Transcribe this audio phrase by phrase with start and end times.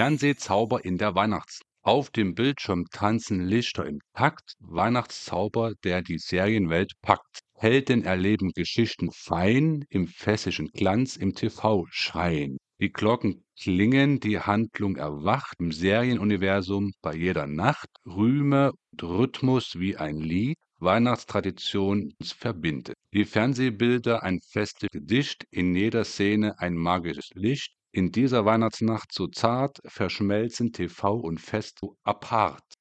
[0.00, 6.92] Fernsehzauber in der Weihnachts auf dem Bildschirm tanzen Lichter im Takt, Weihnachtszauber, der die Serienwelt
[7.02, 7.40] packt.
[7.52, 12.56] Helden erleben Geschichten fein, im fessischen Glanz im TV schreien.
[12.80, 17.88] Die Glocken klingen, die Handlung erwacht im Serienuniversum bei jeder Nacht.
[18.06, 22.96] Rühme und Rhythmus wie ein Lied, Weihnachtstradition verbindet.
[23.12, 27.74] Die Fernsehbilder ein festes Gedicht, in jeder Szene ein magisches Licht.
[27.92, 32.79] In dieser Weihnachtsnacht so zart verschmelzen TV und Fest so apart.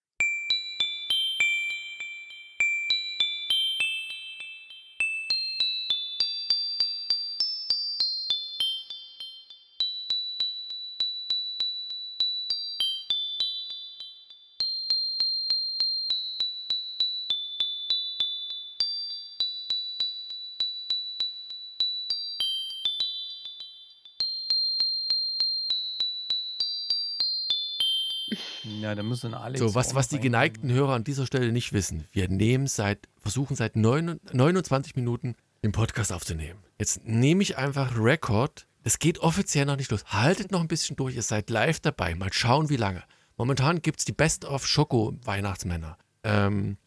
[28.90, 29.60] Ja, da müssen Alex.
[29.60, 32.06] So, was, was die geneigten Hörer an dieser Stelle nicht wissen.
[32.12, 36.60] Wir nehmen seit, versuchen seit neun- 29 Minuten den Podcast aufzunehmen.
[36.80, 38.66] Jetzt nehme ich einfach Rekord.
[38.84, 40.04] Es geht offiziell noch nicht los.
[40.06, 42.16] Haltet noch ein bisschen durch, ihr seid live dabei.
[42.16, 43.04] Mal schauen, wie lange.
[43.38, 45.96] Momentan gibt es die Best of Schoko-Weihnachtsmänner.
[46.24, 46.78] Ähm,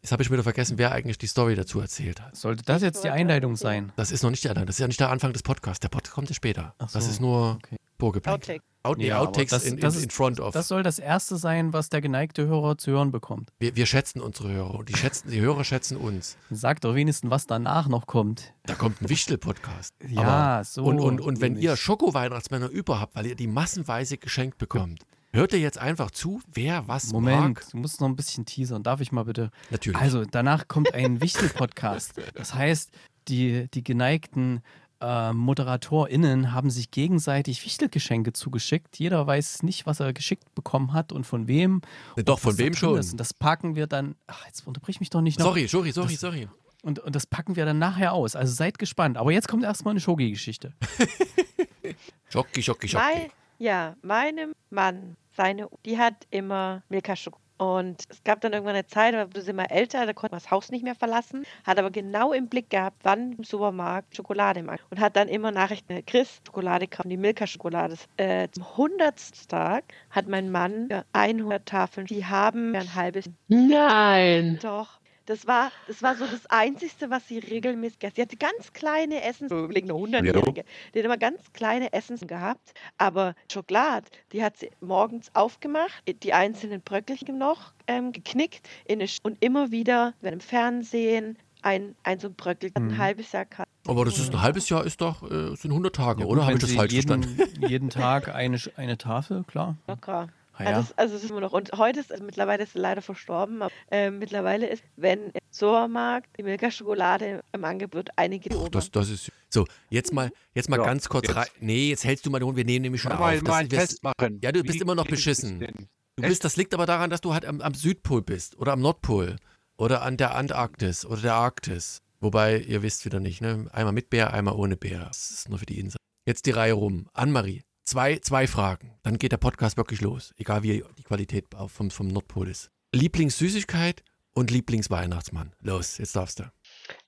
[0.00, 2.36] jetzt habe ich wieder vergessen, wer eigentlich die Story dazu erzählt hat.
[2.36, 3.90] Sollte das jetzt die Einleitung sein?
[3.96, 5.80] Das ist noch nicht der Anfang, das ist ja nicht der Anfang des Podcasts.
[5.80, 6.74] Der Podcast kommt ja später.
[6.78, 7.76] Ach das so, ist nur okay.
[8.00, 8.40] Vorgeplänkel.
[8.54, 8.64] Outtake.
[8.82, 10.54] Out, nee, Ja, Outtakes das- in, in, das ist- in front of.
[10.54, 13.50] Das soll das erste sein, was der geneigte Hörer zu hören bekommt.
[13.58, 16.38] wir, wir schätzen unsere Hörer und die, schätzen, die Hörer schätzen uns.
[16.50, 18.54] Sagt doch wenigstens, was danach noch kommt.
[18.64, 19.94] Da kommt ein Wichtel-Podcast.
[20.08, 24.16] Ja, Aber- so Und, und, und wenn ihr Schoko-Weihnachtsmänner über habt, weil ihr die massenweise
[24.16, 25.02] geschenkt bekommt,
[25.34, 27.70] hört ihr jetzt einfach zu, wer was Moment, mag.
[27.70, 28.82] du musst noch ein bisschen teasern.
[28.82, 29.50] Darf ich mal bitte?
[29.70, 30.00] Natürlich.
[30.00, 32.14] Also, danach kommt ein Wichtel-Podcast.
[32.34, 32.90] Das heißt,
[33.28, 34.62] die, die geneigten
[35.00, 38.98] äh, ModeratorInnen haben sich gegenseitig Wichtelgeschenke zugeschickt.
[38.98, 41.80] Jeder weiß nicht, was er geschickt bekommen hat und von wem.
[42.16, 42.98] Ne, doch, und von wem schon.
[42.98, 43.12] Ist.
[43.12, 44.14] Und das packen wir dann.
[44.26, 45.46] Ach, jetzt unterbrich mich doch nicht noch.
[45.46, 46.48] sorry, sorry, sorry, Das- sorry.
[46.82, 48.34] Und, und das packen wir dann nachher aus.
[48.34, 49.18] Also seid gespannt.
[49.18, 50.72] Aber jetzt kommt erstmal eine Shogi-Geschichte.
[52.30, 53.04] Schocki, schocki, schocki.
[53.04, 57.44] Mein, ja, meinem Mann, seine, die hat immer Milka-Schokolade.
[57.60, 60.40] Und es gab dann irgendwann eine Zeit, da wurde sie immer älter, da konnte man
[60.40, 64.62] das Haus nicht mehr verlassen, hat aber genau im Blick gehabt, wann im Supermarkt Schokolade
[64.62, 64.80] mag.
[64.88, 67.96] Und hat dann immer Nachrichten, Chris, Schokolade kaufen, die Milka-Schokolade.
[68.16, 69.46] äh, Zum 100.
[69.50, 74.58] Tag hat mein Mann für 100 Tafeln, die haben ein halbes Nein.
[74.62, 74.99] Doch.
[75.30, 79.22] Das war, das war so das Einzige, was sie regelmäßig gegessen Sie hatte ganz kleine
[79.22, 80.64] Essen, so überlegen eine 100-Jährige.
[80.92, 82.74] Die hat immer ganz kleine Essen gehabt.
[82.98, 89.36] Aber Schokolade, die hat sie morgens aufgemacht, die einzelnen Bröckelchen noch ähm, geknickt in und
[89.38, 92.98] immer wieder, wenn im Fernsehen, ein, ein so ein Bröckel, ein Mhm.
[92.98, 93.66] halbes Jahr kann.
[93.86, 96.40] Aber das ist ein halbes Jahr, ist doch, äh, sind 100 Tage, Ja, oder?
[96.40, 97.66] gut, Habe wenn ich das falsch jeden, verstanden?
[97.68, 99.76] jeden Tag eine, eine Tafel, klar.
[99.86, 100.28] Locker.
[100.66, 100.86] Ah, Also, ja.
[100.90, 101.52] es, also es ist immer noch.
[101.52, 105.40] Und heute ist, also mittlerweile ist sie leider verstorben, aber äh, mittlerweile ist, wenn im
[105.50, 109.66] Supermarkt die Milka-Schokolade im Angebot einige Puh, das, das ist so.
[109.88, 111.36] Jetzt mal, jetzt mal Ja, ganz kurz jetzt.
[111.36, 111.46] rein.
[111.60, 112.56] Nee, jetzt hältst du mal den Hund.
[112.56, 113.42] Wir nehmen nämlich schon Mal, auf.
[113.42, 114.40] mal Das, wir- festmachen.
[114.42, 115.60] Ja, du bist Wie immer noch beschissen.
[115.60, 115.68] das?
[116.16, 118.80] Du bist, das liegt aber daran, dass du halt am, am Südpol bist oder am
[118.80, 119.36] Nordpol
[119.78, 122.02] oder an der Antarktis oder der Arktis.
[122.20, 123.66] Wobei, ihr wisst wieder nicht, ne?
[123.72, 125.04] Einmal mit Bär, einmal ohne Bär.
[125.06, 125.96] Das ist nur für die Insel.
[126.26, 127.08] Jetzt die Reihe rum.
[127.14, 128.94] Anne-Marie, zwei, zwei Fragen.
[129.02, 130.32] Dann geht der Podcast wirklich los.
[130.38, 132.70] Egal wie die Qualität auf- vom, vom Nordpol ist.
[132.92, 134.02] Lieblingssüßigkeit
[134.34, 135.52] und Lieblingsweihnachtsmann.
[135.60, 136.44] Los, jetzt darfst du.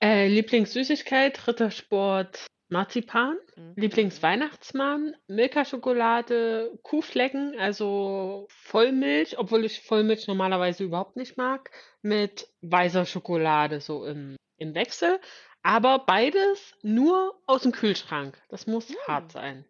[0.00, 3.36] Äh, Lieblingssüßigkeit, Rittersport, Marzipan.
[3.56, 3.74] Mhm.
[3.76, 11.70] Lieblingsweihnachtsmann, Milka-Schokolade, Kuhflecken, also Vollmilch, obwohl ich Vollmilch normalerweise überhaupt nicht mag,
[12.02, 15.20] mit weißer Schokolade so im, im Wechsel.
[15.62, 18.40] Aber beides nur aus dem Kühlschrank.
[18.48, 18.94] Das muss Mm.
[19.06, 19.64] hart sein.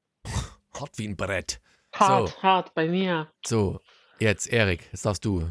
[0.78, 1.60] Hart wie ein Brett.
[1.94, 2.42] Hart, So.
[2.42, 3.28] hart bei mir.
[3.46, 3.80] So,
[4.18, 5.50] jetzt Erik, jetzt darfst du.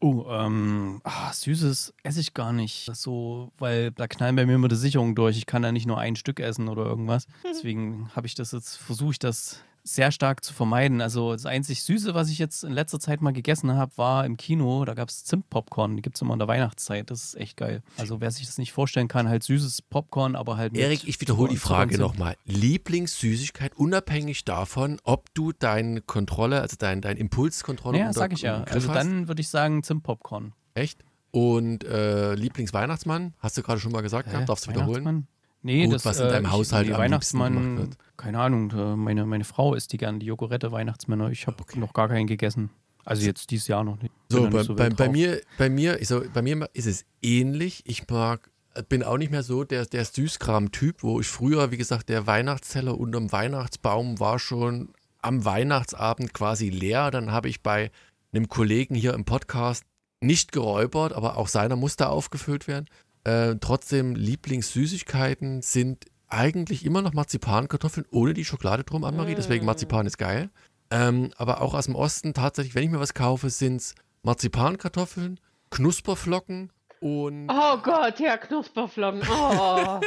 [0.00, 2.90] Oh, ähm, ah, Süßes esse ich gar nicht.
[2.94, 5.38] So, weil da knallen bei mir immer die Sicherungen durch.
[5.38, 7.26] Ich kann da nicht nur ein Stück essen oder irgendwas.
[7.44, 11.00] Deswegen habe ich das jetzt, versuche ich das sehr stark zu vermeiden.
[11.00, 14.36] Also das einzig Süße, was ich jetzt in letzter Zeit mal gegessen habe, war im
[14.36, 14.84] Kino.
[14.84, 15.96] Da gab es Zimtpopcorn.
[15.96, 17.10] Die gibt es immer in der Weihnachtszeit.
[17.10, 17.82] Das ist echt geil.
[17.96, 21.50] Also wer sich das nicht vorstellen kann, halt süßes Popcorn, aber halt Erik, ich wiederhole
[21.50, 22.36] die Frage nochmal.
[22.44, 28.42] Lieblingssüßigkeit, unabhängig davon, ob du deine Kontrolle, also dein, dein Impulskontrolle Ja, unter sag ich
[28.42, 28.64] ja.
[28.64, 28.96] Also hast?
[28.96, 30.52] dann würde ich sagen Zimtpopcorn.
[30.74, 31.04] Echt?
[31.30, 35.28] Und äh, Lieblingsweihnachtsmann, hast du gerade schon mal gesagt gehabt, darfst du wiederholen?
[35.66, 37.98] Nee, Gut, das, was in deinem ich- Haushalt nee, am liebsten gemacht Weihnachtsmann, wird.
[38.16, 41.30] keine Ahnung, äh, meine, meine Frau isst die gern, die Jogurette Weihnachtsmänner.
[41.30, 42.70] Ich habe noch gar keinen gegessen.
[43.04, 44.12] Also jetzt dieses Jahr noch nicht.
[44.30, 47.82] So, bei, nicht so bei, bei, mir, bei, mir, so, bei mir ist es ähnlich.
[47.84, 48.48] Ich mag,
[48.88, 52.96] bin auch nicht mehr so der, der Süßkram-Typ, wo ich früher, wie gesagt, der Weihnachtsteller
[52.96, 54.90] unterm Weihnachtsbaum war schon
[55.20, 57.10] am Weihnachtsabend quasi leer.
[57.10, 57.90] Dann habe ich bei
[58.32, 59.82] einem Kollegen hier im Podcast
[60.20, 62.86] nicht geräubert, aber auch seiner musste aufgefüllt werden.
[63.26, 69.34] Äh, trotzdem, Lieblingssüßigkeiten sind eigentlich immer noch Marzipankartoffeln ohne die Schokolade drum, Anne-Marie.
[69.34, 69.66] Deswegen Mm.
[69.66, 70.48] Marzipan ist geil.
[70.92, 75.40] Ähm, aber auch aus dem Osten tatsächlich, wenn ich mir was kaufe, sind es Marzipankartoffeln,
[75.70, 76.70] Knusperflocken
[77.00, 79.22] und, Oh Gott, ja, Knusperflocken.
[79.28, 80.00] Oh.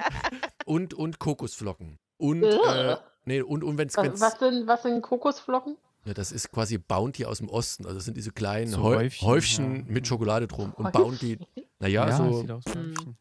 [0.64, 1.98] und, und Kokosflocken.
[2.16, 2.96] Und, äh,
[3.26, 3.96] nee, und, und wenn es.
[3.98, 5.76] was, was, sind, was sind Kokosflocken?
[6.06, 7.84] Ja, das ist quasi Bounty aus dem Osten.
[7.84, 9.82] Also das sind diese kleinen So Häu Häufchen, Häufchen, ja.
[9.92, 10.72] mit Schokolade drum.
[10.74, 10.92] Und?
[10.92, 11.38] Bounty,
[11.78, 12.24] naja, Ja, so.
[12.24, 13.16] Häufchen.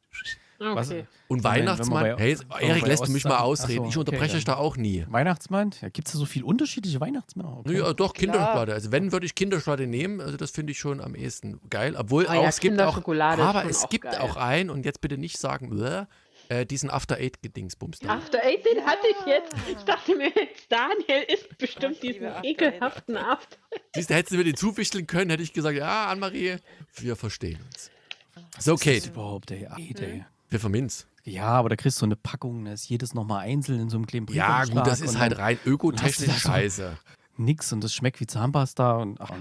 [0.60, 1.06] Was- Okay.
[1.28, 3.84] Und Weihnachtsmann, bei- hey, Erik, lässt du mich mal ausreden.
[3.84, 5.06] So, ich unterbreche okay, euch da auch nie.
[5.10, 5.72] Weihnachtsmann?
[5.82, 7.58] Ja, Gibt es da so viele unterschiedliche Weihnachtsmänner?
[7.58, 7.74] Okay.
[7.80, 8.14] Naja, doch.
[8.14, 8.74] Kinderschokolade.
[8.74, 10.22] Also wenn, würde ich Kinderschokolade nehmen.
[10.22, 11.96] Also das finde ich schon am ehesten geil.
[11.98, 14.18] Obwohl Oh auch, ja, es gibt auch, aber es auch gibt geil.
[14.22, 16.04] auch einen, und jetzt bitte nicht sagen, "Bäh",
[16.50, 18.16] äh, diesen After-Eight-Gedingsbums da.
[18.16, 19.54] After Eight, den hatte ich jetzt.
[19.70, 23.58] Ich dachte mir jetzt, Daniel isst bestimmt Ich diesen After ekelhaften After
[23.96, 26.58] Siehst du, hättest du mir den zuwichteln können, hätte ich gesagt, ja, Anne-Marie,
[26.96, 27.92] wir verstehen uns.
[28.60, 29.68] So, Was ist das Kate, überhaupt, ey?
[29.78, 30.26] Ey, ey.
[30.50, 31.08] wir verminz.
[31.26, 34.06] Ja, aber da kriegst du eine Packung, da ist jedes nochmal einzeln in so einem
[34.06, 36.98] kleinen Ja, gut, das ist halt rein ökotechnisch das so- scheiße.
[37.38, 39.32] Nix und das schmeckt wie Zahnpasta und ach,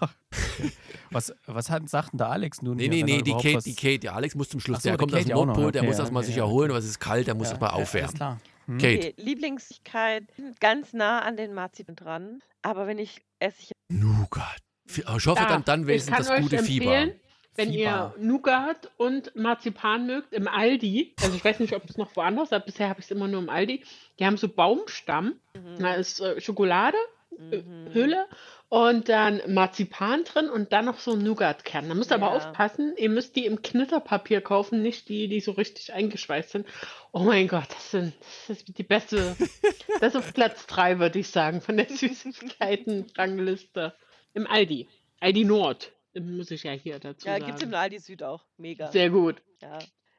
[0.00, 0.14] Ach,
[1.10, 2.76] Was, was hat, sagt denn da Alex nun?
[2.76, 4.78] Nee, hier, nee, nee, die Kate, was- die Kate, der Alex muss zum Schluss.
[4.78, 6.36] So, der der kommt aus dem ja Nordpol, der okay, muss ja, erstmal okay, sich
[6.36, 6.74] ja, erholen, okay.
[6.74, 8.14] weil es ist kalt, der muss Ja, erstmal ja, Alles aufwärmen.
[8.14, 8.40] klar.
[8.66, 8.78] Hm.
[8.78, 8.98] Kate.
[8.98, 10.24] Okay, Lieblingssigkeit
[10.60, 14.58] ganz nah an den Marzipan dran, aber wenn ich esse ich Nougat.
[14.86, 17.20] Ich hoffe, Da, dann, dann wenigstens kann das gute empfehlen, Fieber.
[17.60, 18.14] Wenn Fieber.
[18.18, 22.52] ihr Nougat und Marzipan mögt, im Aldi, also ich weiß nicht, ob es noch woanders,
[22.52, 23.84] aber bisher habe ich es immer nur im Aldi,
[24.18, 25.34] die haben so Baumstamm,
[25.78, 26.96] da ist äh, Schokolade,
[27.38, 27.90] Mhm.
[27.94, 28.26] Hülle
[28.68, 31.88] und dann Marzipan drin und dann noch so ein Nougatkern.
[31.88, 32.32] Da müsst ihr aber Ja.
[32.36, 36.66] aufpassen, ihr müsst die im Knitterpapier kaufen, nicht die, die so richtig eingeschweißt sind.
[37.12, 38.12] Oh mein Gott, das, sind,
[38.48, 39.36] das ist die beste,
[40.00, 43.94] das ist auf Platz 3, würde ich sagen, von der Süßigkeiten-Rangliste.
[44.34, 44.88] Im Aldi.
[45.20, 47.46] Aldi Nord, muss ich ja hier dazu Ja, sagen.
[47.46, 48.44] gibt es im Aldi Süd auch.
[48.56, 48.90] Mega.
[48.90, 49.42] Sehr gut.
[49.62, 49.78] Ja.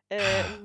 [0.09, 0.19] Äh,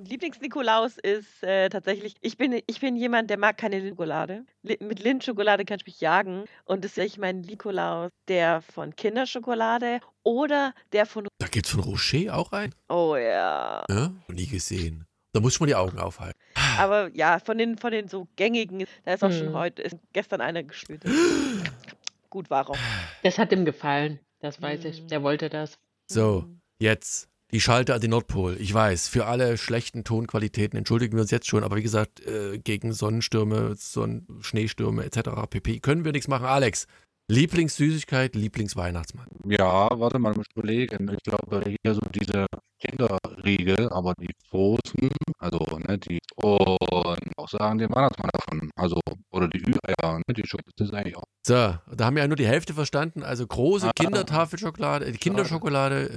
[0.05, 4.45] Lieblings-Nikolaus ist äh, tatsächlich, ich bin, ich bin jemand, der mag keine Lindschokolade.
[4.63, 6.47] Li mit Lindschokolade kann ich mich jagen.
[6.65, 12.37] Und das ist mein Nikolaus, der von Kinderschokolade oder der von, Da gibt's von Rocher
[12.37, 12.75] auch einen?
[12.89, 13.85] oh ja.
[13.89, 14.13] Ja?
[14.27, 15.07] Nie gesehen.
[15.33, 16.39] Da muss ich mal die Augen aufhalten.
[16.79, 19.55] Aber ja, von den, von den so gängigen, da ist auch schon Hm.
[19.55, 21.05] heute, ist gestern einer gespült.
[22.31, 22.77] Gut war auch.
[23.23, 24.19] Das hat ihm gefallen.
[24.47, 25.03] Das weiß ich.
[25.03, 25.09] Mhm.
[25.09, 25.77] Der wollte das.
[26.09, 26.61] So, Mhm.
[26.79, 28.57] jetzt die Schalter an den Nordpol.
[28.61, 32.59] Ich weiß, für alle schlechten Tonqualitäten entschuldigen wir uns jetzt schon, aber wie gesagt, äh,
[32.59, 35.49] gegen Sonnenstürme, Sonn Schneestürme etc.
[35.51, 35.81] pp.
[35.81, 36.47] können wir nichts machen.
[36.47, 36.87] Alex,
[37.29, 39.27] Lieblingssüßigkeit, Lieblingsweihnachtsmann.
[39.47, 41.11] Ja, warte mal, muss ich überlegen.
[41.13, 42.47] Ich glaube, hier so diese
[42.81, 48.71] Kinderriegel, aber die großen, also, ne, die, und auch sagen den Weihnachtsmann davon.
[48.77, 49.01] Also,
[49.33, 51.25] oder die Ü-Eier, ne, die Schokolade, das ist eigentlich auch.
[51.47, 53.23] So, da haben wir ja nur die Hälfte verstanden.
[53.23, 53.93] Also große Ah.
[53.95, 56.09] Kindertafelschokolade, äh, Kinderschokolade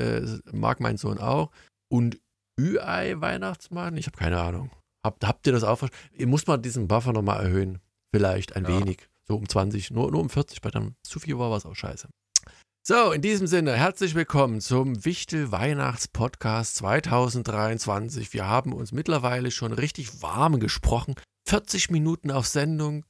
[0.53, 1.51] äh, mag mein Sohn auch.
[1.91, 2.19] Und
[2.59, 3.97] Ü-Ei-Weihnachtsmann?
[3.97, 4.69] Ich habe keine Ahnung.
[5.03, 6.07] Habt, habt ihr das auch verstanden?
[6.17, 7.79] Ihr muss mal diesen Buffer nochmal erhöhen.
[8.13, 8.69] Vielleicht ein Ja.
[8.79, 9.08] wenig.
[9.29, 11.75] So um 20, nur, nur um 40, weil dann zu viel war, war es auch
[11.75, 12.09] scheiße.
[12.81, 18.33] So, in diesem Sinne, herzlich willkommen zum Wichtel Weihnachts-Podcast 2023.
[18.33, 21.13] Wir haben uns mittlerweile schon richtig warm gesprochen.
[21.48, 23.05] 40 Minuten auf Sendung,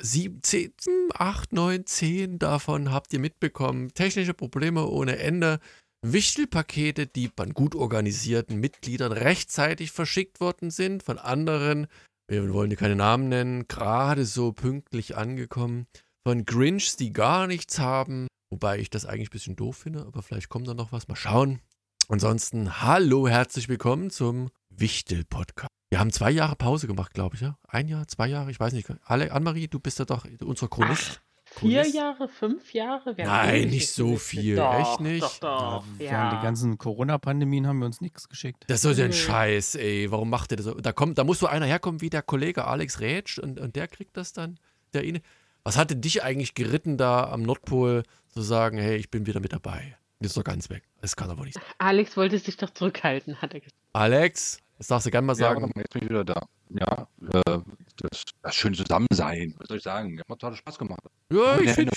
[0.00, 0.72] 7, 10,
[1.12, 3.92] 8, 9, 10 davon habt ihr mitbekommen.
[3.92, 5.58] Technische Probleme ohne Ende.
[6.00, 11.88] Wichtelpakete, die von gut organisierten Mitgliedern rechtzeitig verschickt worden sind, von anderen,
[12.28, 15.86] wir wollen hier keine Namen nennen, gerade so pünktlich angekommen.
[16.26, 20.22] Von Grinchs, die gar nichts haben, wobei ich das eigentlich ein bisschen doof finde, aber
[20.22, 21.06] vielleicht kommt da noch was.
[21.06, 21.60] Mal schauen.
[22.08, 25.70] Ansonsten, hallo, herzlich willkommen zum Wichtel-Podcast.
[25.88, 27.56] Wir haben zwei Jahre Pause gemacht, glaube ich, ja?
[27.68, 28.90] Ein Jahr, zwei Jahre, ich weiß nicht.
[29.04, 31.22] Annemarie, du bist ja doch unser Chronist.
[31.58, 31.94] Vier Chronist?
[31.94, 33.14] Jahre, fünf Jahre?
[33.16, 34.56] Nein, ähnliches nicht so viel.
[34.56, 35.22] Doch, Echt nicht?
[35.22, 35.84] Doch, doch.
[35.96, 36.30] Während Ja.
[36.30, 38.64] den ganzen Corona-Pandemien haben wir uns nichts geschickt.
[38.68, 39.12] Das ist so ein Nee.
[39.16, 40.10] Scheiß, ey.
[40.10, 40.74] Warum macht ihr das so?
[40.74, 43.88] Da, kommt, da muss so einer herkommen wie der Kollege Alex Rätsch und, und der
[43.88, 44.58] kriegt das dann.
[44.92, 45.20] Der ihn.
[45.64, 49.52] Was hatte dich eigentlich geritten, da am Nordpol zu sagen, hey, ich bin wieder mit
[49.52, 49.96] dabei?
[50.20, 50.84] Ist doch ganz weg.
[51.00, 51.64] Das kann aber nicht sein.
[51.78, 53.76] Alex wollte sich doch zurückhalten, hat er gesagt.
[53.92, 55.60] Alex, das darfst du gerne mal Ja, sagen.
[55.62, 56.42] mal, jetzt bin ich wieder da.
[56.70, 57.58] Ja, äh,
[57.96, 60.18] das, das schöne Zusammensein, was soll ich sagen?
[60.18, 61.00] Hat total Spaß gemacht.
[61.32, 61.92] Ja, ich finde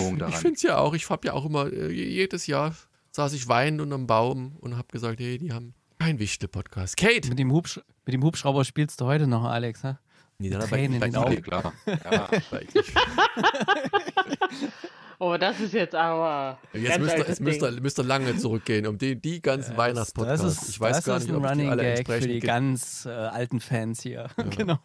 [0.52, 0.94] es ja auch.
[0.94, 2.74] Ich habe ja auch immer, äh, jedes Jahr
[3.12, 6.96] saß ich weinend unterm Baum und habe gesagt, hey, die haben keinen Wichtel-Podcast.
[6.96, 7.28] Kate!
[7.28, 9.98] Mit dem, Hubsch mit dem Hubschrauber spielst du heute noch, Alex, ha?
[10.38, 11.42] Nee, dann Tränen in den Augen.
[11.42, 11.74] Klar.
[11.86, 12.28] Ja,
[15.22, 16.58] Oh, das ist jetzt aber.
[16.72, 17.82] Jetzt ganz müsst ihr, jetzt müsst, ihr, Ding.
[17.82, 20.42] müsst ihr lange zurückgehen, um die, die ganzen Weihnachtspodcasts.
[20.42, 21.92] Das ist, ich weiß das gar ist nicht, ein ob ich die Running alle Gag
[21.92, 24.30] für entsprechend die ge- ganz äh, alten Fans hier.
[24.56, 24.78] genau.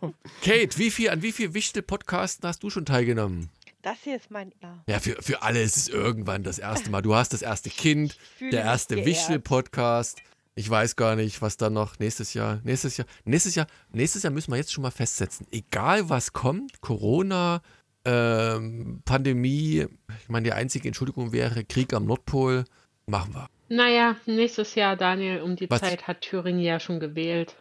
[0.43, 3.49] Kate, wie viel, an wie viel Wichtel-Podcasten hast du schon teilgenommen?
[3.81, 4.51] Das hier ist mein.
[4.61, 4.83] Ja.
[4.87, 7.01] Ja, für, für alle ist es irgendwann das erste Mal.
[7.01, 9.05] Du hast das erste Kind, der erste.
[9.05, 10.21] Wichtel-Podcast.
[10.57, 14.31] Ich weiß gar nicht, was dann noch nächstes Jahr, nächstes Jahr, nächstes Jahr, nächstes Jahr
[14.33, 15.45] müssen wir jetzt schon mal festsetzen.
[15.51, 17.61] Egal was kommt, Corona,
[18.05, 19.85] ähm, Pandemie,
[20.21, 22.65] ich meine, die einzige Entschuldigung wäre Krieg am Nordpol,
[23.07, 23.49] machen wir.
[23.67, 25.81] Naja, nächstes Jahr, Daniel, um die Was?
[25.81, 27.55] Zeit hat Thüringen ja schon gewählt.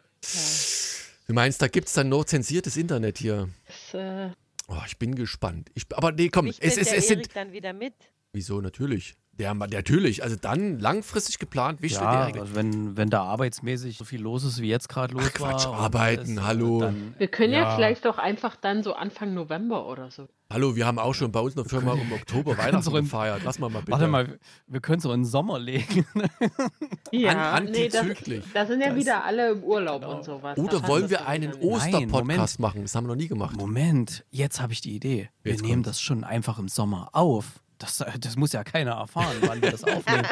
[1.27, 3.49] Du meinst, da gibt es dann nur zensiertes Internet hier?
[3.67, 4.31] Das, äh,
[4.69, 5.71] Oh, ich bin gespannt.
[5.75, 7.35] Ich, aber nee, komm, Ich es, es, es sind.
[7.37, 7.95] Dann wieder mit.
[8.33, 9.15] Wieso, natürlich.
[9.39, 10.23] Der, der, natürlich.
[10.23, 14.61] Also dann langfristig geplant, Wichtel Ja, also wenn, wenn da arbeitsmäßig so viel los ist,
[14.61, 15.75] wie jetzt gerade los Ach, Quatsch, war.
[15.81, 16.81] arbeiten, äh, hallo.
[16.81, 17.63] Dann, wir können ja.
[17.63, 17.75] Ja.
[17.77, 20.29] vielleicht doch einfach dann so Anfang November oder so.
[20.53, 23.05] Hallo, wir haben auch schon bei uns in der Firma im Oktober Weihnachten so im-
[23.05, 23.41] gefeiert.
[23.45, 23.93] Lass mal mal bitte.
[23.93, 24.39] Warte mal,
[24.69, 26.05] wir können es auch in den Sommer legen.
[27.13, 28.05] Ja, An- nee, das,
[28.53, 30.17] da sind ja Das- wieder alle im Urlaub Genau.
[30.17, 30.59] und sowas.
[30.59, 31.55] Oder passt wollen das wir ja einen.
[31.55, 32.83] Osterpodcast machen?
[32.83, 33.57] Das haben wir noch nie gemacht.
[33.57, 35.31] Moment, jetzt habe ich die Idee.
[35.43, 35.89] Wir Jetzt nehmen kommt's.
[35.91, 37.61] das schon einfach im Sommer auf.
[37.85, 40.27] Das, äh, das muss ja keiner erfahren, wann wir das aufnehmen.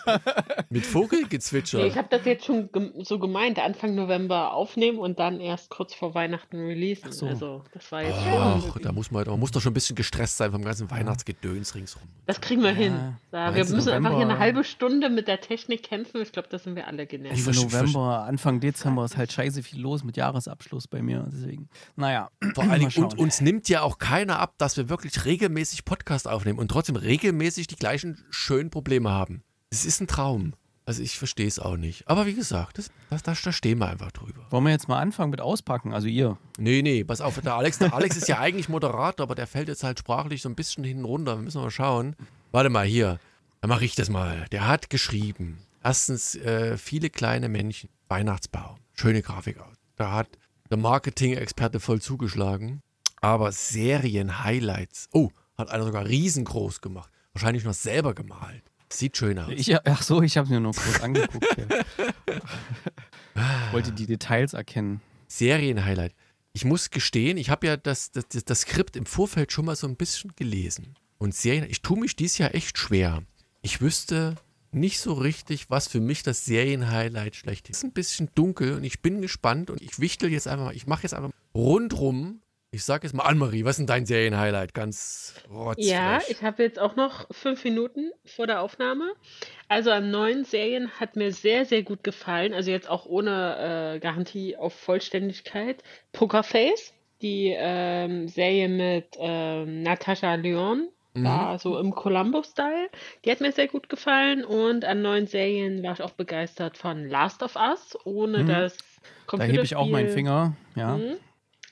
[0.70, 1.84] Mit Vogelgezwitscher.
[1.86, 2.68] Ich habe das jetzt schon
[3.04, 7.12] so gemeint, Anfang November aufnehmen und dann erst kurz vor Weihnachten releasen.
[7.12, 7.26] So.
[7.26, 8.82] Also, das war jetzt Ach, schon.
[8.82, 12.02] da muss man, man muss doch schon ein bisschen gestresst sein vom ganzen Weihnachtsgedöns ringsrum.
[12.26, 13.16] Das kriegen wir Ja, hin.
[13.30, 14.38] Da, wir müssen einfach hier eine November?
[14.38, 16.20] halbe Stunde mit der Technik kämpfen.
[16.20, 17.38] Ich glaube, das sind wir alle genervt.
[17.46, 21.26] Ende November, Anfang Dezember ist halt scheiße viel los mit Jahresabschluss bei mir.
[21.32, 22.30] Deswegen, naja.
[22.54, 26.26] Vor allen Dingen, und, uns nimmt ja auch keiner ab, dass wir wirklich regelmäßig Podcast
[26.28, 29.42] aufnehmen und trotzdem regelmäßig die gleichen schönen Probleme haben.
[29.70, 30.54] Das ist ein Traum.
[30.88, 32.08] Also ich verstehe es auch nicht.
[32.08, 34.46] Aber wie gesagt, das, das, das, da stehen wir einfach drüber.
[34.48, 35.92] Wollen wir jetzt mal anfangen mit auspacken?
[35.92, 36.38] Also ihr.
[36.56, 39.68] Nee, nee, pass auf, der Alex, der Alex ist ja eigentlich Moderator, aber der fällt
[39.68, 41.36] jetzt halt sprachlich so ein bisschen hinten runter.
[41.36, 42.16] Wir müssen mal schauen.
[42.52, 43.20] Warte mal, hier.
[43.60, 44.46] Dann mache ich das mal.
[44.50, 45.58] Der hat geschrieben.
[45.84, 47.90] Erstens, äh, viele kleine Männchen.
[48.08, 48.78] Weihnachtsbaum.
[48.94, 49.76] Schöne Grafik aus.
[49.96, 50.38] Da hat
[50.70, 52.80] der Marketing-Experte voll zugeschlagen.
[53.20, 55.08] Aber Serien-Highlights.
[55.12, 57.10] Oh, hat einer sogar riesengroß gemacht.
[57.32, 58.62] Wahrscheinlich noch selber gemalt.
[58.90, 59.52] Sieht schön aus.
[59.54, 61.44] Ich, ach so, ich habe mir nur kurz angeguckt.
[63.72, 65.02] Wollte die Details erkennen.
[65.26, 66.14] Serienhighlight.
[66.54, 69.76] Ich muss gestehen, ich habe ja das, das, das, das Skript im Vorfeld schon mal
[69.76, 70.94] so ein bisschen gelesen.
[71.18, 73.22] Und Serien, ich tue mich dies Jahr echt schwer.
[73.60, 74.36] Ich wüsste
[74.70, 77.78] nicht so richtig, was für mich das Serienhighlight schlecht ist.
[77.78, 80.76] Es ist ein bisschen dunkel und ich bin gespannt und ich wichtel jetzt einfach mal,
[80.76, 82.40] ich mache jetzt einfach rundrum.
[82.70, 84.74] Ich sage jetzt mal, Anne-Marie, was ist denn dein Serienhighlight?
[84.74, 85.86] Ganz rotzfrech.
[85.90, 89.12] Ja, ich habe jetzt auch noch fünf Minuten vor der Aufnahme.
[89.68, 92.52] Also an neuen Serien hat mir sehr, sehr gut gefallen.
[92.52, 95.82] Also jetzt auch ohne äh, Garantie auf Vollständigkeit.
[96.12, 101.24] Pokerface, die ähm, Serie mit ähm, Natascha Lyon, Mhm.
[101.24, 102.90] war so im Columbo-Style.
[103.24, 104.44] Die hat mir sehr gut gefallen.
[104.44, 108.46] Und an neuen Serien war ich auch begeistert von Last of Us, ohne Mhm.
[108.46, 108.76] das
[109.32, 110.56] Da hebe ich auch meinen Computerspiel- Finger.
[110.76, 110.96] Ja.
[110.98, 111.16] Mhm.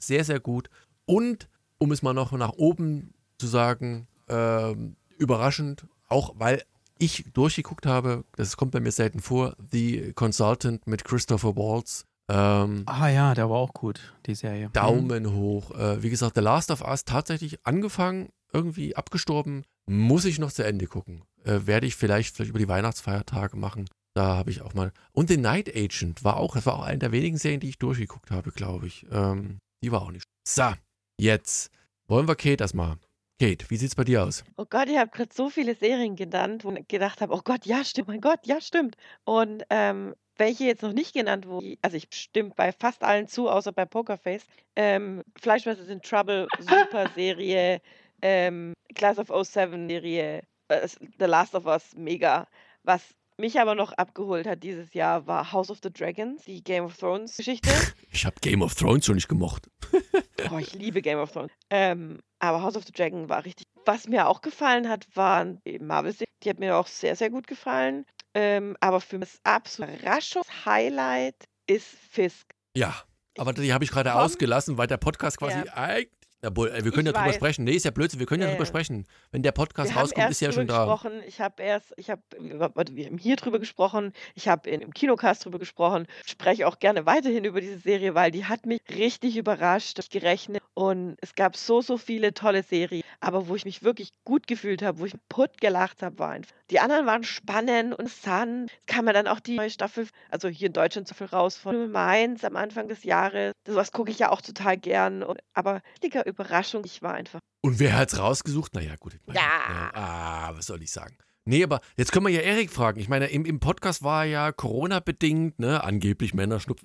[0.00, 0.70] Sehr, sehr gut.
[1.06, 1.48] Und,
[1.78, 4.74] um es mal noch nach oben zu sagen, äh,
[5.18, 6.64] überraschend, auch weil
[6.98, 12.04] ich durchgeguckt habe, das kommt bei mir selten vor, The Consultant mit Christopher Waltz.
[12.30, 14.68] Ähm, ah ja, der war auch gut, die Serie.
[14.72, 15.32] Daumen mhm.
[15.32, 15.70] hoch.
[15.70, 19.64] Äh, wie gesagt, The Last of Us tatsächlich angefangen, irgendwie abgestorben.
[19.86, 21.22] Muss ich noch zu Ende gucken.
[21.44, 23.88] Äh, werde ich vielleicht, vielleicht über die Weihnachtsfeiertage machen.
[24.14, 24.92] Da habe ich auch mal.
[25.12, 27.78] Und The Night Agent war auch, das war auch eine der wenigen Serien, die ich
[27.78, 29.06] durchgeguckt habe, glaube ich.
[29.10, 30.26] Ähm, die war auch nicht.
[30.46, 30.72] So,
[31.18, 31.70] jetzt
[32.08, 32.96] wollen wir Kate erstmal.
[33.40, 34.42] Kate, wie sieht's bei dir aus?
[34.56, 37.66] Oh Gott, ich habe gerade so viele Serien genannt, wo ich gedacht habe, oh Gott,
[37.66, 38.96] ja, stimmt, mein Gott, ja, stimmt.
[39.24, 43.48] Und ähm, welche jetzt noch nicht genannt wurden, also ich stimme bei fast allen zu,
[43.48, 44.44] außer bei Pokerface.
[44.74, 47.80] Ähm, Fleischmesser in Trouble, super Serie.
[48.22, 50.42] Ähm, Class of 07 Serie.
[50.66, 52.48] Äh, The Last of Us, mega.
[52.82, 56.84] Was mich aber noch abgeholt hat dieses Jahr war House of the Dragons, die Game
[56.84, 57.70] of Thrones Geschichte.
[58.10, 59.70] Ich habe Game of Thrones schon nicht gemocht.
[60.50, 61.52] oh, ich liebe Game of Thrones.
[61.70, 63.66] Ähm, aber House of the Dragon war richtig.
[63.84, 67.30] Was mir auch gefallen hat, waren die Marvel serie Die hat mir auch sehr, sehr
[67.30, 68.04] gut gefallen.
[68.34, 72.46] Ähm, aber für mich das absolute Überraschungshighlight ist Fisk.
[72.76, 73.02] Ja,
[73.38, 75.98] aber die habe ich gerade ausgelassen, weil der Podcast quasi ja.
[76.44, 77.64] Obwohl, wir können ich ja drüber sprechen.
[77.64, 79.06] Nee, ist ja Blödsinn, wir können ja, ja drüber sprechen.
[79.32, 80.84] Wenn der Podcast rauskommt, ist ja schon da.
[80.84, 81.22] Gesprochen.
[81.26, 85.58] Ich habe erst, ich habe, wir haben hier drüber gesprochen, ich habe im Kinocast drüber
[85.58, 90.62] gesprochen, spreche auch gerne weiterhin über diese Serie, weil die hat mich richtig überrascht, gerechnet
[90.74, 94.82] und es gab so, so viele tolle Serien, aber wo ich mich wirklich gut gefühlt
[94.82, 96.54] habe, wo ich putt gelacht habe, war einfach.
[96.70, 98.66] Die anderen waren spannend und Sun.
[98.68, 101.56] Es kam ja dann auch die neue Staffel, also hier in Deutschland so viel raus
[101.56, 103.52] von Mainz am Anfang des Jahres.
[103.64, 105.80] Das was gucke ich ja auch total gern, und, aber
[106.28, 106.82] Überraschung.
[106.84, 107.40] Ich war einfach.
[107.62, 108.74] Und wer hat's rausgesucht?
[108.74, 109.18] Naja, gut.
[109.26, 109.90] Meine, ja.
[109.94, 111.16] Ah, was soll ich sagen?
[111.44, 113.00] Nee, aber jetzt können wir ja Erik fragen.
[113.00, 116.82] Ich meine, im, im Podcast war ja Corona-bedingt, ne, angeblich Männerschnupf,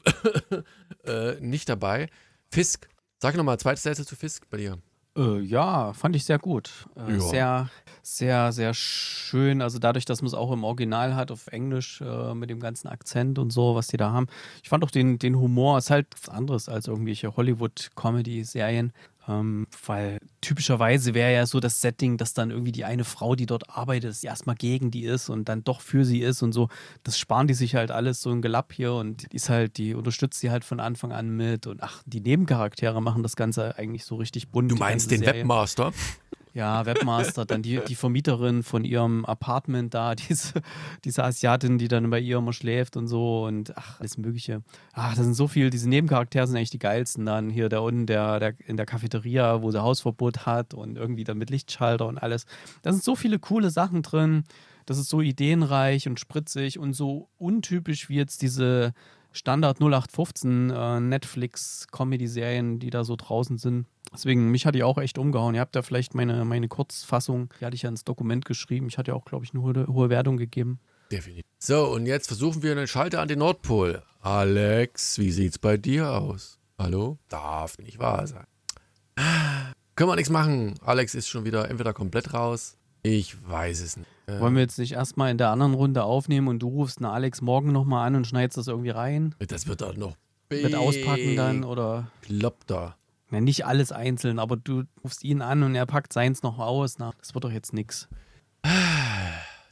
[1.05, 2.07] äh, nicht dabei.
[2.49, 2.87] Fisk,
[3.19, 4.77] sag nochmal, zweites Sätze zu Fisk bei dir.
[5.17, 6.87] Äh, ja, fand ich sehr gut.
[6.95, 7.19] Äh, ja.
[7.19, 7.69] Sehr,
[8.01, 9.61] sehr, sehr schön.
[9.61, 12.87] Also dadurch, dass man es auch im Original hat, auf Englisch, äh, mit dem ganzen
[12.87, 14.27] Akzent und so, was die da haben.
[14.63, 18.91] Ich fand auch den, den Humor, ist halt was anderes als irgendwelche Hollywood-Comedy-Serien.
[19.27, 23.45] Ähm, weil typischerweise wäre ja so das Setting, dass dann irgendwie die eine Frau, die
[23.45, 26.67] dort arbeitet, erstmal gegen die ist und dann doch für sie ist und so.
[27.03, 29.93] Das sparen die sich halt alles so ein Gelapp hier und die ist halt, die
[29.93, 34.03] unterstützt sie halt von Anfang an mit und ach, die Nebencharaktere machen das Ganze eigentlich
[34.03, 34.71] so richtig bunt.
[34.71, 35.41] Du meinst den Serie.
[35.41, 35.93] Webmaster?
[36.53, 40.61] Ja, Webmaster, dann die, die Vermieterin von ihrem Apartment da, diese,
[41.03, 44.61] diese Asiatin, die dann bei ihr immer schläft und so und ach, alles Mögliche.
[44.93, 47.25] Ach, das sind so viele, diese Nebencharaktere sind eigentlich die geilsten.
[47.25, 51.23] Dann hier der unten, der, der in der Cafeteria, wo sie Hausverbot hat und irgendwie
[51.23, 52.45] dann mit Lichtschalter und alles.
[52.83, 54.43] Da sind so viele coole Sachen drin.
[54.85, 58.93] Das ist so ideenreich und spritzig und so untypisch wie jetzt diese
[59.33, 63.87] Standard 0815 äh, Netflix-Comedy-Serien, die da so draußen sind.
[64.13, 65.55] Deswegen, mich hat die auch echt umgehauen.
[65.55, 68.87] Ihr habt ja vielleicht meine, meine Kurzfassung, die hatte ich ja ins Dokument geschrieben.
[68.87, 70.79] Ich hatte ja auch, glaube ich, eine hohe, hohe Wertung gegeben.
[71.11, 71.43] Definitiv.
[71.59, 74.03] So, und jetzt versuchen wir einen Schalter an den Nordpol.
[74.21, 76.59] Alex, wie sieht's bei dir aus?
[76.77, 77.17] Hallo?
[77.29, 78.45] Darf nicht wahr sein.
[79.95, 80.75] Können wir nichts machen.
[80.81, 82.77] Alex ist schon wieder entweder komplett raus.
[83.03, 84.09] Ich weiß es nicht.
[84.27, 87.05] Äh, Wollen wir jetzt nicht erstmal in der anderen Runde aufnehmen und du rufst einen
[87.05, 89.35] Alex morgen nochmal an und schneidest das irgendwie rein?
[89.45, 90.15] Das wird doch noch.
[90.49, 92.11] Mit auspacken dann oder.
[92.21, 92.95] Kloppt da.
[93.31, 96.97] Ja, nicht alles einzeln, aber du rufst ihn an und er packt seins noch aus.
[96.99, 98.07] Na, das wird doch jetzt nichts.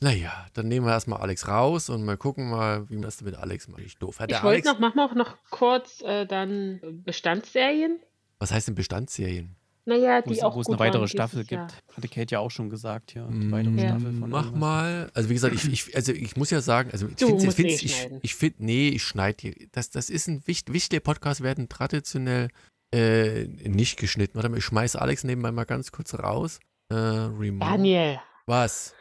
[0.03, 3.67] Naja, dann nehmen wir erstmal Alex raus und mal gucken mal, wie das mit Alex
[3.67, 3.83] macht.
[3.83, 4.19] Ich doof.
[4.19, 7.99] Hat ich wollte noch, machen wir auch noch kurz äh, dann Bestandsserien.
[8.39, 9.55] Was heißt denn Bestandsserien?
[9.85, 11.73] Naja, die auch Wo es eine weitere Staffel gibt.
[11.95, 13.27] Hatte Kate ja auch schon gesagt, ja.
[13.27, 13.89] Die weitere ja.
[13.89, 15.09] Staffel von Mach mal.
[15.13, 17.69] Also wie gesagt, ich, ich, also ich muss ja sagen, also ich finde, ich, find,
[17.69, 19.55] ich, ich finde, nee, ich schneide hier.
[19.71, 22.49] Das, das ist ein wichtig, wichtige Podcast werden traditionell
[22.93, 24.35] äh, nicht geschnitten.
[24.35, 26.59] Warte mal, ich schmeiße Alex nebenbei mal ganz kurz raus.
[26.91, 28.19] Äh, Daniel.
[28.45, 28.93] Was?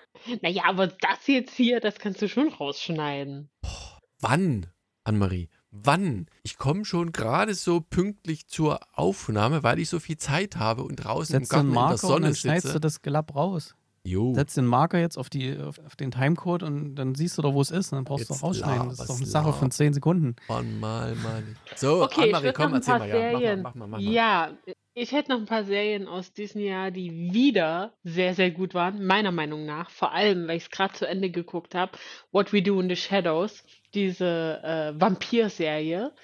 [0.43, 3.51] Naja, aber das jetzt hier, das kannst du schon rausschneiden.
[3.64, 4.66] Oh, wann,
[5.05, 5.49] Annemarie?
[5.71, 6.27] Wann.
[6.43, 10.97] Ich komme schon gerade so pünktlich zur Aufnahme, weil ich so viel Zeit habe und
[10.97, 12.49] draußen Setz im Garten in der Sonne und dann sitze.
[12.49, 13.75] schneidest du das Gelapp raus.
[14.03, 14.33] Jo.
[14.35, 17.53] Setz den Marker jetzt auf, die, auf, auf, den Timecode und dann siehst du doch,
[17.53, 17.93] wo es ist.
[17.93, 18.89] Und dann brauchst jetzt du rausschneiden.
[18.89, 20.37] Das ist doch eine Sache von 10 Sekunden.
[20.49, 21.57] Mann, mal, Mann.
[21.77, 23.09] So, okay, Annemarie, komm, erzähl mal.
[23.09, 24.01] Ja, mach mal, mach mal, mach mal.
[24.01, 24.57] Ja,
[24.95, 29.05] ich hätte noch ein paar Serien aus diesem Jahr, die wieder sehr, sehr gut waren,
[29.05, 29.91] meiner Meinung nach.
[29.91, 31.93] Vor allem, weil ich es gerade zu Ende geguckt habe.
[32.33, 36.12] What We Do in the Shadows diese äh, Vampir-Serie.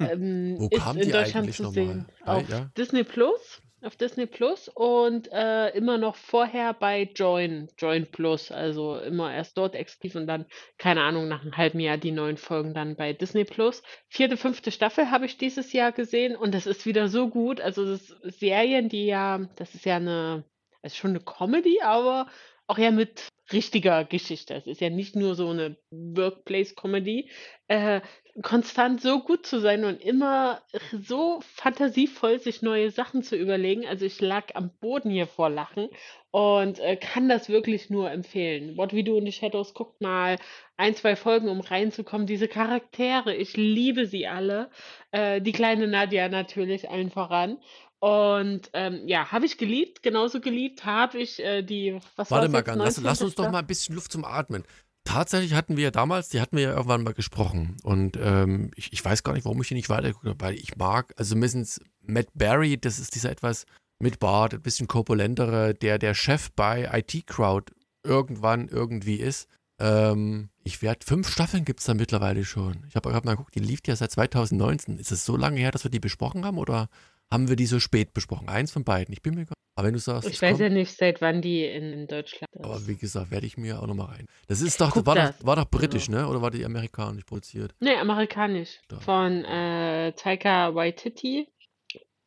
[0.00, 2.06] Ähm, Wo die in Deutschland zu sehen.
[2.24, 2.70] Bei, auf ja?
[2.76, 3.60] Disney Plus.
[3.82, 8.50] auf Disney Plus und äh, immer noch vorher bei Join, Join Plus.
[8.50, 10.46] Also immer erst dort exklusiv und dann,
[10.78, 13.82] keine Ahnung, nach einem halben Jahr die neuen Folgen dann bei Disney Plus.
[14.08, 17.60] Vierte, fünfte Staffel habe ich dieses Jahr gesehen und das ist wieder so gut.
[17.60, 20.44] Also das Serien, die ja, das ist ja eine,
[20.82, 22.26] ist schon eine Comedy, aber
[22.68, 24.54] auch ja mit richtiger Geschichte.
[24.54, 27.30] Es ist ja nicht nur so eine Workplace-Comedy.
[27.66, 28.02] Äh,
[28.42, 33.86] konstant so gut zu sein und immer so fantasievoll sich neue Sachen zu überlegen.
[33.86, 35.88] Also ich lag am Boden hier vor Lachen
[36.30, 38.76] und äh, kann das wirklich nur empfehlen.
[38.76, 40.36] What We Do in the Shadows, guckt mal
[40.76, 42.26] ein, zwei Folgen, um reinzukommen.
[42.26, 44.70] Diese Charaktere, ich liebe sie alle.
[45.10, 47.58] Äh, die kleine Nadia natürlich allen voran.
[48.00, 52.62] Und ähm, ja, habe ich geliebt, genauso geliebt habe ich äh, die, was Warte mal
[52.62, 54.64] ganz, lass, lass uns doch mal ein bisschen Luft zum Atmen.
[55.04, 57.76] Tatsächlich hatten wir ja damals, die hatten wir ja irgendwann mal gesprochen.
[57.82, 60.76] Und ähm, ich, ich weiß gar nicht, warum ich hier nicht weitergeguckt habe, weil ich
[60.76, 63.64] mag, also mindestens Matt Barry, das ist dieser etwas
[63.98, 67.72] mit Bart, ein bisschen korpulentere, der der Chef bei IT Crowd
[68.04, 69.48] irgendwann irgendwie ist.
[69.80, 72.84] Ähm, ich werde, fünf Staffeln gibt es da mittlerweile schon.
[72.88, 74.98] Ich habe hab mal geguckt, die lief ja seit 2019.
[74.98, 76.88] Ist es so lange her, dass wir die besprochen haben oder
[77.30, 78.48] haben wir die so spät besprochen.
[78.48, 79.12] Eins von beiden.
[79.12, 81.40] Ich bin mir gar aber wenn du sagst, ich weiß kommt, ja nicht, seit wann
[81.40, 82.64] die in, in Deutschland ist.
[82.64, 84.26] Aber wie gesagt, werde ich mir auch nochmal rein.
[84.48, 85.38] Das ist doch, war, das.
[85.38, 86.22] Doch, war doch britisch, genau.
[86.22, 86.28] ne?
[86.28, 87.76] Oder war die amerikanisch produziert?
[87.78, 88.80] Nee, amerikanisch.
[88.88, 88.98] Da.
[88.98, 91.46] Von äh, Taika Waititi.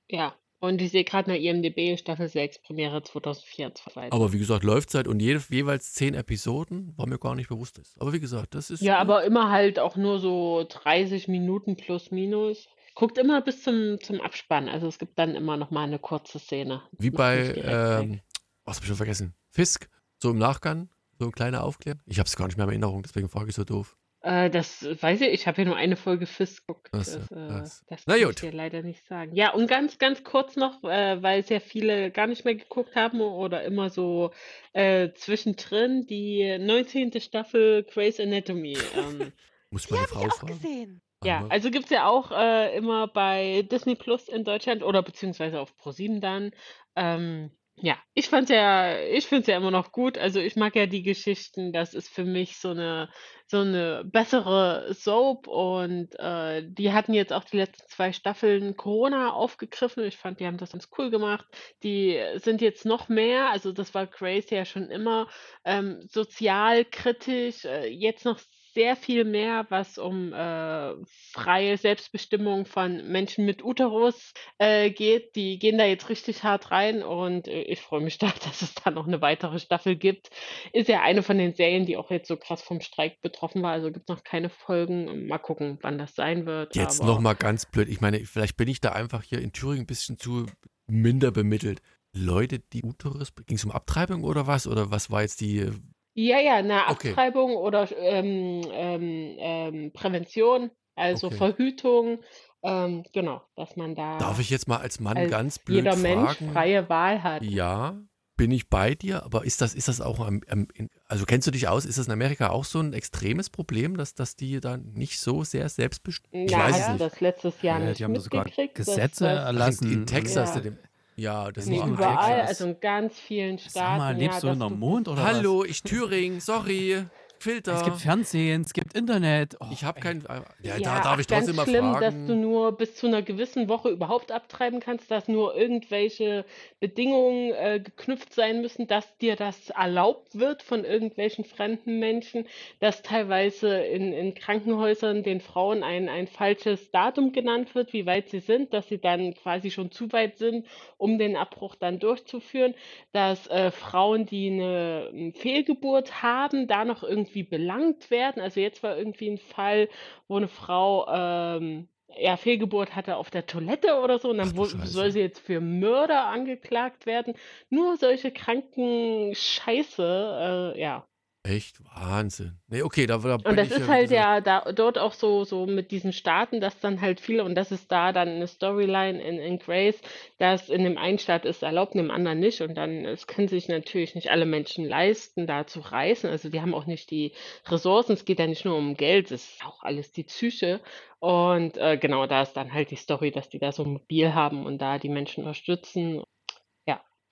[0.07, 0.33] Ja.
[0.61, 4.13] Und ich sehe gerade eine IMDB Staffel 6, Premiere 2024.
[4.13, 7.79] Aber wie gesagt, läuft seit und je, jeweils zehn Episoden, war mir gar nicht bewusst
[7.79, 7.99] ist.
[7.99, 8.81] Aber wie gesagt, das ist.
[8.81, 12.69] Ja, aber immer halt auch nur so 30 Minuten plus minus.
[13.01, 14.69] Guckt immer bis zum, zum Abspann.
[14.69, 16.83] Also es gibt dann immer noch mal eine kurze Szene.
[16.99, 18.21] Wie bei, ähm,
[18.63, 19.33] was habe ich schon vergessen?
[19.49, 19.89] Fisk,
[20.21, 20.87] so im Nachgang,
[21.17, 21.97] so ein kleiner Aufklär.
[22.05, 23.97] Ich habe es gar nicht mehr in Erinnerung, deswegen frage ich so doof.
[24.21, 26.89] Äh, das weiß ich, ich habe ja nur eine Folge Fisk geguckt.
[26.91, 29.35] Das, das, äh, das kann ich dir leider nicht sagen.
[29.35, 33.19] Ja, und ganz, ganz kurz noch, äh, weil sehr viele gar nicht mehr geguckt haben
[33.19, 34.29] oder immer so
[34.73, 37.19] äh, zwischendrin, die 19.
[37.19, 38.77] Staffel Grey's Anatomy.
[38.95, 39.31] Ähm,
[39.71, 40.53] Muss meine Frau fragen.
[40.53, 41.01] Gesehen.
[41.23, 45.59] Ja, also gibt es ja auch äh, immer bei Disney Plus in Deutschland oder beziehungsweise
[45.59, 46.51] auf ProSieben dann.
[46.95, 50.17] Ähm, ja, ich fand's ja, ich finde es ja immer noch gut.
[50.17, 51.73] Also ich mag ja die Geschichten.
[51.73, 53.09] Das ist für mich so eine
[53.47, 59.33] so eine bessere Soap und äh, die hatten jetzt auch die letzten zwei Staffeln Corona
[59.33, 60.05] aufgegriffen.
[60.05, 61.45] Ich fand, die haben das ganz cool gemacht.
[61.83, 65.27] Die sind jetzt noch mehr, also das war Grace ja schon immer
[65.65, 68.39] ähm, sozialkritisch, äh, jetzt noch
[68.73, 70.93] sehr viel mehr, was um äh,
[71.31, 75.35] freie Selbstbestimmung von Menschen mit Uterus äh, geht.
[75.35, 78.73] Die gehen da jetzt richtig hart rein und äh, ich freue mich da, dass es
[78.75, 80.29] da noch eine weitere Staffel gibt.
[80.73, 83.73] Ist ja eine von den Serien, die auch jetzt so krass vom Streik betroffen war.
[83.73, 85.27] Also gibt es noch keine Folgen.
[85.27, 86.75] Mal gucken, wann das sein wird.
[86.75, 87.89] Jetzt nochmal ganz blöd.
[87.89, 90.45] Ich meine, vielleicht bin ich da einfach hier in Thüringen ein bisschen zu
[90.87, 91.81] minder bemittelt.
[92.13, 94.67] Leute, die Uterus, ging es um Abtreibung oder was?
[94.67, 95.71] Oder was war jetzt die
[96.13, 97.09] ja, ja, eine Okay.
[97.11, 101.37] Abtreibung oder ähm, ähm, ähm, Prävention, also Okay.
[101.37, 102.19] Verhütung,
[102.63, 105.95] ähm, genau, dass man da Darf ich jetzt mal als Mann als ganz blöd jeder
[105.95, 107.43] Mensch freie Wahl hat.
[107.43, 107.97] Ja,
[108.37, 111.47] bin ich bei dir, aber ist das, ist das auch, am, am, in, also kennst
[111.47, 114.59] du dich aus, ist das in Amerika auch so ein extremes Problem, dass, dass die
[114.59, 117.01] da nicht so sehr selbstbestimmt, ich Na, weiß es nicht.
[117.01, 119.91] das letztes Jahr Ja, nicht die haben sogar mitgekriegt, Gesetze das erlassen.
[119.91, 120.61] in Texas, Ja.
[120.61, 120.77] dem,
[121.15, 124.53] ja, das Nee, ist überall, also in ganz vielen Sag Staaten, mal, lebst ja, du
[124.53, 127.05] in du Mond oder Hallo, ich Thüringen, sorry.
[127.41, 127.73] Filter.
[127.73, 129.57] Es gibt Fernsehen, es gibt Internet.
[129.59, 130.23] Oh, ich habe kein.
[130.25, 132.01] Äh, ja, ja, da darf ich trotzdem mal schlimm, fragen.
[132.01, 136.45] dass du nur bis zu einer gewissen Woche überhaupt abtreiben kannst, dass nur irgendwelche
[136.79, 142.45] Bedingungen äh, geknüpft sein müssen, dass dir das erlaubt wird von irgendwelchen fremden Menschen,
[142.79, 148.29] dass teilweise in, in Krankenhäusern den Frauen ein, ein falsches Datum genannt wird, wie weit
[148.29, 152.75] sie sind, dass sie dann quasi schon zu weit sind, um den Abbruch dann durchzuführen,
[153.13, 158.41] dass äh, Frauen, die eine, eine Fehlgeburt haben, da noch irgendwie irgendwie belangt werden.
[158.41, 159.89] Also jetzt war irgendwie ein Fall,
[160.27, 164.85] wo eine Frau ähm, ja, Fehlgeburt hatte auf der Toilette oder so und dann Ach,
[164.85, 167.35] soll sie jetzt für Mörder angeklagt werden.
[167.69, 171.07] Nur solche kranken Scheiße, äh, ja.
[171.43, 172.59] Echt Wahnsinn.
[172.67, 175.65] Nee, okay, da, da Und das ist ja, halt ja da, dort auch so, so
[175.65, 179.39] mit diesen Staaten, dass dann halt viele, und das ist da dann eine Storyline in,
[179.39, 179.99] in Grace,
[180.37, 182.61] dass in dem einen Staat ist erlaubt, in dem anderen nicht.
[182.61, 186.29] Und dann, es können sich natürlich nicht alle Menschen leisten, da zu reisen.
[186.29, 187.33] Also die haben auch nicht die
[187.67, 188.13] Ressourcen.
[188.13, 190.79] Es geht ja nicht nur um Geld, es ist auch alles die Psyche.
[191.17, 194.67] Und äh, genau, da ist dann halt die Story, dass die da so mobil haben
[194.67, 196.21] und da die Menschen unterstützen.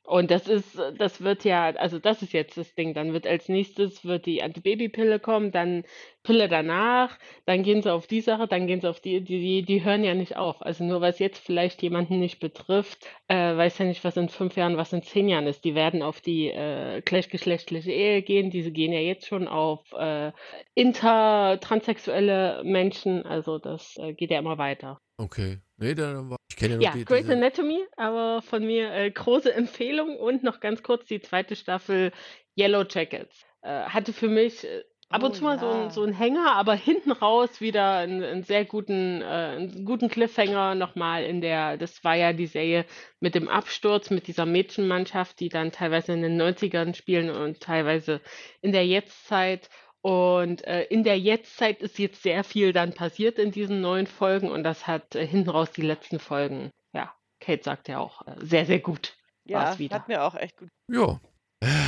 [0.09, 2.95] Und das ist, das wird ja, also das ist jetzt das Ding.
[2.95, 5.83] Dann wird als nächstes wird die Antibabypille kommen, dann
[6.23, 9.61] Pille danach, dann gehen sie auf die Sache, dann gehen sie auf die, die, die,
[9.61, 10.63] die hören ja nicht auf.
[10.63, 14.57] Also nur es jetzt vielleicht jemanden nicht betrifft, äh, weiß ja nicht, was in fünf
[14.57, 15.63] Jahren, was in zehn Jahren ist.
[15.63, 20.31] Die werden auf die äh, gleichgeschlechtliche Ehe gehen, diese gehen ja jetzt schon auf äh,
[20.73, 24.99] inter, transsexuelle Menschen, also das äh, geht ja immer weiter.
[25.17, 25.59] Okay.
[25.79, 29.09] Nee, dann war, ich kenne ja Ja, die, Grey's diese, Anatomy, aber von mir äh,
[29.09, 32.11] große Empfehlung und noch ganz kurz die zweite Staffel
[32.57, 33.45] Yellow Jackets.
[33.61, 36.51] Äh, hatte für mich äh, ab und Oh zu mal so, ein, so einen Hänger,
[36.51, 41.77] aber hinten raus wieder einen, einen sehr guten, äh, einen guten Cliffhanger nochmal in der,
[41.77, 42.85] das war ja die Serie
[43.19, 48.21] mit dem Absturz, mit dieser Mädchenmannschaft, die dann teilweise in den 90ern spielen und teilweise
[48.61, 49.69] in der Jetztzeit.
[50.01, 54.49] Und äh, in der Jetztzeit ist jetzt sehr viel dann passiert in diesen neuen Folgen
[54.49, 58.35] und das hat äh, hinten raus die letzten Folgen, ja, Kate sagt ja auch, äh,
[58.39, 59.15] sehr, sehr gut.
[59.43, 60.69] Ja, hat mir auch echt gut.
[60.89, 61.19] Ja.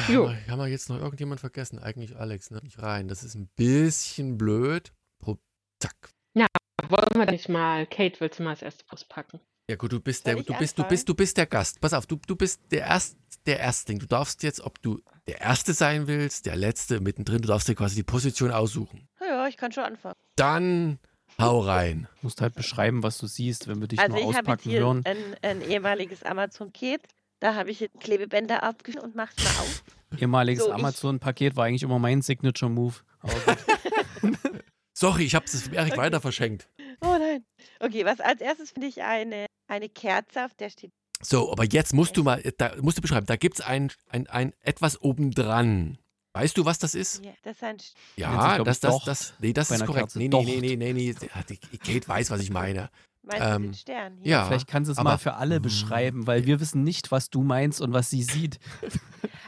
[0.09, 0.27] Jo.
[0.27, 1.79] Haben wir- Haben wir jetzt noch irgendjemand vergessen?
[1.79, 2.59] Eigentlich Alex, ne?
[2.63, 3.07] Nicht rein.
[3.07, 4.91] Das ist ein bisschen blöd.
[5.19, 5.37] Pro
[5.79, 6.09] Zack.
[6.89, 9.39] Wollen wir nicht mal, Kate, willst du mal als erste auspacken?
[9.71, 11.79] Ja gut, du bist Soll der, du bist, du bist, du bist der Gast.
[11.79, 13.99] Pass auf, du, du bist der Erst, der Erstling.
[13.99, 17.75] Du darfst jetzt, ob du der Erste sein willst, der Letzte, mittendrin, du darfst dir
[17.75, 19.07] quasi die Position aussuchen.
[19.21, 20.17] Ja, ich kann schon anfangen.
[20.35, 20.99] Dann
[21.39, 22.09] hau rein.
[22.19, 24.39] Du musst halt beschreiben, was du siehst, wenn wir dich also mal ich habe jetzt
[24.39, 25.03] auspacken hier hören.
[25.05, 27.03] ein, ein ehemaliges Amazon-Paket.
[27.39, 29.83] Da habe ich jetzt Klebebänder abgeschnitten und mach's mal auf.
[30.19, 32.95] Ehemaliges So, Amazon-Paket war eigentlich immer mein Signature-Move.
[34.93, 36.67] Sorry, ich habe es Erik weiter verschenkt.
[36.99, 37.45] Oh nein.
[37.79, 40.91] Okay, was als erstes finde ich eine, eine Kerze, auf der steht.
[41.23, 44.27] So, aber jetzt musst du mal, da musst du beschreiben, da gibt es ein, ein,
[44.27, 45.97] ein etwas obendran.
[46.33, 47.23] Weißt du, was das ist?
[47.23, 50.13] Ja, das ist ein St- Ja, das, das, das, nee, das ist korrekt.
[50.13, 50.17] Kerze.
[50.19, 51.13] Nee, nee, nee, nee, nee, nee.
[51.49, 52.89] Die- Kate weiß, was ich meine.
[53.23, 54.17] Meinst du Ähm, den Stern?
[54.21, 54.31] Hier?
[54.31, 54.45] ja.
[54.45, 57.81] Vielleicht kannst du es mal für alle beschreiben, weil wir wissen nicht, was du meinst
[57.81, 58.59] und was sie sieht.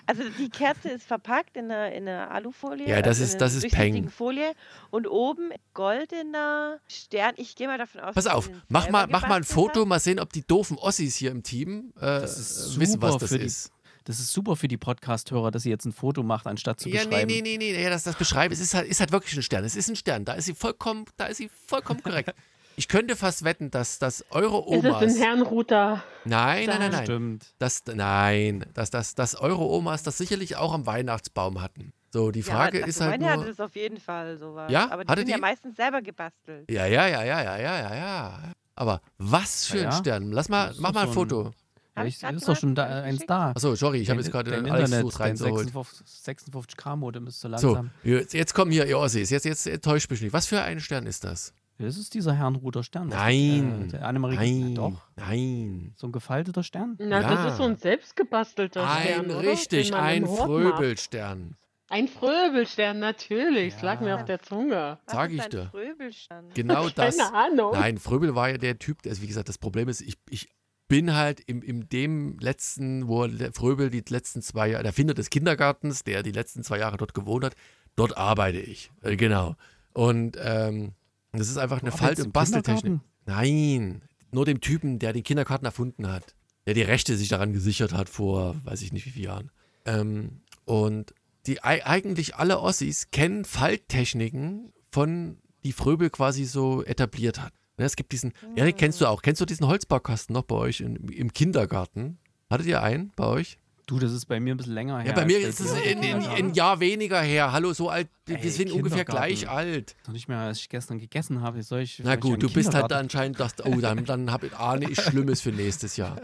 [0.05, 2.85] Also die Kerze ist verpackt in einer, in einer Alufolie.
[2.89, 4.09] Ja, das also ist- das ist Peng.
[4.09, 4.51] Folie.
[4.91, 7.33] Und oben goldener Stern.
[7.37, 9.87] Ich gehe mal davon aus, Pass auf, mach mal, mach mal ein Foto, hat.
[9.87, 13.19] mal sehen, ob die doofen Ossis hier im Team äh, Das ist wissen, was super
[13.21, 13.71] das für die- ist.
[14.03, 17.03] Das ist super für die Podcast-Hörer, dass sie jetzt ein Foto macht, anstatt zu Ja,
[17.03, 17.27] nee, beschreiben.
[17.31, 19.63] nee, nee, nee, ja, das, das beschreiben, es ist halt, ist halt wirklich ein Stern.
[19.63, 22.33] Es ist ein Stern, da ist sie vollkommen, da ist sie vollkommen korrekt.
[22.75, 25.01] Ich könnte fast wetten, dass, dass eure Ist es Omas.
[25.03, 26.03] ein Herrenrouter?
[26.25, 27.03] Nein, nein, nein, nein.
[27.03, 27.53] Stimmt.
[27.59, 31.93] Das, nein, dass, dass, dass eure Omas das sicherlich auch am Weihnachtsbaum hatten.
[32.11, 33.41] So, die Frage ja, ist also halt meine nur.
[33.43, 34.71] hatte das auf jeden Fall sowas.
[34.71, 34.91] Ja?
[34.91, 35.41] Aber die Hatte sind ja die?
[35.41, 36.69] meistens selber gebastelt.
[36.69, 38.39] Ja, ja, ja, ja, ja, ja, ja, ja.
[38.75, 39.97] Aber was für Ja, ein ja.
[39.97, 40.31] Stern.
[40.31, 41.51] Lass mal, ist mach mal ein so ein- Foto.
[41.95, 43.51] Hab ich ist doch schon da, eins da.
[43.51, 45.71] Achso, sorry, ich habe jetzt gerade den Alex Internet, Fuß dein reingeholt.
[45.71, 47.91] 56k-Modem ist so So, langsam.
[48.03, 49.29] jetzt, jetzt kommen hier, ihr Ossis.
[49.29, 50.33] Jetzt, jetzt enttäuscht mich nicht.
[50.33, 51.53] Was für ein Stern ist das?
[51.83, 53.09] Das ist dieser Herrnruder Stern.
[53.09, 53.85] Nein.
[53.85, 54.75] Äh, der Annemarie Nein.
[54.75, 55.01] Doch.
[55.15, 55.93] Nein.
[55.95, 56.95] So ein gefalteter Stern.
[56.99, 57.29] Na, Ja.
[57.35, 59.41] das ist so ein selbstgebastelter Stern, Ein oder?
[59.51, 60.37] richtig, ein macht.
[60.37, 61.55] Fröbelstern.
[61.89, 63.75] Ein Fröbelstern, natürlich.
[63.75, 64.15] Es lag mir Ja.
[64.15, 64.97] auf der Zunge.
[65.05, 65.67] Was Sag ist ich ein dir.
[65.71, 66.45] Fröbelstern?
[66.53, 67.17] Genau das.
[67.17, 67.71] Keine Ahnung.
[67.73, 70.49] Nein, Fröbel war ja der Typ, also wie gesagt, das Problem ist, ich, ich
[70.87, 75.29] bin halt im, im dem letzten, wo Fröbel die letzten zwei Jahre, der Erfinder des
[75.29, 77.55] Kindergartens, der die letzten zwei Jahre dort gewohnt hat,
[77.95, 78.91] dort arbeite ich.
[79.01, 79.55] Äh, genau.
[79.93, 80.93] Und ähm,
[81.33, 82.99] das ist einfach eine Falt- und Basteltechnik.
[83.25, 87.93] Nein, nur dem Typen, der den Kindergarten erfunden hat, der die Rechte sich daran gesichert
[87.93, 89.51] hat vor, weiß ich nicht wie vielen Jahren.
[89.85, 91.13] Ähm, und
[91.45, 97.53] die ei- eigentlich alle Ossis kennen Falttechniken von die Fröbel quasi so etabliert hat.
[97.77, 99.21] Ne, Es gibt diesen, ja, den kennst du auch.
[99.21, 102.17] Kennst du diesen Holzbaukasten noch bei euch in, im Kindergarten?
[102.49, 103.57] Hattet ihr einen bei euch?
[103.85, 105.07] Du, das ist bei mir ein bisschen länger her.
[105.07, 105.83] Ja, bei mir ist es dir.
[105.83, 107.51] in, in, ein Jahr weniger her.
[107.51, 109.95] Hallo, so alt, wir Ey, sind ungefähr gleich alt.
[110.07, 111.61] Noch nicht mehr, als ich gestern gegessen habe.
[111.63, 115.01] Soll ich Na gut, du bist halt anscheinend, das, oh, dann, dann hab, ahne ich
[115.01, 116.17] Schlimmes für nächstes Jahr.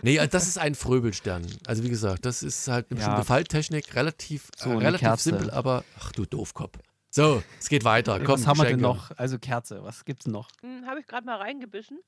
[0.00, 1.46] Nee, also das ist ein Fröbelstern.
[1.66, 3.06] Also wie gesagt, das ist halt eine Ja.
[3.06, 6.78] bestimmte Falttechnik, relativ, So äh, relativ simpel, aber ach du Doofkopf.
[7.10, 8.18] So, es geht weiter.
[8.20, 9.10] Komm, was haben wir denn noch?
[9.18, 10.48] Also Kerze, was gibt's noch?
[10.62, 11.98] Hm, Habe ich gerade mal reingebissen.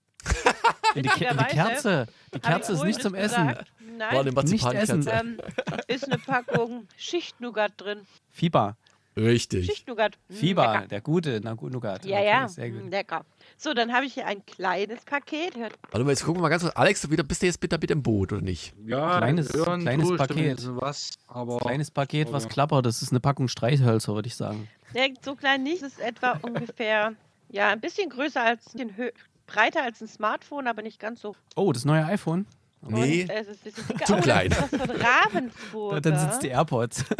[0.94, 2.06] In die, Ke in die Kerze.
[2.34, 3.48] Die Kerze ist nicht zum das Essen.
[3.48, 3.72] gesagt.
[3.98, 4.92] War eine Nein, Marzipankerze.
[4.98, 5.08] essen.
[5.12, 5.40] ähm,
[5.86, 8.00] ist eine Packung Schichtnougat drin.
[8.30, 8.76] Fieber.
[9.16, 9.66] Richtig.
[9.66, 10.16] Schichtnougat.
[10.28, 10.88] Hm, Fieber, lecker.
[10.88, 12.04] der gute Na- Nougat.
[12.04, 12.90] Ja, ja, Sehr hm, gut.
[12.90, 13.24] lecker.
[13.56, 15.56] So, dann habe ich hier ein kleines Paket.
[15.56, 16.74] Hört Warte mal, jetzt gucken wir mal ganz kurz.
[16.74, 18.74] Alex, du wieder, bist du jetzt bitte mit im Boot, oder nicht?
[18.84, 20.58] Ja, Kleines- hören kleines ich Paket.
[20.80, 22.84] Was, aber Kleines Paket, was klappert.
[22.86, 24.68] Das ist eine Packung Streichhölzer, würde ich sagen.
[24.94, 25.82] Ja, so klein nicht.
[25.82, 27.12] Es ist etwa ungefähr,
[27.50, 29.12] ja, ein bisschen größer als, ein bisschen hö-
[29.46, 31.34] breiter als ein Smartphone, aber nicht ganz so.
[31.56, 32.46] Oh, das neue iPhone.
[32.86, 34.04] Nee, Und es ist ein bisschen dicker.
[34.04, 34.50] zu oh, klein.
[34.50, 36.00] Das ist was von Ravensburger.
[36.00, 37.04] Dann sind es die AirPods.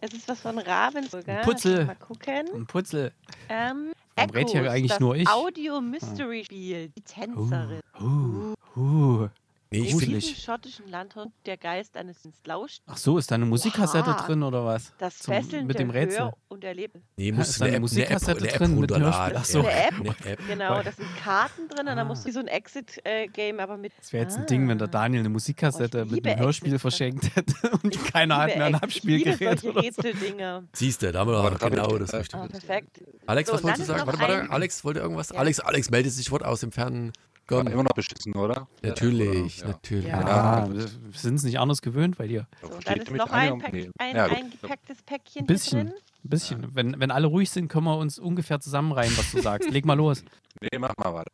[0.00, 1.38] Es ist was von Ravensburger.
[1.38, 1.84] Ein Putzel.
[1.84, 2.48] Mal gucken.
[2.54, 3.12] Ein Putzel.
[3.48, 5.28] Ähm, Warum redet hier Echoes, eigentlich das nur ich?
[5.28, 6.90] Audio-Mystery-Spiel.
[6.96, 7.80] Die Tänzerin.
[8.00, 9.28] Uh, uh.
[9.70, 12.82] Nee, ich ich In finde, diesem schottischen Landhund der Geist eines Sinns lauscht.
[12.86, 14.26] Ach so, ist da eine Musikkassette Oha.
[14.26, 14.92] drin oder was?
[14.98, 16.20] Das Zum- Fesseln mit dem der Rätsel.
[16.20, 17.02] Hör- und Erleben.
[17.16, 18.90] nee, Ja, du da eine eine App, eine App, Musikkasette eine App drin mit.
[18.90, 19.36] Hörspiel?
[19.36, 19.58] Ach so.
[19.62, 19.94] Ja, Eine App?
[20.00, 20.38] Eine App.
[20.48, 22.04] Genau, da sind Karten drin und da Ah.
[22.04, 23.92] musst du wie so ein Exit-Game, aber mit.
[23.98, 24.90] Das wäre jetzt ein Ding, wenn der Ah.
[24.90, 26.80] Daniel eine Musikkassette Oh, mit einem Hörspiel Exit.
[26.80, 29.78] verschenkt hätte und Ich keiner hat mehr ein Abspielgerät oder so.
[29.80, 30.64] Rätseldinger.
[30.72, 32.42] Siehst du, da haben wir Aber doch genau das äh, Richtige.
[32.42, 33.02] Oh, perfekt.
[33.26, 34.06] Alex, was wolltest du sagen?
[34.06, 35.30] Warte, warte, Alex wollte irgendwas.
[35.30, 35.38] Ja.
[35.38, 37.12] Alex, Alex meldet sich Wort aus dem Fernen.
[37.50, 37.72] War Komm.
[37.72, 38.68] immer noch beschissen, oder?
[38.82, 39.68] Natürlich, Ja.
[39.68, 40.04] natürlich.
[40.06, 40.20] Ja.
[40.66, 42.46] Ja, wir sind es nicht anders gewöhnt bei dir.
[42.60, 43.58] So, Versteht dann ihr ist mich noch ein?
[43.58, 44.36] Pack, ein gut.
[44.36, 45.78] eingepacktes Päckchen Ein bisschen.
[45.80, 46.02] hier drin.
[46.24, 46.74] Ein bisschen.
[46.74, 49.70] Wenn, wenn alle ruhig sind, können wir uns ungefähr zusammenreihen, was du sagst.
[49.70, 50.24] Leg mal los.
[50.60, 51.30] Nee, mach mal weiter.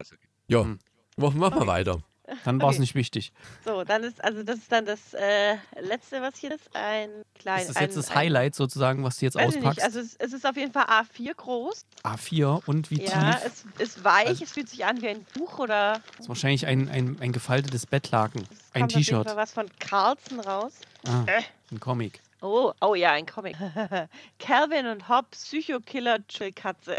[0.48, 0.78] Ja, Hm.
[1.16, 1.66] mach, mach mal Okay.
[1.66, 1.98] weiter.
[2.44, 2.80] Dann war es Okay.
[2.80, 3.32] nicht wichtig.
[3.66, 6.74] So, dann ist, also das ist dann das äh, letzte, was hier ist.
[6.74, 7.60] Ein klein.
[7.60, 9.66] Ist das ein, jetzt das ein- Highlight sozusagen, was du jetzt Weiß ich nicht.
[9.66, 9.84] auspackst?
[9.84, 11.84] Also es, es ist auf jeden Fall A4 groß.
[12.02, 13.64] A4 und wie Ja, tief?
[13.78, 16.66] es ist weich, Also- es fühlt sich an wie ein Buch oder Das ist wahrscheinlich
[16.66, 18.42] ein, ein, ein gefaltetes Bettlaken.
[18.50, 19.26] es Ein T-Shirt.
[19.26, 20.72] Fall was von Carlson raus.
[21.06, 21.42] Ah, Äh.
[21.72, 22.20] ein Comic.
[22.40, 23.56] Oh, oh ja, ein Comic.
[24.38, 26.96] Calvin und Hobbes, Psychokiller Chillkatze.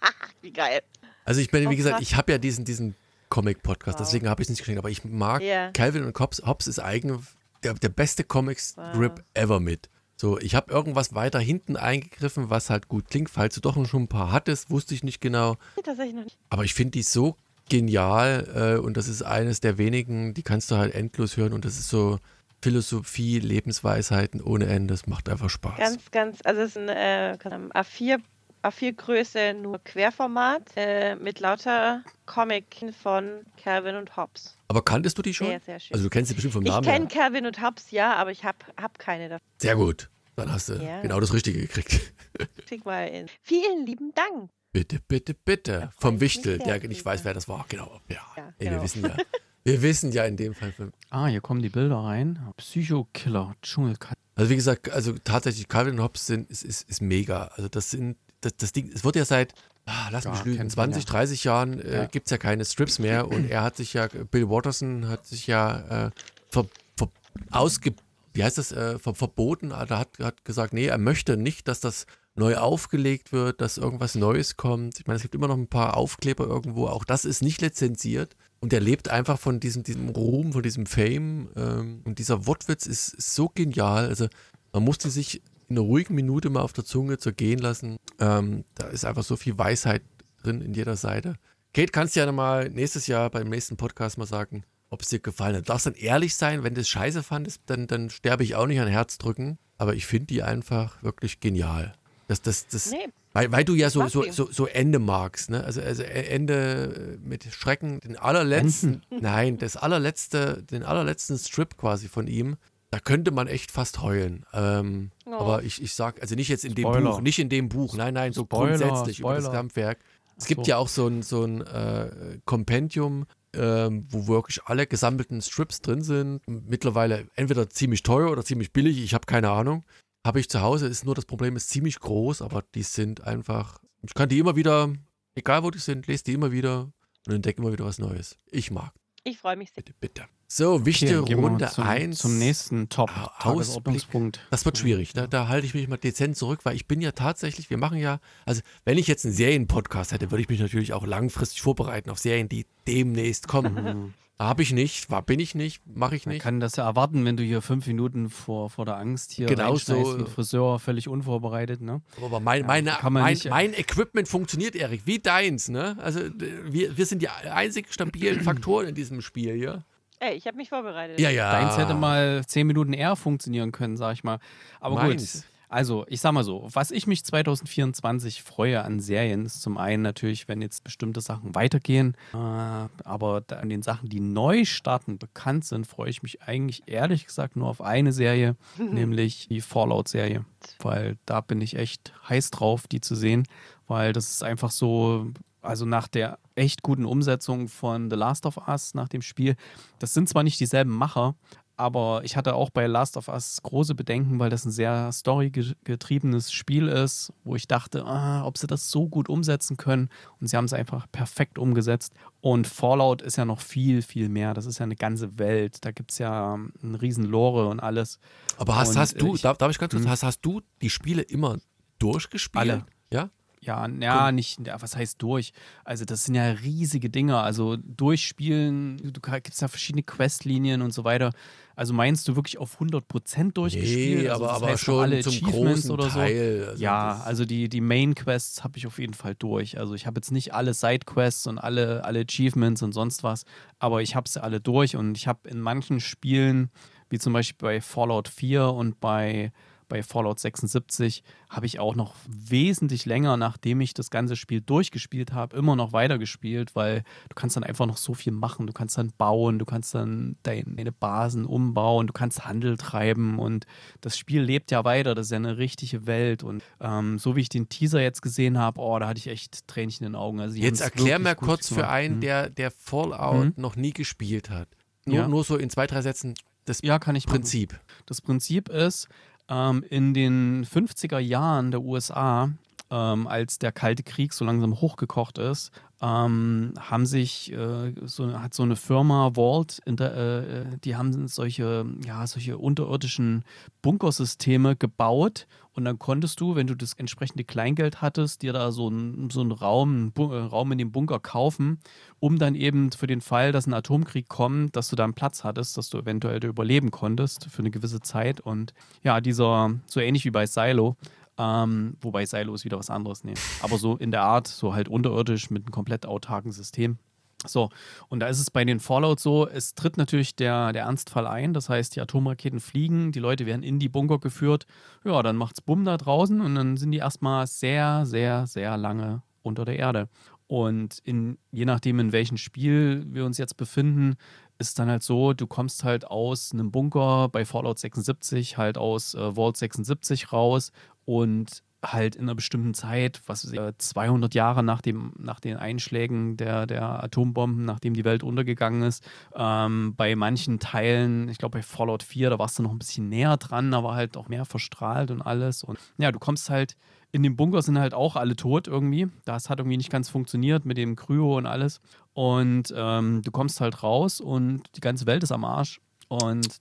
[0.42, 0.82] wie geil.
[1.24, 2.94] Also ich bin, wie gesagt, ich habe ja diesen, diesen
[3.28, 4.06] Comic-Podcast, Wow.
[4.06, 5.70] deswegen habe ich es nicht geschenkt, aber ich mag Ja.
[5.72, 7.24] Calvin und Hobbes, Hobbes ist eigen,
[7.62, 9.24] der, der beste Comic-Strip Wow.
[9.34, 9.88] ever mit.
[10.16, 13.30] So, ich habe irgendwas weiter hinten eingegriffen, was halt gut klingt.
[13.30, 15.56] Falls du doch schon ein paar hattest, wusste ich nicht genau.
[15.84, 16.38] Tatsächlich noch nicht.
[16.50, 17.36] Aber ich finde die so
[17.68, 21.64] genial äh, und das ist eines der wenigen, die kannst du halt endlos hören und
[21.64, 22.18] das ist so
[22.60, 24.92] Philosophie, Lebensweisheiten ohne Ende.
[24.94, 25.78] Das macht einfach Spaß.
[25.78, 28.18] Ganz, ganz, also es ist ein äh, A4,
[28.62, 32.66] A4-Größe, nur Querformat, äh, mit lauter Comic
[33.02, 34.56] von Calvin und Hobbes.
[34.68, 35.46] Aber kanntest du die schon?
[35.48, 35.94] Sehr, sehr schön.
[35.94, 37.22] Also du kennst sie bestimmt vom ich Namen kenne her.
[37.22, 39.46] Calvin und Hobbes, ja, aber ich habe hab keine davon.
[39.58, 40.10] Sehr gut.
[40.36, 41.00] Dann hast du Ja.
[41.02, 42.12] genau das Richtige gekriegt.
[42.68, 43.26] Schick mal in.
[43.42, 44.50] Vielen lieben Dank.
[44.72, 45.90] Bitte, bitte, bitte.
[45.98, 47.64] Vom ich Wichtel, der nicht weiß, wer das war.
[47.68, 48.00] Genau.
[48.08, 48.16] Ja.
[48.36, 48.82] Ja, Ey, wir genau.
[48.82, 49.16] wissen ja.
[49.64, 50.72] Wir wissen ja in dem Fall.
[50.72, 52.38] von- Ah, hier kommen die Bilder rein.
[52.56, 54.14] Psychokiller, Dschungelkatze.
[54.34, 57.48] Also wie gesagt, also tatsächlich Calvin und Hobbes sind ist, ist, ist mega.
[57.56, 59.54] Also das sind das, das Ding, es wird ja seit
[59.86, 61.10] ah, lass Ja, mich lügen, kennt man 20, ja.
[61.10, 62.06] 30 Jahren äh, Ja.
[62.06, 65.46] gibt es ja keine Strips mehr und er hat sich ja, Bill Watterson hat sich
[65.46, 66.10] ja äh,
[66.50, 67.10] ver, ver,
[67.50, 67.94] ausge,
[68.34, 71.80] wie heißt das, äh, ver, verboten, also hat, hat gesagt, nee, er möchte nicht, dass
[71.80, 75.00] das neu aufgelegt wird, dass irgendwas Neues kommt.
[75.00, 78.36] Ich meine, es gibt immer noch ein paar Aufkleber irgendwo, auch das ist nicht lizenziert
[78.60, 82.86] und er lebt einfach von diesem, diesem Ruhm, von diesem Fame ähm, und dieser Wortwitz
[82.86, 84.28] ist, ist so genial, also
[84.72, 87.98] man musste sich in einer ruhigen Minute mal auf der Zunge zergehen lassen.
[88.18, 90.02] Ähm, da ist einfach so viel Weisheit
[90.42, 91.34] drin in jeder Seite.
[91.74, 95.18] Kate, kannst du ja mal nächstes Jahr beim nächsten Podcast mal sagen, ob es dir
[95.18, 95.68] gefallen hat.
[95.68, 98.80] Darfst dann ehrlich sein, wenn du es scheiße fandest, dann, dann sterbe ich auch nicht
[98.80, 99.58] an Herz drücken.
[99.76, 101.94] Aber ich finde die einfach wirklich genial.
[102.26, 105.62] Das, das, das, Nee, weil, weil du ja so, so, so, so Ende magst, ne?
[105.62, 112.26] Also, also Ende mit Schrecken, den allerletzten, nein, das allerletzte, den allerletzten Strip quasi von
[112.26, 112.56] ihm,
[112.90, 114.44] da könnte man echt fast heulen.
[114.52, 115.40] Ähm, Oh.
[115.40, 117.10] Aber ich, ich sag, also nicht jetzt in dem Spoiler.
[117.10, 119.58] Buch, nicht in dem Buch, nein, nein, so Spoiler, grundsätzlich über das Spoiler.
[119.58, 119.98] Kampfwerk.
[120.38, 120.70] Es gibt so.
[120.70, 126.00] ja auch so ein, so ein äh, Kompendium, ähm, wo wirklich alle gesammelten Strips drin
[126.02, 126.40] sind.
[126.46, 129.84] Mittlerweile entweder ziemlich teuer oder ziemlich billig, ich habe keine Ahnung.
[130.24, 133.78] Habe ich zu Hause, ist nur das Problem, ist ziemlich groß, aber die sind einfach,
[134.02, 134.90] ich kann die immer wieder,
[135.34, 136.90] egal wo die sind, lese die immer wieder
[137.26, 138.38] und entdecke immer wieder was Neues.
[138.50, 138.92] Ich mag.
[139.28, 139.82] Ich freue mich sehr.
[139.82, 140.24] Bitte, bitte.
[140.46, 142.18] So, wichtige Okay, Runde zum, 1.
[142.18, 143.10] Zum nächsten Top.
[143.14, 144.40] Ah, Tagesordnungspunkt.
[144.50, 145.12] Das wird schwierig.
[145.12, 147.98] Da, da halte ich mich mal dezent zurück, weil ich bin ja tatsächlich, wir machen
[147.98, 152.08] ja, also wenn ich jetzt einen Serienpodcast hätte, würde ich mich natürlich auch langfristig vorbereiten
[152.08, 154.14] auf Serien, die demnächst kommen.
[154.40, 156.42] Habe ich nicht, war, bin ich nicht, mache ich Man nicht.
[156.44, 159.74] kann das ja erwarten, wenn du hier fünf Minuten vor, vor der Angst hier Genau
[159.74, 159.96] so.
[159.96, 162.02] und Friseur völlig unvorbereitet, ne?
[162.24, 165.68] Aber mein, meine, man mein, nicht- mein Equipment funktioniert, Erik, wie deins.
[165.68, 165.96] Ne?
[166.00, 169.84] Also wir, wir sind die einzig stabilen Faktoren in diesem Spiel hier.
[170.20, 171.18] Ey, ich habe mich vorbereitet.
[171.18, 171.50] Ja, ja.
[171.50, 174.38] Deins hätte mal zehn Minuten eher funktionieren können, sag ich mal.
[174.80, 175.32] Aber Meins.
[175.32, 175.42] gut.
[175.68, 180.02] Also, ich sag mal so, was ich mich 2024 freue an Serien, ist zum einen
[180.02, 182.16] natürlich, wenn jetzt bestimmte Sachen weitergehen.
[182.32, 187.26] Äh, aber an den Sachen, die neu starten, bekannt sind, freue ich mich eigentlich ehrlich
[187.26, 190.44] gesagt nur auf eine Serie, nämlich die Fallout-Serie.
[190.78, 193.46] Weil da bin ich echt heiß drauf, die zu sehen.
[193.86, 195.26] Weil das ist einfach so,
[195.60, 199.54] also nach der echt guten Umsetzung von The Last of Us, nach dem Spiel,
[199.98, 201.34] das sind zwar nicht dieselben Macher,
[201.78, 206.52] aber ich hatte auch bei Last of Us große Bedenken, weil das ein sehr storygetriebenes
[206.52, 210.08] Spiel ist, wo ich dachte, ah, ob sie das so gut umsetzen können.
[210.40, 212.12] Und sie haben es einfach perfekt umgesetzt.
[212.40, 214.54] Und Fallout ist ja noch viel, viel mehr.
[214.54, 215.84] Das ist ja eine ganze Welt.
[215.84, 218.18] Da gibt es ja ähm, einen riesen Lore und alles.
[218.56, 220.90] Aber hast, Und, hast du, ich- darf, darf ich ganz kurz, hast, hast du die
[220.90, 221.58] Spiele immer
[221.98, 222.60] durchgespielt?
[222.60, 222.86] Alle.
[223.12, 223.30] Ja?
[223.60, 225.52] Ja, ja, nicht, ja, was heißt durch?
[225.84, 227.38] Also, das sind ja riesige Dinge.
[227.38, 231.32] Also, durchspielen, du gibt es ja verschiedene Questlinien und so weiter.
[231.78, 234.22] Also, meinst du wirklich auf 100% durchgespielt?
[234.22, 236.18] Nee, also, aber, aber schon alle zum großen oder so?
[236.18, 236.66] Teil.
[236.70, 239.78] Also ja, also die, die Main-Quests habe ich auf jeden Fall durch.
[239.78, 243.44] Also ich habe jetzt nicht alle Side-Quests und alle, alle Achievements und sonst was,
[243.78, 246.70] aber ich habe sie alle durch und ich habe in manchen Spielen,
[247.10, 249.52] wie zum Beispiel bei Fallout 4 und bei,
[249.88, 255.32] bei Fallout 76, habe ich auch noch wesentlich länger, nachdem ich das ganze Spiel durchgespielt
[255.32, 258.66] habe, immer noch weitergespielt, weil du kannst dann einfach noch so viel machen.
[258.66, 263.38] Du kannst dann bauen, du kannst dann dein- deine Basen umbauen, du kannst Handel treiben
[263.38, 263.66] und
[264.00, 265.14] das Spiel lebt ja weiter.
[265.14, 268.58] Das ist ja eine richtige Welt und ähm, so wie ich den Teaser jetzt gesehen
[268.58, 270.40] habe, oh, da hatte ich echt Tränchen in den Augen.
[270.40, 272.20] Also Jetzt erklär mal gut kurz für einen, Mhm.
[272.20, 273.52] der, der Fallout Mhm.
[273.56, 274.68] noch nie gespielt hat.
[275.06, 275.28] Nur, Ja.
[275.28, 276.34] nur so in zwei, drei Sätzen
[276.66, 277.36] das Ja, kann ich machen.
[277.38, 277.80] Prinzip.
[278.04, 279.08] Das Prinzip ist,
[279.48, 282.50] ähm, in den 50er Jahren der USA,
[282.90, 285.70] ähm, als der Kalte Krieg so langsam hochgekocht ist,
[286.00, 291.86] ähm, haben sich äh, so, hat so eine Firma Vault, der, äh, die haben solche,
[292.04, 293.44] ja, solche unterirdischen
[293.82, 295.46] Bunkersysteme gebaut
[295.78, 299.40] und dann konntest du, wenn du das entsprechende Kleingeld hattest, dir da so einen so
[299.40, 301.78] einen Raum, einen äh, Raum in dem Bunker kaufen,
[302.18, 305.44] um dann eben für den Fall, dass ein Atomkrieg kommt, dass du da einen Platz
[305.44, 308.40] hattest, dass du eventuell überleben konntest für eine gewisse Zeit.
[308.40, 308.74] Und
[309.04, 310.96] ja, dieser, so ähnlich wie bei Silo,
[311.38, 313.34] ähm, wobei Silo ist wieder was anderes, nee.
[313.62, 316.98] Aber so in der Art, so halt unterirdisch mit einem komplett autarken System.
[317.46, 317.70] So,
[318.08, 321.52] und da ist es bei den Fallout so, es tritt natürlich der, der Ernstfall ein,
[321.54, 324.66] das heißt, die Atomraketen fliegen, die Leute werden in die Bunker geführt,
[325.04, 329.22] ja, dann macht's Bumm da draußen und dann sind die erstmal sehr, sehr, sehr lange
[329.42, 330.08] unter der Erde.
[330.48, 334.16] Und in, je nachdem, in welchem Spiel wir uns jetzt befinden,
[334.58, 339.14] ist dann halt so, du kommst halt aus einem Bunker bei Fallout 76, halt aus
[339.14, 340.72] äh, Vault 76 raus
[341.08, 345.56] und halt in einer bestimmten Zeit, was ich, äh, 200 Jahre nach, dem, nach den
[345.56, 349.02] Einschlägen der, der Atombomben, nachdem die Welt untergegangen ist.
[349.34, 353.08] Ähm, bei manchen Teilen, ich glaube bei Fallout 4, da warst du noch ein bisschen
[353.08, 355.64] näher dran, aber halt auch mehr verstrahlt und alles.
[355.64, 356.76] Und ja, du kommst halt,
[357.10, 359.08] in dem Bunker sind halt auch alle tot irgendwie.
[359.24, 361.80] Das hat irgendwie nicht ganz funktioniert mit dem Kryo und alles.
[362.12, 365.80] Und ähm, du kommst halt raus und die ganze Welt ist am Arsch.
[366.08, 366.60] Und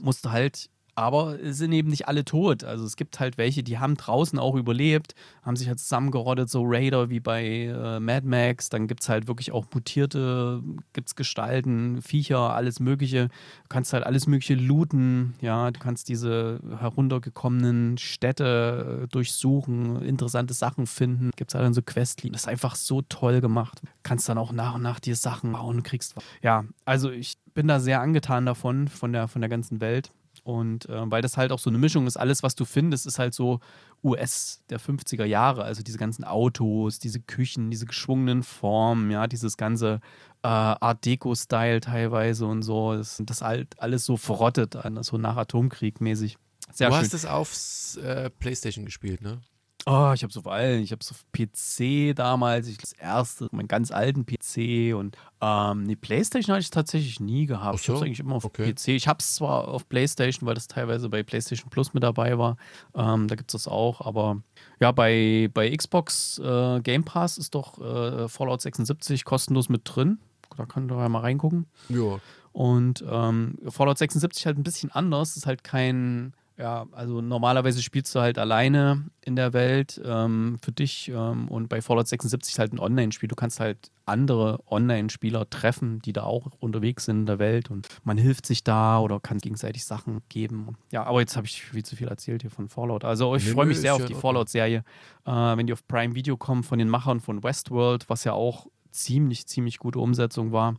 [0.00, 2.64] musst halt, aber es sind eben nicht alle tot.
[2.64, 6.62] Also es gibt halt welche, die haben draußen auch überlebt, haben sich halt zusammengerottet, so
[6.64, 8.68] Raider wie bei äh, Mad Max.
[8.68, 13.28] Dann gibt es halt wirklich auch mutierte, gibt es Gestalten, Viecher, alles Mögliche.
[13.28, 15.70] Du kannst halt alles Mögliche looten, ja.
[15.70, 21.30] Du kannst diese heruntergekommenen Städte äh, durchsuchen, interessante Sachen finden.
[21.36, 22.32] Gibt es halt dann so Questlinien.
[22.34, 23.82] Das ist einfach so toll gemacht.
[24.02, 26.24] Kannst dann auch nach und nach dir Sachen bauen, kriegst was.
[26.42, 30.10] Ja, also ich bin da sehr angetan davon, von der, von der ganzen Welt.
[30.44, 33.18] Und äh, weil das halt auch so eine Mischung ist, alles, was du findest, ist
[33.18, 33.60] halt so
[34.04, 35.64] US der 50er Jahre.
[35.64, 40.00] Also diese ganzen Autos, diese Küchen, diese geschwungenen Formen, ja, dieses ganze
[40.42, 42.94] äh, Art Deco-Style teilweise und so.
[42.94, 46.36] Das, das halt alles so verrottet, so nach Atomkrieg mäßig.
[46.72, 47.04] Sehr du schön.
[47.04, 49.40] hast es aufs äh, Playstation gespielt, ne?
[49.86, 50.82] Oh, ich habe so allen.
[50.82, 55.86] Ich habe es auf PC damals, ich das erste, meinen ganz alten PC und ähm,
[55.86, 57.76] die Playstation hatte ich tatsächlich nie gehabt.
[57.76, 58.72] Ach Ich habe es so, eigentlich immer auf okay.
[58.72, 58.88] PC.
[58.88, 62.56] Ich habe es zwar auf Playstation, weil das teilweise bei Playstation Plus mit dabei war.
[62.94, 64.40] Ähm, da gibt es das auch, aber
[64.80, 70.18] ja, bei, bei Xbox äh, Game Pass ist doch äh, Fallout 76 kostenlos mit drin.
[70.56, 71.66] Da könnt ihr mal reingucken.
[71.88, 72.20] Ja.
[72.52, 75.36] Und ähm, Fallout 76 halt ein bisschen anders.
[75.36, 80.70] Ist halt kein, ja, also normalerweise spielst du halt alleine in der Welt ähm, für
[80.70, 81.10] dich.
[81.12, 83.28] Ähm, und bei Fallout 76 ist halt ein Online-Spiel.
[83.28, 87.70] Du kannst halt andere Online-Spieler treffen, die da auch unterwegs sind in der Welt.
[87.70, 90.76] Und man hilft sich da oder kann gegenseitig Sachen geben.
[90.92, 93.04] Ja, aber jetzt habe ich viel zu viel erzählt hier von Fallout.
[93.04, 94.14] Also ich freue mich sehr auf die.
[94.14, 94.84] Fallout-Serie,
[95.26, 98.68] äh, wenn die auf Prime Video kommen von den Machern von Westworld, was ja auch
[98.92, 100.76] ziemlich, ziemlich gute Umsetzung war.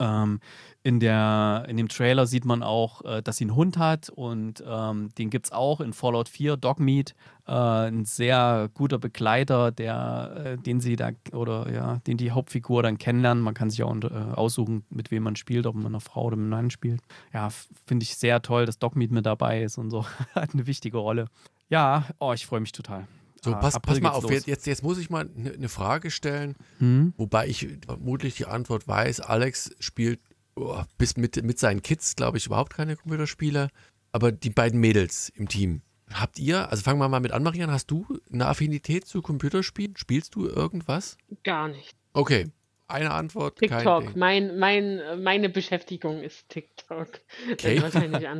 [0.00, 0.40] Ähm,
[0.82, 4.64] in, der, in dem Trailer sieht man auch, äh, dass sie einen Hund hat und
[4.66, 7.14] ähm, den gibt es auch in Fallout 4, Dogmeat,
[7.46, 12.82] äh, ein sehr guter Begleiter, der, äh, den sie da oder ja, den die Hauptfigur
[12.82, 13.44] dann kennenlernen.
[13.44, 16.36] Man kann sich auch äh, aussuchen, mit wem man spielt, ob man eine Frau oder
[16.36, 17.02] einen Mann spielt.
[17.34, 17.50] Ja,
[17.86, 20.06] finde ich sehr toll, dass Dogmeat mit dabei ist und so.
[20.34, 21.26] Hat eine wichtige Rolle.
[21.68, 23.06] Ja, oh, ich freue mich total.
[23.42, 24.32] So, Ah, pass, April pass mal auf, los.
[24.32, 27.14] jetzt, jetzt, jetzt muss ich mal eine ne Frage stellen, Hm?
[27.16, 29.20] wobei ich vermutlich die Antwort weiß.
[29.20, 30.20] Alex spielt
[30.56, 33.68] oh, bis mit, mit seinen Kids, glaube ich, überhaupt keine Computerspiele.
[34.12, 35.82] Aber die beiden Mädels im Team,
[36.12, 39.96] habt ihr, also fangen wir mal mit an, Marian, hast du eine Affinität zu Computerspielen?
[39.96, 41.16] Spielst du irgendwas?
[41.44, 41.94] Gar nicht.
[42.12, 42.48] Okay.
[42.90, 44.06] Eine Antwort, kein TikTok.
[44.06, 44.18] Ding.
[44.18, 47.20] Mein, mein, meine Beschäftigung ist TikTok.
[47.58, 47.90] Kate,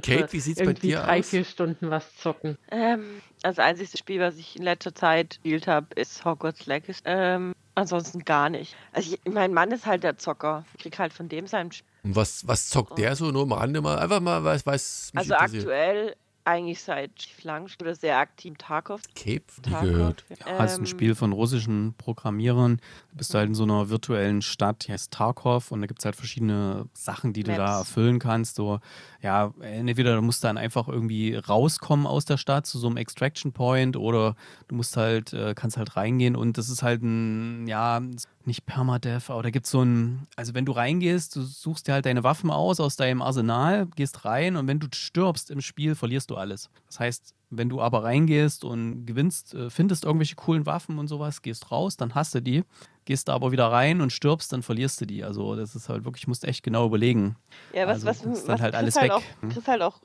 [0.02, 1.30] Kate, wie sieht's bei irgendwie dir drei, aus?
[1.30, 2.56] vier Stunden was zocken.
[2.70, 7.00] Ähm, das einzige Spiel, was ich in letzter Zeit gespielt habe, ist Hogwarts Legacy.
[7.04, 8.76] Ähm, ansonsten gar nicht.
[8.92, 10.64] Also ich, mein Mann ist halt der Zocker.
[10.74, 11.88] Ich krieg halt von dem sein Spiel.
[12.02, 13.30] Und was, was zockt der so?
[13.30, 16.16] Nur am Rande mal, einfach mal, was mich Also aktuell
[16.50, 19.02] eigentlich seit lang oder sehr aktiv Tarkov.
[19.14, 19.82] Cape, Tarkov.
[19.82, 20.24] gehört.
[20.28, 22.76] Ja, es ist ein Ähm, Spiel von russischen Programmierern.
[23.12, 26.04] Du bist halt in so einer virtuellen Stadt, die heißt Tarkov, und da gibt es
[26.04, 27.78] halt verschiedene Sachen, die du da Maps.
[27.88, 28.56] erfüllen kannst.
[28.56, 28.80] So,
[29.22, 33.52] ja, entweder du musst dann einfach irgendwie rauskommen aus der Stadt zu so einem Extraction
[33.52, 34.36] Point oder
[34.68, 38.00] du musst halt, äh, kannst halt reingehen und das ist halt ein, ja,
[38.46, 41.92] nicht Permadeath, aber da gibt es so ein, also wenn du reingehst, du suchst dir
[41.92, 45.94] halt deine Waffen aus aus deinem Arsenal, gehst rein und wenn du stirbst im Spiel,
[45.94, 46.70] verlierst du alles.
[46.86, 51.42] Das heißt, wenn du aber reingehst und gewinnst, äh, findest irgendwelche coolen Waffen und sowas,
[51.42, 52.64] gehst raus, dann hast du die.
[53.04, 55.24] Gehst da aber wieder rein und stirbst, dann verlierst du die.
[55.24, 57.36] Also das ist halt wirklich, musst echt genau überlegen.
[57.72, 59.66] Ja, was, Also, was, ist was dann halt kriegst alles halt weg, Auch, hm?
[59.66, 60.00] halt auch,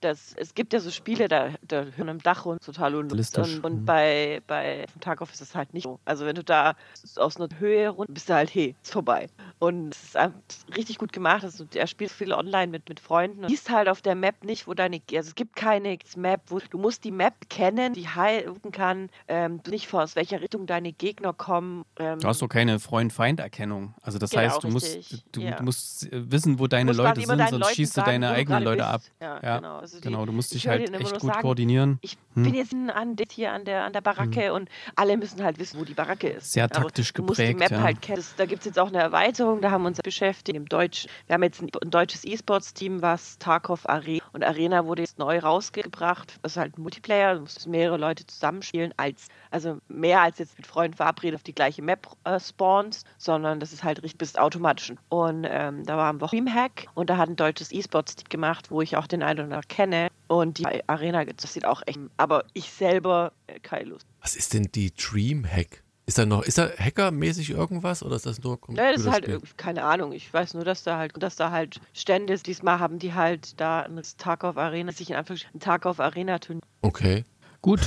[0.00, 2.94] das, es gibt ja so Spiele, da, da hören am Dach und total.
[2.94, 3.84] Realistisch, Und, und hm.
[3.84, 5.98] bei, bei Tarkov ist es halt nicht so.
[6.04, 6.74] Also wenn du da
[7.16, 9.28] aus einer Höhe runter bist du halt, hey, ist vorbei.
[9.58, 11.44] Und es ist richtig gut gemacht.
[11.44, 13.42] Also, er spielt viel online mit, mit Freunden.
[13.42, 16.58] Du siehst halt auf der Map nicht, wo deine, also es gibt keine Map, wo
[16.58, 20.66] du musst die Map kennen, die halten kann, ähm, du nicht vor, aus welcher Richtung
[20.66, 21.84] deine Gegner kommen.
[21.98, 23.94] Ähm, Du hast doch keine Freund-Feind-Erkennung.
[24.02, 25.56] Also das Genau, heißt, du musst, du, ja.
[25.56, 29.00] du musst wissen, wo deine Leute sind, sonst Leuten schießt du deine eigenen Leute ab.
[29.00, 29.12] bist.
[29.18, 29.78] Ja, Ja, genau.
[29.78, 31.98] Also Genau, du musst ich dich halt echt gut sagen, koordinieren.
[32.02, 32.42] ich Hm.
[32.44, 35.84] bin jetzt an hier an der, an der Baracke und alle müssen halt wissen, wo
[35.84, 36.52] die Baracke ist.
[36.52, 38.22] Sehr taktisch du musst die geprägt, Map halt kennen.
[38.36, 41.10] Da gibt es jetzt auch eine Erweiterung, da haben wir uns beschäftigt im Deutschen.
[41.26, 45.38] Wir haben jetzt ein, ein deutsches E-Sports-Team, was Tarkov Arena und Arena wurde jetzt neu
[45.38, 46.38] rausgebracht.
[46.42, 50.56] Das ist halt ein Multiplayer, du musst mehrere Leute zusammenspielen, als, also mehr als jetzt
[50.58, 54.38] mit Freunden verabredet auf die gleiche Map äh, spawns, sondern das ist halt richtig, bist
[54.38, 54.92] automatisch.
[55.08, 58.82] Und ähm, da war am Wochenende Hack und da hat ein deutsches E-Sports-Team gemacht, wo
[58.82, 60.08] ich auch den einen oder anderen kenne.
[60.26, 64.06] Und die Arena, das sieht auch echt, aber ich selber äh, keine Lust.
[64.20, 65.82] Was ist denn die Dreamhack?
[66.08, 69.24] Ist da noch, ist da hackermäßig irgendwas oder ist das nur Ja, das ist halt
[69.26, 69.56] Computerspiel?
[69.58, 70.12] keine Ahnung.
[70.12, 72.46] Ich weiß nur, dass da halt, dass da halt Stände ist.
[72.46, 76.62] Diesmal haben die halt da ein Tarkov Arena, sich in Anführungsstrichen ein Tarkov Arena Turnier.
[76.80, 77.24] Okay.
[77.60, 77.80] Gut,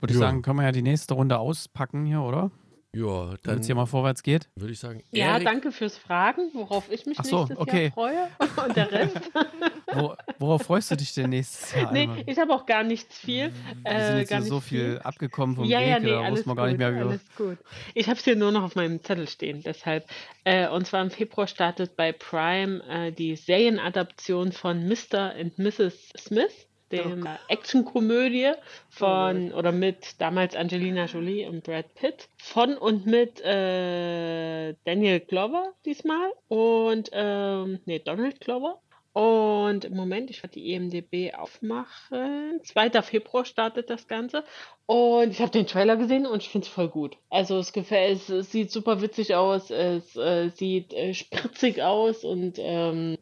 [0.00, 2.50] würde ich sagen, können wir ja die nächste Runde auspacken hier, oder?
[2.96, 4.48] Ja, Damit dann es hier mal vorwärts geht.
[4.56, 7.82] würde ich sagen, Ja, Erik, danke fürs Fragen, worauf ich mich Ach so, nächstes okay.
[7.84, 8.28] Jahr freue.
[8.66, 9.30] Und der Rest.
[9.92, 11.92] Wo, worauf freust du dich denn nächstes Jahr?
[11.92, 12.22] nee, Alman?
[12.26, 13.52] ich habe auch gar nichts viel.
[13.82, 16.10] Wir äh, sind jetzt gar hier so nicht viel abgekommen vom ja, Weg, ja, nee,
[16.10, 17.58] da alles wussten wir gar gut, nicht mehr, wir alles gut.
[17.94, 20.06] Ich habe es hier nur noch auf meinem Zettel stehen, deshalb.
[20.44, 25.34] Äh, und zwar im Februar startet bei Prime äh, die Serienadaption von Mr.
[25.34, 26.12] and Mrs.
[26.16, 28.52] Smith, dem äh, Actionkomödie
[28.88, 35.74] von oder mit damals Angelina Jolie und Brad Pitt, von und mit äh, Daniel Glover
[35.84, 38.80] diesmal und ähm, nee, Donald Glover.
[39.18, 42.60] Und im Moment, ich werde die EMDB aufmachen.
[42.62, 43.02] 2.
[43.02, 44.44] Februar startet das Ganze.
[44.86, 47.16] Und ich habe den Trailer gesehen und ich finde es voll gut.
[47.28, 52.22] Also es gefällt, es, es sieht super witzig aus, es äh, sieht äh, spritzig aus
[52.22, 53.18] und ähm,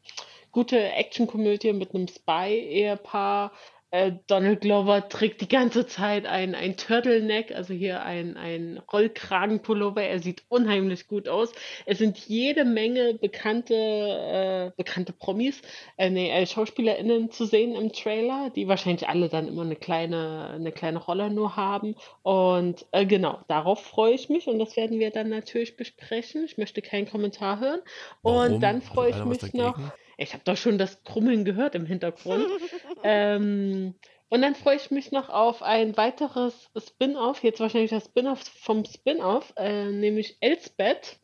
[0.57, 3.53] gute Actionkomödie mit einem Spy-Ehepaar.
[3.91, 10.03] Äh, Donald Glover trägt die ganze Zeit ein, ein Turtleneck, also hier ein, ein Rollkragenpullover.
[10.03, 11.53] Er sieht unheimlich gut aus.
[11.85, 15.61] Es sind jede Menge bekannte, äh, bekannte Promis,
[15.99, 20.53] äh, nee, äh, SchauspielerInnen zu sehen im Trailer, die wahrscheinlich alle dann immer eine kleine,
[20.55, 21.97] eine kleine Rolle nur haben.
[22.23, 26.45] Und äh, genau, darauf freue ich mich und das werden wir dann natürlich besprechen.
[26.47, 27.81] Ich möchte keinen Kommentar hören.
[28.23, 28.55] warum?
[28.55, 29.75] Und dann Hat freue ich mich noch.
[29.75, 29.93] dagegen?
[30.17, 32.47] Ich habe doch schon das Krummeln gehört im Hintergrund.
[33.03, 33.95] ähm,
[34.29, 38.85] und dann freue ich mich noch auf ein weiteres Spin-off, jetzt wahrscheinlich das Spin-off vom
[38.85, 41.19] Spin-off, äh, nämlich Elsbeth.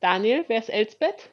[0.00, 1.30] Daniel, wer ist Elsbeth?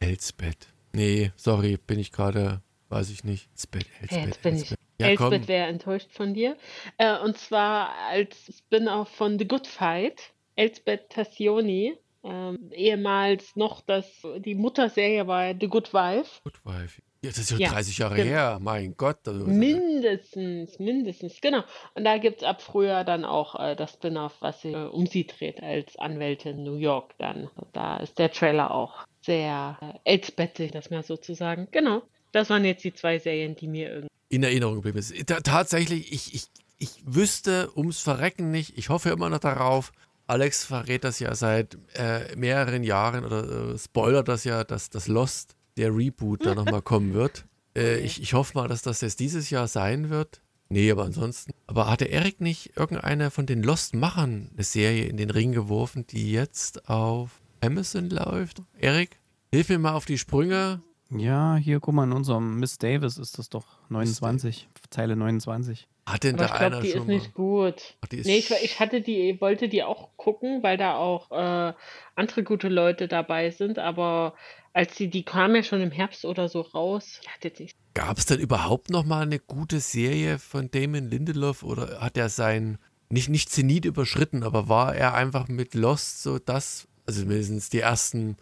[0.00, 0.68] Elsbeth.
[0.92, 3.48] Nee, sorry, bin ich gerade, weiß ich nicht.
[3.50, 4.60] Elsbeth, Elsbeth, jetzt bin ich.
[4.60, 4.78] Elsbeth.
[5.00, 5.06] Ja.
[5.08, 6.56] Elsbeth wäre enttäuscht von dir.
[6.96, 10.32] Äh, und zwar als Spin-off von The Good Fight.
[10.54, 14.06] Elsbeth Tassioni, ähm, ehemals noch das,
[14.38, 16.40] die Mutterserie war The Good Wife.
[16.44, 17.02] Good Wife.
[17.24, 18.28] Ja, das ist ja, Ja, 30 Jahre genau.
[18.28, 19.28] her, mein Gott.
[19.28, 21.62] Also, Mindestens, mindestens, genau.
[21.94, 25.06] Und da gibt es ab Frühjahr dann auch äh, das Spin-off, was sie äh, um
[25.06, 27.48] sie dreht als Anwältin in New York dann.
[27.72, 31.68] Da ist der Trailer auch sehr äh, Elsbethig, das mal so zu sagen.
[31.70, 32.02] Genau.
[32.32, 34.08] Das waren jetzt die zwei Serien, die mir irgendwie.
[34.28, 35.14] in Erinnerung geblieben ist.
[35.26, 36.44] Ta tatsächlich, ich, ich,
[36.78, 39.92] ich wüsste ums Verrecken nicht, ich hoffe immer noch darauf.
[40.32, 45.06] Alex verrät das ja seit äh, mehreren Jahren oder äh, spoilert das ja, dass das
[45.06, 47.44] Lost, der Reboot, da nochmal kommen wird.
[47.74, 50.42] Äh, ich, ich hoffe mal, dass das jetzt dieses Jahr sein wird.
[50.68, 51.52] Nee, aber ansonsten.
[51.66, 56.32] Aber hatte Erik nicht irgendeine von den Lost-Machern eine Serie in den Ring geworfen, die
[56.32, 58.62] jetzt auf Amazon läuft.
[58.76, 59.18] Erik,
[59.50, 60.82] hilf mir mal auf die Sprünge.
[61.08, 65.88] Ja, hier, guck mal, in unserem Miss Davis ist das doch 29, Zeile 29.
[66.04, 67.14] Hat denn Aber da ich glaube, einer die schon ist mal?
[67.14, 67.94] nicht gut.
[68.00, 71.30] Ach, die ist Nee, ich, ich hatte die, wollte die auch gucken, weil da auch
[71.30, 71.74] äh,
[72.16, 74.34] andere gute Leute dabei sind, aber
[74.72, 77.76] als die, die kam ja schon im Herbst oder so raus, die hat jetzt nicht.
[77.94, 82.30] Gab es denn überhaupt noch mal eine gute Serie von Damon Lindelof oder hat er
[82.30, 82.78] sein
[83.10, 87.80] nicht nicht Zenit überschritten, aber war er einfach mit Lost so das, also mindestens die
[87.80, 88.38] ersten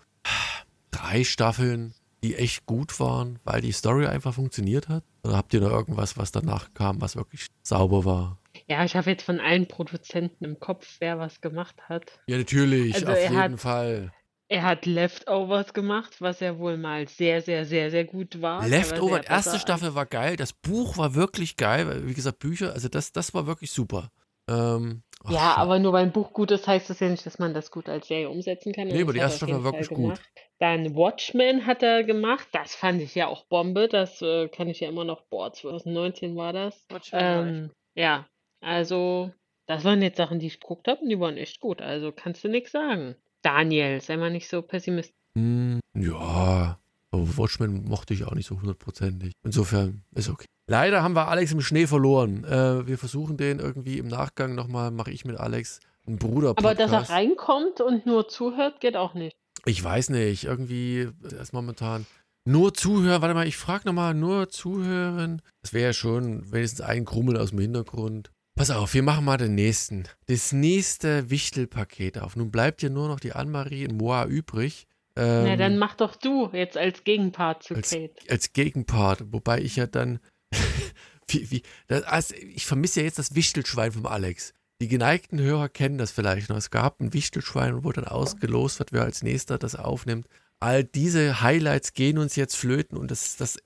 [0.92, 5.02] drei Staffeln, die echt gut waren, weil die Story einfach funktioniert hat?
[5.22, 8.38] Oder habt ihr noch irgendwas, was danach kam, was wirklich sauber war?
[8.66, 12.20] Ja, ich habe jetzt von allen Produzenten im Kopf, wer was gemacht hat.
[12.26, 14.12] Ja, natürlich, Also auf jeden hat- Fall.
[14.48, 18.62] Er hat Leftovers gemacht, was ja wohl mal sehr, sehr, sehr, sehr gut war.
[18.62, 22.14] Der war Leftover, sehr erste Staffel war geil, das Buch war wirklich geil, weil, wie
[22.14, 24.10] gesagt, Bücher, also das, das war wirklich super.
[24.48, 27.38] Ähm, ach, ja, aber nur weil ein Buch gut ist, heißt das ja nicht, dass
[27.38, 28.88] man das gut als Serie umsetzen kann.
[28.88, 30.20] Nee, aber die er erste Staffel war wirklich gut.
[30.60, 34.80] Dann Watchmen hat er gemacht, das fand ich ja auch Bombe, das äh, kann ich
[34.80, 36.84] ja immer noch, boah, 2019 war das.
[36.90, 38.26] Watchmen Ähm, ja,
[38.60, 39.32] also
[39.66, 42.44] das waren jetzt Sachen, die ich geguckt habe und die waren echt gut, also kannst
[42.44, 43.16] du nichts sagen.
[43.40, 45.16] Daniel, sei mal nicht so pessimistisch.
[45.34, 46.78] Hm, ja,
[47.10, 49.32] aber Watchmen mochte ich auch nicht so hundertprozentig.
[49.42, 50.44] Insofern ist okay.
[50.68, 52.44] Leider haben wir Alex im Schnee verloren.
[52.44, 56.74] Äh, wir versuchen den irgendwie im Nachgang nochmal, mache ich mit Alex einen bruder Aber
[56.74, 59.36] dass er reinkommt und nur zuhört, geht auch nicht.
[59.64, 62.06] Ich weiß nicht, irgendwie er ist momentan
[62.44, 63.22] nur zuhören.
[63.22, 65.42] Warte mal, ich frage nochmal, nur zuhören.
[65.62, 68.30] Das wäre ja schon wenigstens ein Krummeln aus dem Hintergrund.
[68.54, 70.04] Pass auf, wir machen mal den nächsten.
[70.26, 72.36] Das nächste Wichtelpaket auf.
[72.36, 74.86] Nun bleibt ja nur noch die Annemarie in Moa übrig.
[75.16, 78.14] Ähm, Na, dann mach doch du jetzt als Gegenpart zu als, Kate.
[78.28, 80.20] als Gegenpart, wobei ich ja dann,
[81.28, 84.52] wie, wie, das, also ich vermisse ja jetzt das Wichtelschwein vom Alex.
[84.80, 86.56] Die geneigten Hörer kennen das vielleicht noch.
[86.56, 90.26] Es gab ein Wichtelschwein, wo dann ausgelost wird, wer als nächster das aufnimmt.
[90.58, 93.58] All diese Highlights gehen uns jetzt flöten und das, das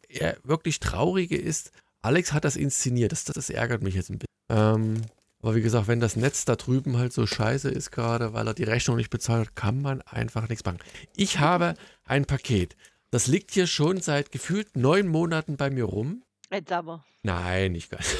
[0.42, 1.70] wirklich Traurige ist,
[2.02, 3.12] Alex hat das inszeniert.
[3.12, 4.26] Das, das ärgert mich jetzt ein bisschen.
[4.50, 5.02] Ähm,
[5.40, 8.54] aber wie gesagt, wenn das Netz da drüben halt so scheiße ist gerade, weil er
[8.54, 10.78] die Rechnung nicht bezahlt hat, kann man einfach nichts machen.
[11.16, 12.76] Ich habe ein Paket.
[13.10, 16.24] Das liegt hier schon seit gefühlt neun Monaten bei mir rum.
[16.50, 17.04] Jetzt aber.
[17.22, 18.16] Nein, nicht ganz.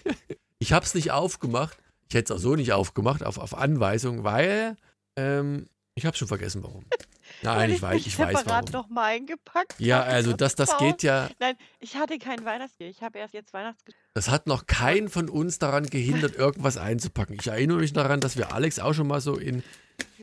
[0.58, 1.78] ich habe es nicht aufgemacht.
[2.14, 4.76] Ich hätte es auch so nicht aufgemacht, auf, auf Anweisung, weil
[5.16, 6.84] ähm, ich habe schon vergessen, warum.
[7.42, 8.70] Nein, ich weiß, ich weiß warum.
[8.70, 9.74] noch mal eingepackt.
[9.80, 12.86] Ja, also so das, das geht ja, Nein, ich hatte kein Weihnachtsbier.
[12.88, 14.00] Ich habe erst jetzt Weihnachtsgeschenk.
[14.14, 17.36] das hat noch keinen von uns daran gehindert, irgendwas einzupacken.
[17.40, 19.64] Ich erinnere mich daran, dass wir Alex auch schon mal so in,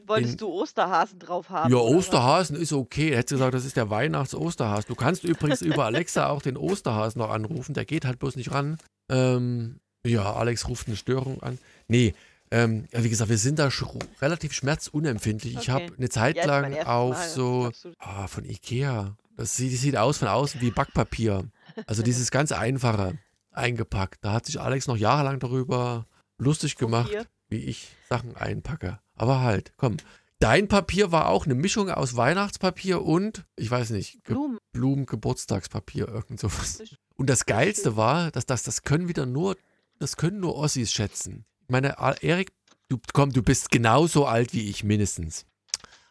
[0.07, 1.73] Wolltest In- du Osterhasen drauf haben?
[1.73, 1.97] ja, oder?
[1.97, 3.09] Osterhasen ist okay.
[3.09, 4.85] Er hätte gesagt, das ist der Weihnachts-Osterhasen.
[4.87, 7.73] Du kannst übrigens über Alexa auch den Osterhasen noch anrufen.
[7.73, 8.77] Der geht halt bloß nicht ran.
[9.11, 11.59] Ähm, ja, Alex ruft eine Störung an.
[11.91, 12.13] Nee,
[12.51, 15.55] ähm, wie gesagt, wir sind da sch- relativ schmerzunempfindlich.
[15.57, 15.93] Ich habe Okay.
[15.97, 19.15] eine Zeit Ja, lang auf Mal, so ah, von Ikea.
[19.37, 21.45] Das sieht, sieht aus von außen wie Backpapier.
[21.87, 23.17] Also dieses ganz einfache
[23.51, 24.19] eingepackt.
[24.23, 26.05] Da hat sich Alex noch jahrelang darüber
[26.37, 27.25] lustig gemacht, Papier.
[27.49, 28.99] wie ich Sachen einpacke.
[29.15, 29.97] Aber halt, komm.
[30.39, 34.57] Dein Papier war auch eine Mischung aus Weihnachtspapier und, ich weiß nicht, Ge Blumen.
[34.71, 36.81] Blumen, Geburtstagspapier, irgend sowas.
[37.15, 39.55] Und das Geilste war, dass das, das können wieder nur,
[39.99, 41.45] das können nur Ossis schätzen.
[41.71, 42.51] Ich meine, Erik,
[42.89, 45.45] du, komm, du bist genauso alt wie ich, mindestens.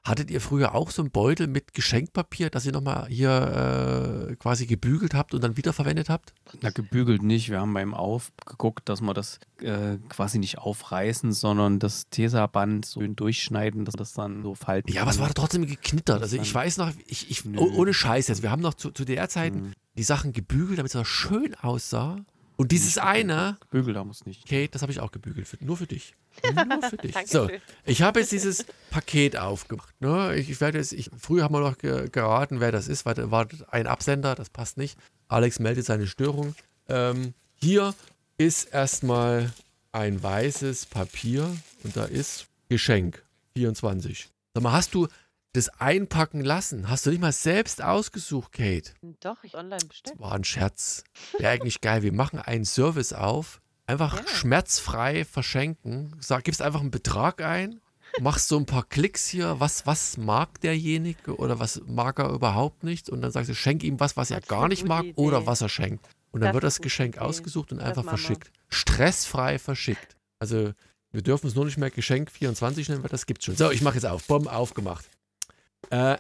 [0.02, 4.64] Hattet ihr früher auch so einen Beutel mit Geschenkpapier, das ihr nochmal hier äh, quasi
[4.64, 6.32] gebügelt habt und dann wiederverwendet habt?
[6.62, 7.50] Na, gebügelt nicht.
[7.50, 13.06] Wir haben beim Aufgeguckt, dass wir das äh, quasi nicht aufreißen, sondern das Tesaband so
[13.06, 16.22] durchschneiden, dass das dann so falten Ja, aber es war trotzdem geknittert.
[16.22, 19.04] Also ich weiß noch, ich, ich, oh- ohne Scheiß jetzt, wir haben noch zu, zu
[19.04, 22.16] der Zeit Hm, die Sachen gebügelt, damit es schön aussah.
[22.60, 24.46] Und dieses eine, haben wir es nicht.
[24.46, 25.48] Kate, das habe ich auch gebügelt.
[25.48, 26.14] Für, nur für dich.
[26.54, 27.16] Nur für dich.
[27.24, 27.48] So,
[27.86, 29.98] ich habe jetzt dieses Paket aufgemacht.
[29.98, 30.36] Ne?
[30.36, 33.14] Ich, ich werde jetzt, ich, früher haben wir noch ge geraten, wer das ist, weil
[33.14, 34.98] da war ein Absender, das passt nicht.
[35.28, 36.54] Alex meldet seine Störung.
[36.90, 37.94] Ähm, hier
[38.36, 39.50] ist erstmal
[39.92, 44.28] ein weißes Papier und da ist Geschenk 24.
[44.52, 45.08] Sag mal, hast du
[45.52, 46.88] das einpacken lassen?
[46.88, 48.92] Hast du nicht mal selbst ausgesucht, Kate?
[49.20, 50.18] Doch, ich online bestellt.
[50.20, 51.04] War ein Scherz.
[51.38, 52.02] Wäre eigentlich geil.
[52.02, 53.60] Wir machen einen Service auf.
[53.86, 54.28] Einfach Ja.
[54.28, 56.14] schmerzfrei verschenken.
[56.20, 57.80] Sag, gibst einfach einen Betrag ein,
[58.20, 59.58] machst so ein paar Klicks hier.
[59.58, 63.10] Was, was mag derjenige oder was mag er überhaupt nicht?
[63.10, 65.14] Und dann sagst du, schenk ihm was, was er Das ist gar nicht mag Idee.
[65.20, 66.06] oder was er schenkt.
[66.30, 67.24] Und dann Das wird das Geschenk Idee.
[67.24, 68.10] ausgesucht und Das einfach wir.
[68.10, 68.52] verschickt.
[68.68, 70.16] Stressfrei verschickt.
[70.38, 70.72] Also
[71.10, 73.56] wir dürfen es nur nicht mehr Geschenk 24 nennen, weil das gibt's schon.
[73.56, 74.24] So, ich mache jetzt auf.
[74.28, 75.08] Bumm, aufgemacht.
[75.88, 76.18] Äh,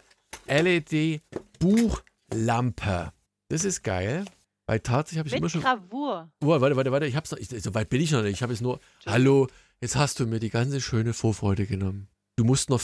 [0.48, 3.12] LED-Buchlampe.
[3.48, 4.24] Das ist geil.
[4.66, 5.62] Weil tatsächlich habe ich immer Mit schon.
[5.62, 6.30] Gravur.
[6.42, 7.06] Oh, warte, warte, warte.
[7.06, 7.38] Ich hab's noch.
[7.38, 8.34] Ich, so weit bin ich noch nicht.
[8.34, 8.78] Ich habe jetzt nur.
[9.04, 9.48] Hallo,
[9.80, 12.08] jetzt hast du mir die ganze schöne Vorfreude genommen.
[12.36, 12.80] Du musst noch.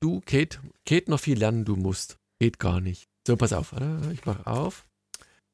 [0.00, 2.18] du, Kate, Kate noch viel lernen, du musst.
[2.40, 3.08] Geht gar nicht.
[3.26, 4.10] So, pass auf, oder?
[4.12, 4.86] ich mache auf.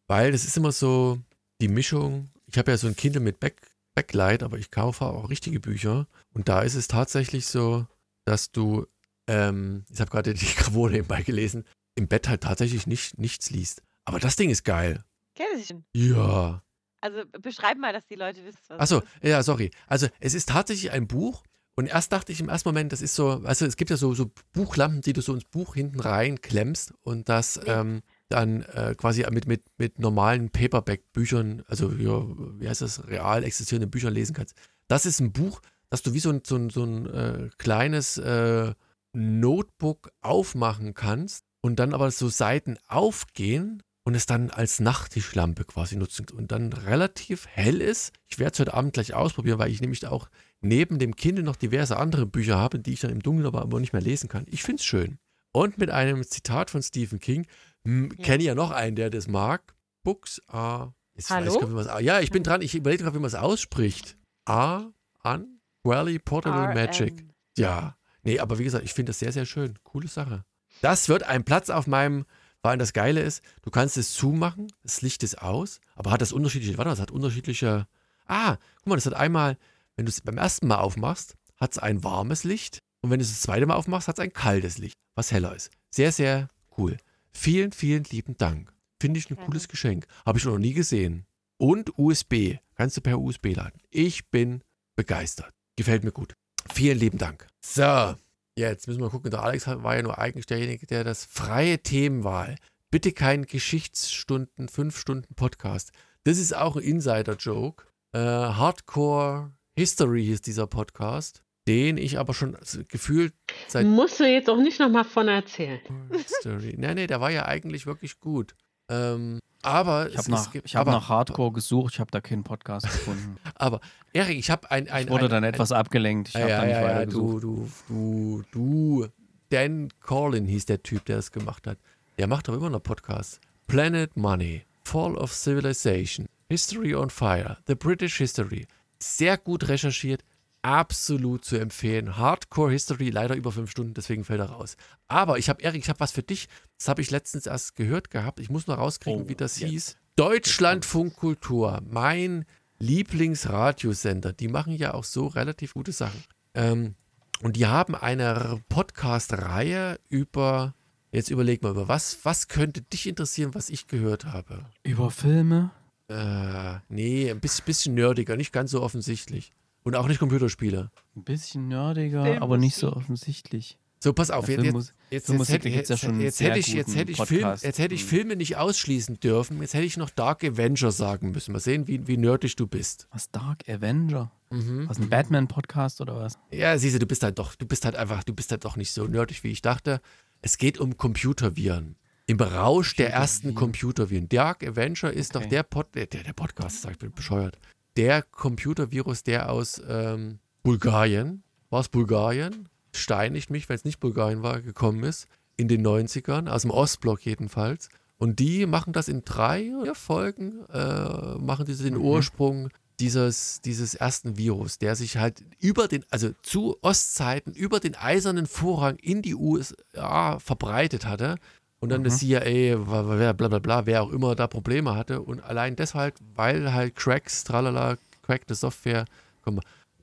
[0.07, 1.19] Weil das ist immer so
[1.61, 2.31] die Mischung.
[2.47, 3.57] Ich habe ja so ein Kindle mit Back,
[3.95, 6.07] Backlight, aber ich kaufe auch richtige Bücher.
[6.33, 7.87] Und da ist es tatsächlich so,
[8.25, 8.87] dass du,
[9.27, 11.65] ähm, ich habe gerade die Gravur nebenbei gelesen,
[11.97, 13.83] im Bett halt tatsächlich nicht, nichts liest.
[14.05, 15.03] Aber das Ding ist geil.
[15.35, 15.85] Käsechen.
[15.95, 16.63] Ja.
[17.01, 19.71] Also beschreib mal, dass die Leute wissen, was Achso, ja, sorry.
[19.87, 21.43] Also es ist tatsächlich ein Buch.
[21.77, 24.15] Und erst dachte ich im ersten Moment, das ist so, also es gibt ja so,
[24.15, 27.81] so Buchlampen, die du so ins Buch hinten rein klemmst und das Ja.
[27.81, 32.23] ähm, dann äh, quasi mit, mit, mit normalen Paperback-Büchern, also ja,
[32.61, 34.55] wie heißt das, real existierenden Büchern lesen kannst.
[34.87, 35.61] Das ist ein Buch,
[35.91, 38.73] das du wie so ein, so ein, so ein äh, kleines äh,
[39.15, 45.97] Notebook aufmachen kannst und dann aber so Seiten aufgehen und es dann als Nachttischlampe quasi
[45.97, 48.13] nutzen und dann relativ hell ist.
[48.29, 50.29] Ich werde es heute Abend gleich ausprobieren, weil ich nämlich auch
[50.61, 53.81] neben dem Kindle noch diverse andere Bücher habe, die ich dann im Dunkeln aber, aber
[53.81, 54.45] nicht mehr lesen kann.
[54.51, 55.19] Ich finde es schön.
[55.53, 57.47] Und mit einem Zitat von Stephen King,
[57.87, 58.09] Ja.
[58.23, 59.75] kenne ja noch einen, der das mag.
[60.05, 60.95] Books are.
[61.17, 61.61] Jetzt weiß ich Hallo?
[61.61, 64.19] gar nicht, wie ja, ich bin dran, ich überlege gerade, wie man es ausspricht.
[64.47, 64.91] A,
[65.23, 67.25] an, Rally, Portable Magic.
[67.57, 69.79] Ja, nee, aber wie gesagt, ich finde das sehr, sehr schön.
[69.83, 70.45] Coole Sache.
[70.83, 72.25] Das wird ein Platz auf meinem,
[72.63, 76.33] weil das Geile ist, du kannst es zumachen, das Licht ist aus, aber hat das
[76.33, 77.87] unterschiedliche, warte, das hat unterschiedliche,
[78.27, 79.57] ah, guck mal, das hat einmal,
[79.97, 83.25] wenn du es beim ersten Mal aufmachst, hat es ein warmes Licht und wenn du
[83.25, 85.71] es das zweite Mal aufmachst, hat es ein kaltes Licht, was heller ist.
[85.91, 86.97] Sehr, sehr cool.
[87.33, 88.73] Vielen, vielen lieben Dank.
[89.01, 90.07] Finde ich ein cooles Geschenk.
[90.25, 91.27] Habe ich noch nie gesehen.
[91.59, 92.57] Und USB.
[92.75, 93.81] Kannst du per USB laden.
[93.91, 94.63] Ich bin
[94.97, 95.53] begeistert.
[95.77, 96.35] Gefällt mir gut.
[96.73, 97.47] Vielen lieben Dank.
[97.65, 98.15] So,
[98.57, 99.31] jetzt müssen wir gucken.
[99.31, 102.57] Der Alex war ja nur eigentlich derjenige, der das freie Themenwahl.
[102.91, 105.93] Bitte kein Geschichtsstunden, 5 Stunden Podcast.
[106.25, 107.85] Das ist auch ein Insider-Joke.
[108.13, 112.57] Äh, Hardcore History ist dieser Podcast, den ich aber schon
[112.89, 113.35] gefühlt
[113.67, 115.81] seit Musst du jetzt auch nicht nochmal von erzählen.
[116.13, 116.75] History.
[116.77, 118.55] Nee, nee, der war ja eigentlich wirklich gut.
[118.89, 122.45] Ähm, aber Ich habe nach, ich hab aber, nach Hardcore gesucht, ich habe da keinen
[122.45, 123.39] Podcast gefunden.
[123.55, 123.81] Aber
[124.13, 126.51] Erik, ich habe ein, ein Ich wurde ein, dann ein, etwas abgelenkt, ich ja, habe
[126.51, 129.07] ja, da nicht ja, weiter du, du, du, du.
[129.49, 131.79] Dan Corlin hieß der Typ, der das gemacht hat.
[132.19, 133.41] Der macht doch immer noch Podcasts.
[133.67, 138.67] Planet Money, Fall of Civilization, History on Fire, The British History.
[138.99, 140.23] Sehr gut recherchiert,
[140.65, 142.17] absolut zu empfehlen.
[142.17, 144.77] Hardcore History, leider über fünf Stunden, deswegen fällt er raus.
[145.09, 146.49] Aber ich habe, Erik, ich habe was für dich.
[146.79, 148.41] Das habe ich letztens erst gehört gehabt.
[148.41, 149.71] Ich muss noch rauskriegen, Oh, wie das jetzt.
[149.71, 149.97] hieß.
[150.17, 152.47] Deutschlandfunk Kultur, mein
[152.79, 154.33] Lieblingsradiosender.
[154.33, 156.23] Die machen ja auch so relativ gute Sachen.
[156.55, 156.95] Ähm,
[157.43, 160.75] und die haben eine Podcast-Reihe über,
[161.13, 164.65] jetzt überleg mal, über was, was könnte dich interessieren, was ich gehört habe?
[164.83, 165.71] Über Filme?
[166.09, 169.53] Äh, nee, ein bisschen, bisschen nerdiger, nicht ganz so offensichtlich.
[169.85, 170.91] Und auch nicht Computerspiele.
[171.17, 173.79] Ein bisschen nerdiger, aber nicht so offensichtlich.
[174.03, 176.99] So, pass auf, Ja, jetzt, Filmmus- jetzt, jetzt, Filmmusik, hätte, ja jetzt, ich, jetzt, guten
[176.99, 177.65] hätte ich Film, Podcast.
[177.65, 178.09] jetzt hätte ich Mhm.
[178.09, 179.61] Filme nicht ausschließen dürfen.
[179.63, 181.53] Jetzt hätte ich noch Dark Avenger sagen müssen.
[181.53, 183.09] Mal sehen, wie, wie nerdig du bist.
[183.13, 184.31] Was Dark Avenger?
[184.51, 184.89] Mhm.
[184.89, 186.39] Was ein Batman-Podcast oder was?
[186.51, 188.77] Ja, siehst du, du bist halt doch, du bist halt einfach, du bist halt doch
[188.77, 190.01] nicht so nerdig, wie ich dachte.
[190.43, 191.97] Es geht um Computerviren.
[192.27, 194.29] Im Rausch der ersten Computerviren.
[194.29, 195.51] Dark Avenger ist doch Okay.
[195.51, 197.59] der, Pod, der, der Podcast, sag ich bin bescheuert.
[197.97, 202.69] Der Computervirus, der aus ähm, Bulgarien, war es Bulgarien?
[202.93, 205.27] Steinigt mich, wenn es nicht Bulgarien war, gekommen ist.
[205.57, 207.89] In den 90ern, aus dem Ostblock jedenfalls.
[208.19, 212.01] Und die machen das in drei vier Folgen, äh, machen diese den Mhm.
[212.01, 212.69] Ursprung
[213.01, 218.47] dieses, dieses ersten Virus, der sich halt über den, also zu Ostzeiten, über den eisernen
[218.47, 221.37] Vorhang in die USA verbreitet hatte.
[221.81, 222.05] Und dann Mhm.
[222.05, 225.21] das CIA, bla bla bla, wer auch immer da Probleme hatte.
[225.21, 229.05] Und allein deshalb, weil halt Cracks, tralala, crackte Software,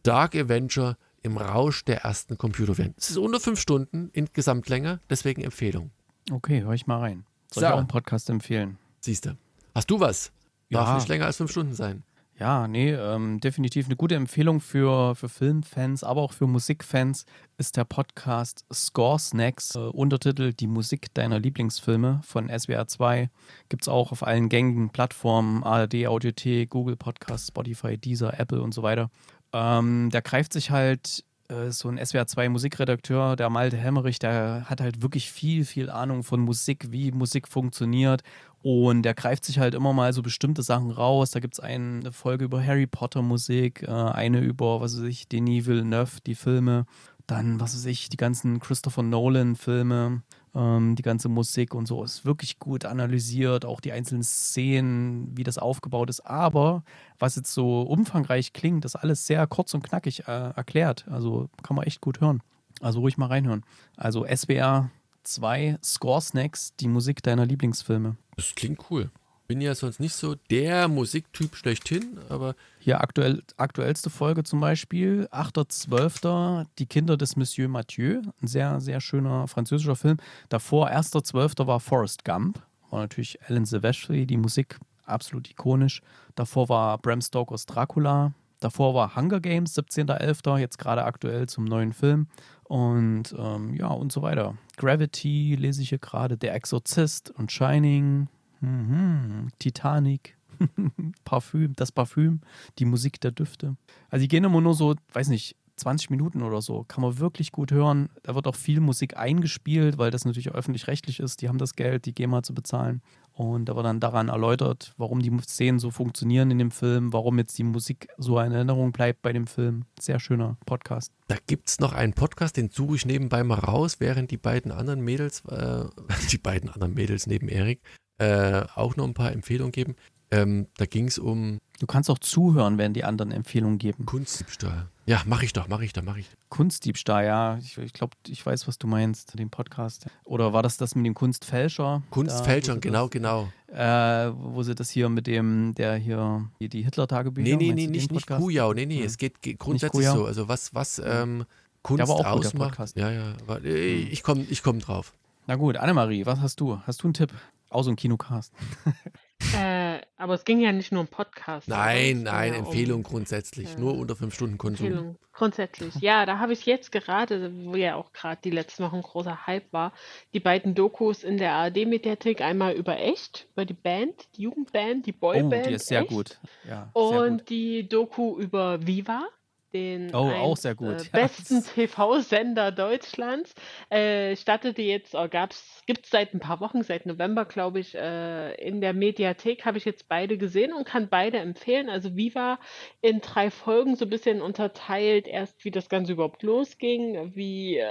[0.04, 2.94] Dark Avenger im Rausch der ersten Computerviren.
[2.98, 5.92] Es ist unter fünf Stunden in Gesamtlänge, deswegen Empfehlung.
[6.32, 7.26] Okay, höre ich mal rein.
[7.52, 7.68] Soll So.
[7.68, 8.78] ich auch einen Podcast empfehlen?
[9.00, 9.38] Siehst du.
[9.76, 10.32] Hast du was?
[10.70, 10.96] Darf Ja.
[10.96, 12.04] nicht länger als fünf Stunden sein.
[12.42, 17.28] Ja, nee, ähm, definitiv eine gute Empfehlung für, für Filmfans, aber auch für Musikfans
[17.60, 23.30] ist der Podcast Score Snacks, äh, Untertitel Die Musik deiner Lieblingsfilme von SWR 2.
[23.70, 28.74] Gibt es auch auf allen gängigen Plattformen, ARD, Audiothek, Google Podcast, Spotify, Deezer, Apple und
[28.74, 29.12] so weiter.
[29.54, 34.66] Ähm, der greift sich halt äh, so ein SWR 2 Musikredakteur, der Malte Hemmerich, der
[34.68, 38.24] hat halt wirklich viel, viel Ahnung von Musik, wie Musik funktioniert
[38.64, 41.32] und der greift sich halt immer mal so bestimmte Sachen raus.
[41.32, 45.28] Da gibt es eine Folge über Harry Potter Musik, äh, eine über, was weiß ich,
[45.28, 46.86] Denis Villeneuve, die Filme.
[47.26, 50.22] Dann, was weiß ich, die ganzen Christopher Nolan-Filme,
[50.54, 52.04] ähm, die ganze Musik und so.
[52.04, 56.20] Ist wirklich gut analysiert, auch die einzelnen Szenen, wie das aufgebaut ist.
[56.22, 56.84] Aber
[57.18, 61.08] was jetzt so umfangreich klingt, ist alles sehr kurz und knackig äh, erklärt.
[61.10, 62.44] Also kann man echt gut hören.
[62.80, 63.64] Also ruhig mal reinhören.
[63.98, 64.92] Also SWR
[65.24, 68.18] 2 Score Snacks, die Musik deiner Lieblingsfilme.
[68.42, 69.12] Das klingt cool.
[69.48, 75.28] Bin ja sonst nicht so der Musiktyp schlechthin, aber Hier aktuell, aktuellste Folge zum Beispiel,
[75.32, 76.66] 8.12.
[76.80, 78.24] Die Kinder des Monsieur Mathieu.
[78.42, 80.18] Ein sehr, sehr schöner französischer Film.
[80.50, 81.68] Davor, 1.12.
[81.68, 82.64] war Forrest Gump.
[82.90, 86.02] War natürlich Alan Silvestri, die Musik absolut ikonisch.
[86.34, 88.34] Davor war Bram Stokers Dracula.
[88.62, 92.28] Davor war Hunger Games, 17.11., jetzt gerade aktuell zum neuen Film.
[92.64, 94.56] Und ähm, ja, und so weiter.
[94.78, 98.30] Gravity lese ich hier gerade, Der Exorzist und Shining,
[98.62, 99.50] mhm.
[99.60, 100.38] Titanic,
[101.26, 102.42] Parfüm, das Parfüm,
[102.78, 103.76] die Musik der Düfte.
[104.10, 106.86] Also die gehen immer nur so, weiß nicht, 20 Minuten oder so.
[106.88, 108.10] Kann man wirklich gut hören.
[108.24, 111.42] Da wird auch viel Musik eingespielt, weil das natürlich öffentlich-rechtlich ist.
[111.42, 113.02] Die haben das Geld, die GEMA zu bezahlen.
[113.34, 117.40] Und da wird dann daran erläutert, warum die Szenen so funktionieren in dem Film, warum
[117.40, 119.86] jetzt die Musik so in Erinnerung bleibt bei dem Film.
[120.00, 121.12] Sehr schöner Podcast.
[121.28, 124.72] da gibt es noch einen Podcast, den suche ich nebenbei mal raus, während die beiden
[124.72, 125.86] anderen Mädels, äh,
[126.32, 127.82] die beiden anderen Mädels neben Erik,
[128.18, 129.96] äh, auch noch ein paar Empfehlungen geben.
[130.30, 134.06] Ähm, da ging es um Du kannst auch zuhören, wenn die anderen Empfehlungen geben.
[134.06, 134.88] Kunstdiebstahl.
[135.08, 136.30] Ja, mache ich doch, mache ich doch, mache ich.
[136.50, 137.58] Kunstdiebstahl, ja.
[137.58, 140.06] Ich, ich glaube, ich weiß, was du meinst, den Podcast.
[140.24, 142.04] Oder war das das mit dem Kunstfälscher?
[142.12, 143.50] Kunstfälschern, Da, genau, genau.
[143.66, 147.50] Das, äh, wo sie das hier mit dem, der hier, die, die Hitler-Tagebücher.
[147.50, 148.28] Nee, nee, nee, nicht, nicht?
[148.28, 149.06] Kujau, nee, nee, Hm.
[149.08, 150.26] es geht, geht grundsätzlich so.
[150.26, 151.46] Also was, was ähm,
[151.82, 152.70] Kunst war auch gut, der ausmacht.
[152.70, 152.96] Podcast.
[152.96, 155.16] Ja, ja, aber, äh, ich komme ich komm drauf.
[155.48, 156.80] Na gut, Annemarie, was hast du?
[156.86, 157.34] Hast du einen Tipp?
[157.72, 158.54] Aus dem Kinocast.
[159.58, 159.91] Äh,
[160.22, 161.68] aber es ging ja nicht nur um Podcast.
[161.68, 163.76] Nein, nein, ja um Empfehlung grundsätzlich.
[163.76, 164.86] äh, Nur unter fünf Stunden Konsum.
[164.88, 165.16] Empfehlung.
[165.34, 165.96] Grundsätzlich.
[165.96, 169.48] Ja, da habe ich jetzt gerade, wo ja auch gerade die letzten Wochen ein großer
[169.48, 169.94] Hype war,
[170.34, 172.42] die beiden Dokus in der ARD-Mediathek.
[172.42, 175.66] Einmal über Echt, über die Band, die Jugendband, die Oh, Boyband.
[175.68, 176.10] die ist sehr Echt.
[176.10, 176.40] gut.
[176.68, 177.50] Ja, sehr Und gut.
[177.50, 179.28] die Doku über Viva,
[179.74, 180.90] den Oh, auch sehr gut.
[180.90, 183.54] Äh, Ja, besten das- TV-Sender Deutschlands.
[183.90, 188.54] Äh, startete jetzt, äh, gab's, gibt's seit ein paar Wochen, seit November, glaube ich, äh,
[188.56, 189.66] in der Mediathek.
[189.66, 191.90] Habe ich jetzt beide gesehen und kann beide empfehlen.
[191.90, 192.60] Also Viva
[193.02, 195.28] in drei Folgen so ein bisschen unterteilt.
[195.28, 197.88] Erst wie das Ganze überhaupt losging, wie äh,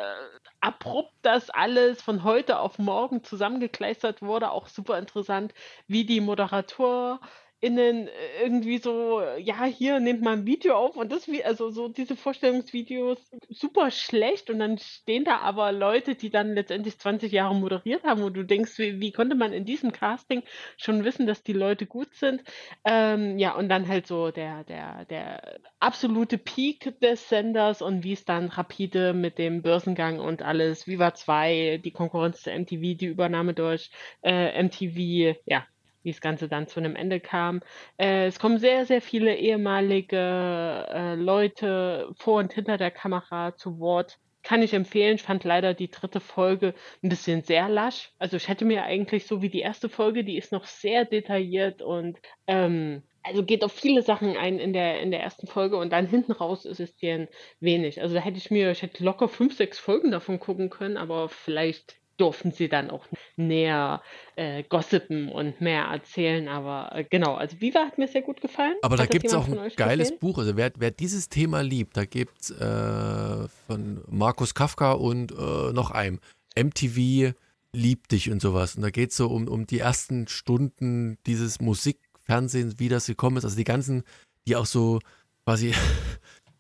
[0.61, 4.51] abrupt das alles von heute auf morgen zusammengekleistert wurde.
[4.51, 5.55] Auch super interessant,
[5.87, 7.21] wie die Moderator
[7.61, 8.09] innen
[8.43, 12.17] irgendwie so, ja, hier nehmt mal ein Video auf und das wie, also so diese
[12.17, 13.19] Vorstellungsvideos
[13.51, 18.23] super schlecht und dann stehen da aber Leute, die dann letztendlich 20 Jahre moderiert haben
[18.23, 20.43] und du denkst, wie, wie konnte man in diesem Casting
[20.79, 22.43] schon wissen, dass die Leute gut sind?
[22.85, 28.15] Ähm, ja, und dann halt so der, der, der absolute Peak des Senders und wie
[28.15, 33.07] es dann rapide mit dem Börsengang und alles, Viva 2, die Konkurrenz zu MTV, die
[33.07, 33.91] Übernahme durch
[34.23, 35.67] äh, MTV, ja,
[36.03, 37.61] wie das Ganze dann zu einem Ende kam.
[37.99, 43.79] Äh, es kommen sehr, sehr viele ehemalige äh, Leute vor und hinter der Kamera zu
[43.79, 44.19] Wort.
[44.43, 45.17] Kann ich empfehlen.
[45.17, 48.13] Ich fand leider die dritte Folge ein bisschen sehr lasch.
[48.19, 51.83] Also ich hätte mir eigentlich so wie die erste Folge, die ist noch sehr detailliert
[51.83, 55.93] und ähm, also geht auf viele Sachen ein in der, in der ersten Folge und
[55.93, 57.29] dann hinten raus ist es dir
[57.61, 58.01] wenig.
[58.01, 61.29] Also da hätte ich mir, ich hätte locker fünf, sechs Folgen davon gucken können, aber
[61.29, 63.07] vielleicht durften sie dann auch
[63.37, 64.03] näher
[64.37, 66.49] äh, gossipen und mehr erzählen.
[66.49, 68.75] Aber äh, genau, also Viva hat mir sehr gut gefallen.
[68.83, 70.19] Aber da Hat das gibt es auch ein geiles gesehen?
[70.21, 70.39] Buch.
[70.39, 75.73] Also wer, wer dieses Thema liebt, da gibt es äh, von Markus Kafka und äh,
[75.73, 76.21] noch einem
[76.57, 77.35] MTV
[77.73, 78.77] liebt dich und sowas.
[78.77, 83.37] Und da geht es so um, um die ersten Stunden dieses Musikfernsehens, wie das gekommen
[83.37, 83.45] ist.
[83.45, 84.03] Also die ganzen,
[84.47, 84.99] die auch so
[85.45, 85.73] quasi,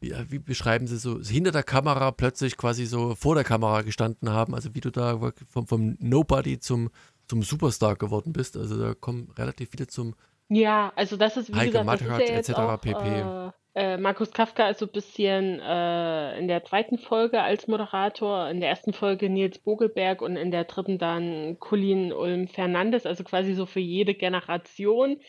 [0.01, 4.31] wie, wie beschreiben sie so, hinter der Kamera plötzlich quasi so vor der Kamera gestanden
[4.31, 4.55] haben.
[4.55, 6.91] Also wie du da vom, vom Nobody zum,
[7.29, 8.57] zum Superstar geworden bist.
[8.57, 10.15] Also da kommen relativ viele zum
[10.49, 12.83] Ja, also das ist, wie Heike gesagt, das ist ja etc.
[12.83, 13.09] pp.
[13.09, 18.49] Äh, äh, Markus Kafka ist so ein bisschen äh, in der zweiten Folge als Moderator,
[18.49, 23.23] in der ersten Folge Nils Bogelberg und in der dritten dann Colin Ulm Fernandes, also
[23.23, 25.21] quasi so für jede Generation.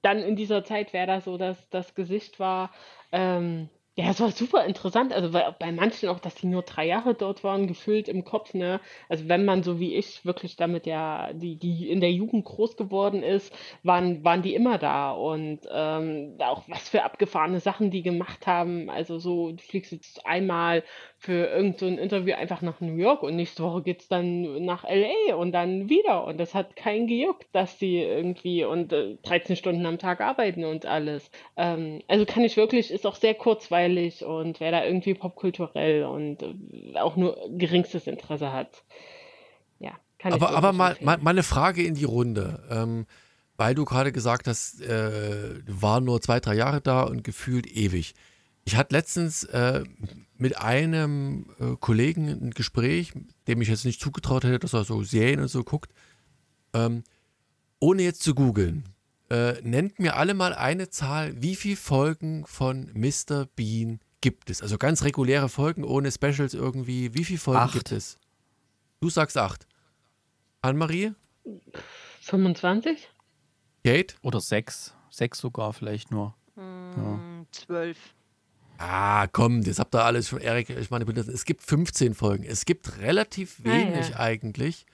[0.00, 2.70] Dann in dieser Zeit, wer da so das, das Gesicht war.
[3.12, 5.12] Ähm, ja, es war super interessant.
[5.12, 8.54] Also bei, bei manchen auch, dass die nur drei Jahre dort waren, gefühlt im Kopf,
[8.54, 8.80] ne?
[9.10, 12.78] Also wenn man so wie ich wirklich damit ja, die, die in der Jugend groß
[12.78, 15.10] geworden ist, waren, waren die immer da.
[15.10, 18.88] Und ähm, auch was für abgefahrene Sachen die gemacht haben.
[18.88, 20.84] Also so, du fliegst jetzt einmal
[21.22, 25.36] für irgend so Interview einfach nach New York und nächste Woche geht's dann nach LA
[25.36, 26.24] und dann wieder.
[26.24, 30.64] Und das hat keinen gejuckt, dass die irgendwie und äh, 13 Stunden am Tag arbeiten
[30.64, 31.30] und alles.
[31.56, 36.42] Ähm, also kann ich wirklich, ist auch sehr kurzweilig und wer da irgendwie popkulturell und
[36.42, 38.82] äh, auch nur geringstes Interesse hat.
[39.78, 42.64] Ja, kann ich Aber, aber wirklich mal, mal, mal eine Frage in die Runde.
[42.68, 43.06] Ähm,
[43.56, 48.14] weil du gerade gesagt hast, äh, war nur zwei, drei Jahre da und gefühlt ewig.
[48.64, 49.84] Ich hatte letztens äh,
[50.42, 53.12] mit einem äh, Kollegen ein Gespräch,
[53.46, 55.92] dem ich jetzt nicht zugetraut hätte, dass er so Serien und so guckt.
[56.74, 57.04] Ähm,
[57.78, 58.84] ohne jetzt zu googeln,
[59.30, 63.46] äh, nennt mir alle mal eine Zahl, wie viele Folgen von Mr.
[63.54, 64.62] Bean gibt es?
[64.62, 67.14] Also ganz reguläre Folgen ohne Specials irgendwie.
[67.14, 67.72] Wie viele Folgen Acht.
[67.74, 68.18] gibt es?
[69.00, 69.66] Du sagst acht.
[70.60, 71.12] Anne-Marie?
[72.20, 73.08] 25?
[73.84, 74.14] Kate?
[74.22, 74.94] Oder sechs.
[75.10, 76.34] Sechs sogar vielleicht nur.
[76.56, 77.98] Hm, Zwölf.
[78.84, 80.68] Ah, komm, das habt ihr alles schon, Erik.
[80.70, 82.44] Ich meine, es gibt 15 Folgen.
[82.44, 83.74] Es gibt relativ Ah, ja.
[83.74, 84.86] wenig eigentlich.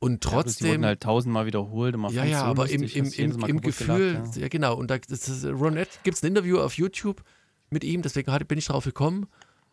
[0.00, 0.68] Und Ja, bloß die trotzdem.
[0.70, 3.60] wurden halt tausendmal wiederholt und man Ja, ja, so aber lustig, im, im, im, im
[3.60, 4.42] Gefühl, gelacht, ja.
[4.42, 4.48] ja.
[4.48, 7.24] genau, und da das ist, Ronette gibt es ein Interview auf YouTube
[7.70, 9.26] mit ihm, deswegen bin ich darauf gekommen.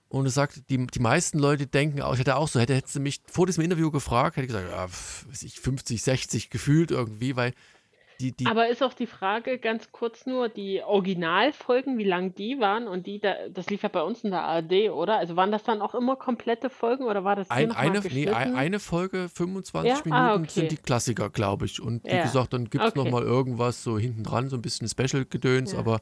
[0.07, 2.95] Und er sagt, die, die meisten Leute denken auch, ich hätte auch so, hätte, hättest
[2.95, 6.49] du mich vor diesem Interview gefragt, hätte ich gesagt, ja, pf, weiß ich 50, 60
[6.49, 7.53] gefühlt irgendwie, weil
[8.19, 12.59] die, die Aber ist auch die Frage, ganz kurz nur, die Originalfolgen, wie lang die
[12.59, 15.17] waren und die, da, das lief ja bei uns in der ARD, oder?
[15.17, 18.55] Also waren das dann auch immer komplette Folgen oder war das ein, eine, nee, ein-
[18.55, 19.95] eine Folge, 25 Ja?
[20.03, 20.49] Minuten Ah, okay.
[20.49, 21.81] sind die Klassiker, glaube ich.
[21.81, 22.23] Und wie Ja.
[22.23, 23.03] gesagt, dann gibt es Okay.
[23.03, 25.79] nochmal irgendwas so hinten dran, so ein bisschen Special-Gedöns, Ja.
[25.79, 25.99] aber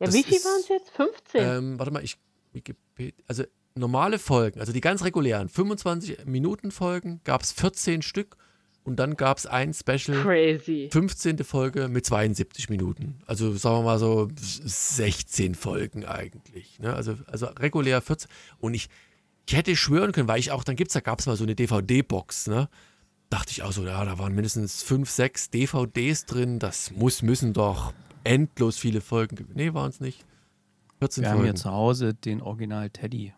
[0.00, 0.90] ja, wie viel waren es jetzt?
[0.90, 1.40] 15?
[1.42, 2.16] Ähm, warte mal, ich.
[2.52, 3.44] Wikipedia, also
[3.74, 8.36] normale Folgen, also die ganz regulären, 25 Minuten Folgen, gab es 14 Stück
[8.88, 10.88] und dann gab es ein Special, Crazy.
[10.90, 11.38] 15.
[11.44, 13.20] Folge mit 72 Minuten.
[13.26, 16.78] Also sagen wir mal so 16 Folgen eigentlich.
[16.80, 16.92] Ne?
[16.94, 18.30] Also, also regulär 14.
[18.58, 18.88] Und ich,
[19.46, 21.54] ich hätte schwören können, weil ich auch, dann gibt's, da gab es mal so eine
[21.54, 22.68] DVD-Box, ne?
[23.30, 26.58] Dachte ich auch so, ja, da waren mindestens 5, 6 DVDs drin.
[26.58, 27.92] Das muss, müssen doch
[28.24, 29.36] endlos viele Folgen.
[29.36, 30.24] ge- Nee, waren es nicht.
[30.98, 31.52] 14 Wir haben Folgen.
[31.52, 33.34] hier zu Hause den Original Teddy.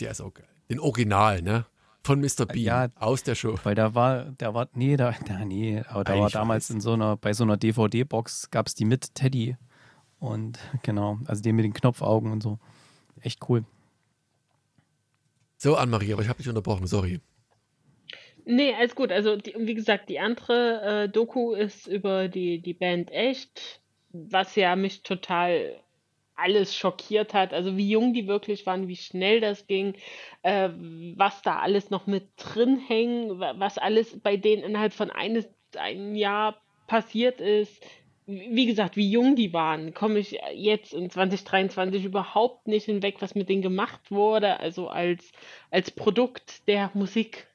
[0.00, 0.46] Der ist auch geil.
[0.68, 1.64] Den Original, ne?
[2.02, 2.46] Von Mr.
[2.46, 2.88] Bean Ja.
[2.96, 3.58] aus der Show.
[3.62, 6.74] Weil da war, der war, nee, da, da nee, aber da Ah, war damals weiß.
[6.76, 9.56] in so einer, bei so einer DVD-Box gab es die mit Teddy.
[10.18, 12.58] Und genau, also den mit den Knopfaugen und so.
[13.20, 13.64] Echt cool.
[15.58, 17.20] So, Anne-Marie, aber ich habe dich unterbrochen, sorry.
[18.46, 19.12] Nee, alles gut.
[19.12, 23.82] Also, die, wie gesagt, die andere äh, Doku ist über die, die Band Echt,
[24.12, 25.78] was ja mich total
[26.40, 27.52] alles schockiert hat.
[27.54, 29.94] Also, wie jung die wirklich waren, wie schnell das ging,
[30.42, 30.70] äh,
[31.16, 35.48] was da alles noch mit drin hängt, wa- was alles bei denen innerhalb von eines,
[35.76, 37.84] einem Jahr passiert ist.
[38.26, 43.16] Wie wie gesagt, wie jung die waren, komme ich jetzt in 2023 überhaupt nicht hinweg,
[43.20, 44.60] was mit denen gemacht wurde.
[44.60, 45.32] Also als,
[45.70, 47.48] als Produkt der Musik.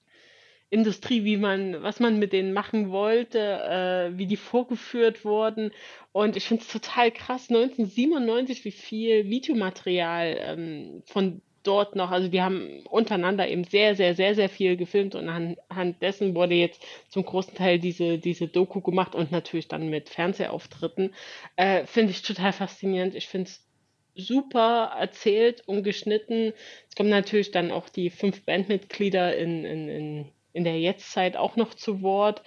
[0.69, 5.71] Industrie, wie man, was man mit denen machen wollte, äh, wie die vorgeführt wurden.
[6.15, 12.29] Und ich finde es total krass, 1997, wie viel Videomaterial ähm, von dort noch, also
[12.29, 16.81] die haben untereinander eben sehr, sehr, sehr, sehr viel gefilmt und anhand dessen wurde jetzt
[17.09, 21.13] zum großen Teil diese, diese Doku gemacht und natürlich dann mit Fernsehauftritten.
[21.57, 23.13] Äh, finde ich total faszinierend.
[23.13, 23.67] Ich finde es
[24.15, 26.53] super erzählt und geschnitten.
[26.87, 31.57] Es kommen natürlich dann auch die fünf Bandmitglieder in, in, in, in der Jetztzeit auch
[31.57, 32.41] noch zu Wort.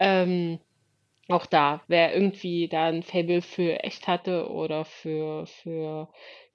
[0.00, 0.58] Ähm,
[1.32, 6.08] auch da, wer irgendwie da ein Faible für echt hatte oder für, für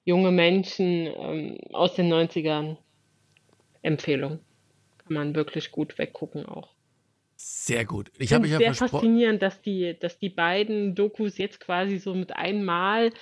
[0.04, 2.76] junge Menschen ähm, aus den 90ern,
[3.82, 4.40] Empfehlung.
[4.98, 6.74] Kann man wirklich gut weggucken auch.
[7.36, 8.10] Sehr gut.
[8.18, 11.60] Ich habe finde mich es ja sehr faszinierend, dass die, dass die beiden Dokus jetzt
[11.60, 13.12] quasi so mit einmal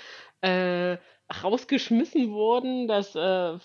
[0.41, 0.97] äh,
[1.43, 2.89] rausgeschmissen wurden.
[2.89, 3.59] Das äh,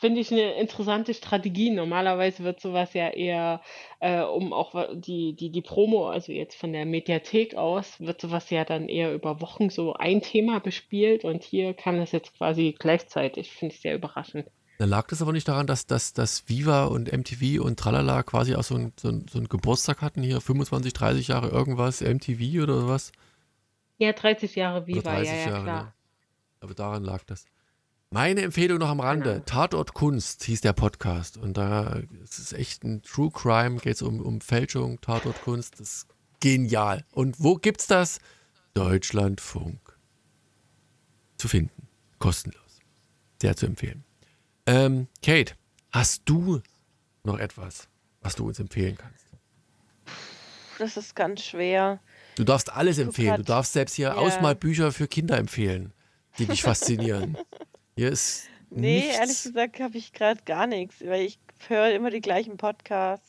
[0.00, 1.70] finde ich eine interessante Strategie.
[1.70, 3.60] Normalerweise wird sowas ja eher,
[4.00, 8.50] äh, um auch die, die, die Promo, also jetzt von der Mediathek aus, wird sowas
[8.50, 12.74] ja dann eher über Wochen so ein Thema bespielt und hier kam das jetzt quasi
[12.78, 13.50] gleichzeitig.
[13.52, 14.46] Finde ich sehr überraschend.
[14.78, 18.54] Dann lag das aber nicht daran, dass, dass, dass Viva und MTV und Tralala quasi
[18.54, 22.62] auch so einen so ein, so ein Geburtstag hatten hier, 25, 30 Jahre irgendwas, MTV
[22.62, 23.10] oder was?
[23.98, 25.82] Ja, 30 Jahre Viva, 30 ja, ja, Jahre, klar.
[25.82, 25.92] ne?
[26.60, 27.46] Aber daran lag das.
[28.10, 29.44] Meine Empfehlung noch am Rande, Genau.
[29.44, 31.36] Tatort Kunst hieß der Podcast.
[31.36, 35.74] Und da es ist echt ein True Crime, geht es um, um Fälschung, Tatort Kunst.
[35.74, 36.06] Das ist
[36.40, 37.04] genial.
[37.12, 38.18] Und wo gibt's das?
[38.72, 39.78] Deutschlandfunk.
[41.36, 41.86] Zu finden.
[42.18, 42.78] Kostenlos.
[43.42, 44.04] Sehr zu empfehlen.
[44.66, 45.54] Ähm, Kate,
[45.92, 46.62] hast du
[47.24, 47.88] noch etwas,
[48.22, 49.26] was du uns empfehlen kannst?
[50.78, 52.00] Das ist ganz schwer.
[52.36, 53.36] Du darfst alles empfehlen.
[53.36, 54.14] Du darfst selbst hier Ja.
[54.14, 55.92] Ausmalbücher für Kinder empfehlen,
[56.38, 57.36] die dich faszinieren.
[57.98, 59.16] Hier ist Nee, nichts.
[59.18, 63.26] ehrlich gesagt habe ich gerade gar nichts, weil ich höre immer die gleichen Podcasts.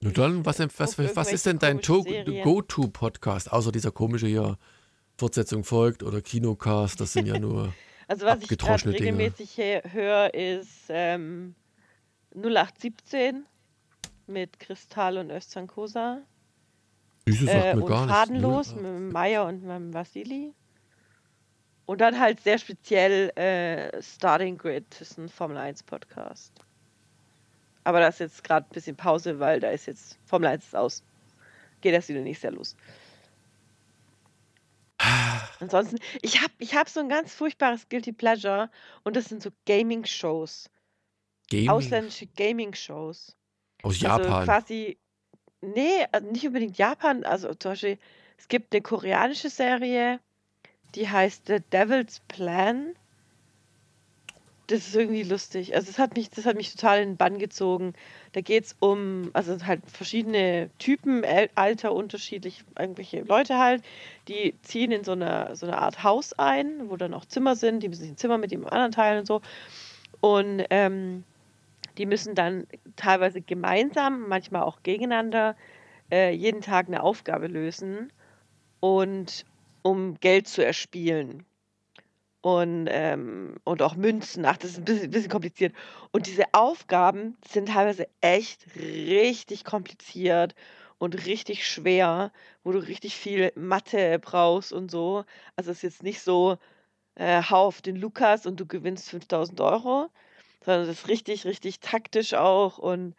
[0.00, 1.80] Nur dann, was, was, was ist denn dein.
[1.80, 4.58] Go-To-Podcast, außer dieser komische hier
[5.16, 7.00] Fortsetzung folgt oder Kinocast?
[7.00, 7.72] Das sind ja nur.
[8.08, 11.54] Also was ich gerade regelmäßig höre, ist ähm,
[12.34, 13.46] 0817
[14.26, 16.18] mit Kristall und Özcan Kosa.
[17.28, 18.18] Süße sagt Äh, mir und gar nichts.
[18.18, 20.52] Fadenlos Null- mit dem Meier und meinem Vasili.
[21.92, 26.50] Und dann halt sehr speziell äh, Starting Grid, das ist ein Formel 1 Podcast.
[27.84, 30.74] Aber da ist jetzt gerade ein bisschen Pause, weil da ist jetzt Formel 1 ist
[30.74, 31.02] aus.
[31.82, 32.76] Geht erst wieder nächstes Jahr los.
[35.60, 38.70] Ansonsten, ich habe ich hab so ein ganz furchtbares Guilty Pleasure
[39.02, 40.70] und das sind so Gaming-Shows.
[41.50, 43.36] Gaming Ausländische Gaming-Shows.
[43.82, 44.44] aus Also Japan.
[44.46, 44.96] quasi,
[45.60, 47.22] nee, also nicht unbedingt Japan.
[47.24, 47.98] Also zum Beispiel,
[48.38, 50.20] es gibt eine koreanische Serie,
[50.94, 52.94] die heißt The Devil's Plan.
[54.68, 55.74] Das ist irgendwie lustig.
[55.74, 57.94] Also das hat mich, das hat mich total in den Bann gezogen.
[58.32, 61.24] Da geht es um, also halt verschiedene Typen,
[61.54, 63.82] Alter unterschiedlich, irgendwelche Leute halt,
[64.28, 67.82] die ziehen in so eine, so eine Art Haus ein, wo dann auch Zimmer sind,
[67.82, 69.42] die müssen sich ein Zimmer mit dem anderen teilen und so.
[70.20, 71.24] Und ähm,
[71.98, 72.66] die müssen dann
[72.96, 75.56] teilweise gemeinsam, manchmal auch gegeneinander,
[76.10, 78.12] äh, jeden Tag eine Aufgabe lösen
[78.80, 79.44] und
[79.82, 81.44] um Geld zu erspielen.
[82.40, 84.44] Und, ähm, und auch Münzen.
[84.44, 85.74] Ach, das ist ein bisschen, bisschen kompliziert.
[86.10, 90.54] Und diese Aufgaben sind teilweise echt richtig kompliziert
[90.98, 92.32] und richtig schwer,
[92.64, 95.24] wo du richtig viel Mathe brauchst und so.
[95.56, 96.58] Also es ist jetzt nicht so,
[97.16, 100.08] äh, hau auf den Lukas und du gewinnst 5000 Euro,
[100.64, 103.14] sondern das ist richtig, richtig taktisch auch und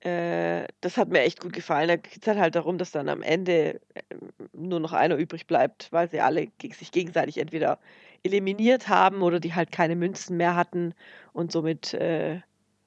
[0.00, 1.88] äh, das hat mir echt gut gefallen.
[1.88, 3.80] Da geht es halt darum, dass dann am Ende
[4.10, 6.48] ähm, nur noch einer übrig bleibt, weil sie alle
[6.78, 7.78] sich gegenseitig entweder
[8.22, 10.94] eliminiert haben oder die halt keine Münzen mehr hatten
[11.32, 12.40] und somit äh,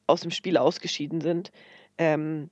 [0.07, 1.51] aus dem Spiel ausgeschieden sind.
[1.97, 2.49] Ähm,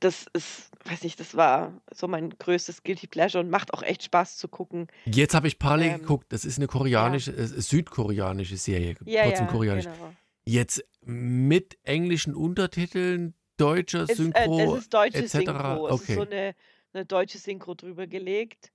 [0.00, 4.02] das ist, weiß nicht, das war so mein größtes Guilty Pleasure und macht auch echt
[4.02, 4.88] Spaß zu gucken.
[5.06, 9.46] Jetzt habe ich parallel Ähm, geguckt, das ist eine koreanische, äh, südkoreanische Serie, Ja, trotzdem
[9.46, 9.84] ja, koreanisch.
[9.86, 10.12] genau.
[10.44, 15.30] Jetzt mit englischen Untertiteln, deutscher äh, Synchro, es ist deutsche etc.
[15.32, 15.88] Synchro.
[15.88, 16.26] Es ist so Okay.
[16.32, 16.54] eine,
[16.92, 18.72] eine deutsche Synchro drüber gelegt.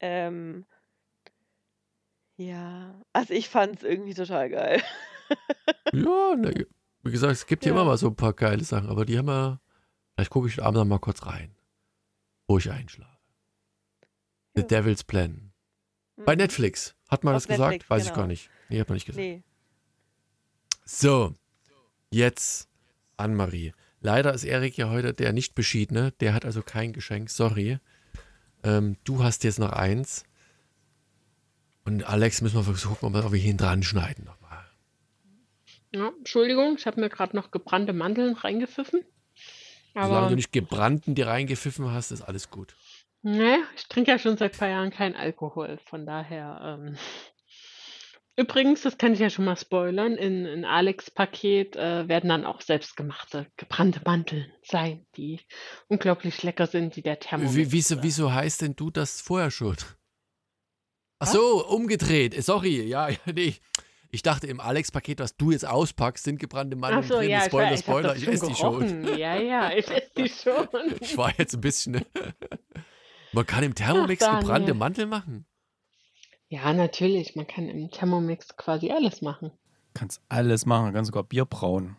[0.00, 0.64] Ähm,
[2.36, 4.82] ja, also ich fand es irgendwie total geil.
[5.94, 6.50] Ja, na,
[7.02, 7.78] wie gesagt, es gibt hier Ja.
[7.80, 9.60] immer mal so ein paar geile Sachen, aber die haben wir.
[10.14, 11.54] Vielleicht gucke ich abends mal kurz rein,
[12.46, 13.16] wo ich einschlafe.
[14.54, 14.66] The Ja.
[14.66, 15.52] Devil's Plan.
[16.16, 16.42] Bei Mhm.
[16.42, 16.94] Netflix.
[17.08, 17.70] Hat man Auf das gesagt?
[17.72, 18.20] Netflix, Weiß ich genau.
[18.22, 18.50] gar nicht.
[18.68, 19.22] Nee, hat man nicht gesagt.
[19.22, 19.42] Nee.
[20.84, 21.34] So,
[22.10, 22.68] jetzt
[23.16, 23.72] Anne-Marie.
[24.02, 26.12] Leider ist Erik ja heute der nicht beschiedene.
[26.20, 27.30] Der hat also kein Geschenk.
[27.30, 27.78] Sorry.
[28.64, 30.24] Ähm, du hast jetzt noch eins.
[31.84, 34.64] Und Alex müssen wir versuchen, ob wir ihn dran schneiden nochmal.
[35.94, 39.04] Ja, Entschuldigung, ich habe mir gerade noch gebrannte Mandeln reingepfiffen.
[39.94, 42.74] Solange Aber du nicht gebrannten dir reingepfiffen hast, ist alles gut.
[43.22, 45.78] ne, ich trinke ja schon seit paar Jahren keinen Alkohol.
[45.84, 46.78] Von daher.
[46.80, 46.96] Ähm.
[48.36, 52.46] Übrigens, das kann ich ja schon mal spoilern, in, in Alex Paket äh, werden dann
[52.46, 55.40] auch selbstgemachte gebrannte Mandeln sein, die
[55.88, 57.54] unglaublich lecker sind, die der Thermomix.
[57.54, 59.76] Wie, wieso, äh, wieso heißt denn du das vorher schon?
[61.18, 62.42] Ach so, umgedreht.
[62.42, 63.54] Sorry, ja, ja, nee.
[64.10, 67.30] Ich dachte, im Alex-Paket, was du jetzt auspackst, sind gebrannte Mandeln so, drin.
[67.30, 69.18] ja, ich, Spoiler, ich Spoiler, ich schon esse die schon.
[69.18, 70.68] Ja, ja, ich esse die schon.
[71.00, 72.04] Ich war jetzt ein bisschen.
[73.32, 74.74] Man kann im Thermomix Ach, gebrannte.
[74.74, 75.46] Mandeln machen.
[76.52, 77.34] Ja, natürlich.
[77.34, 79.52] Man kann im Thermomix quasi alles machen.
[79.94, 81.96] Kannst alles machen, kannst sogar Bier brauen.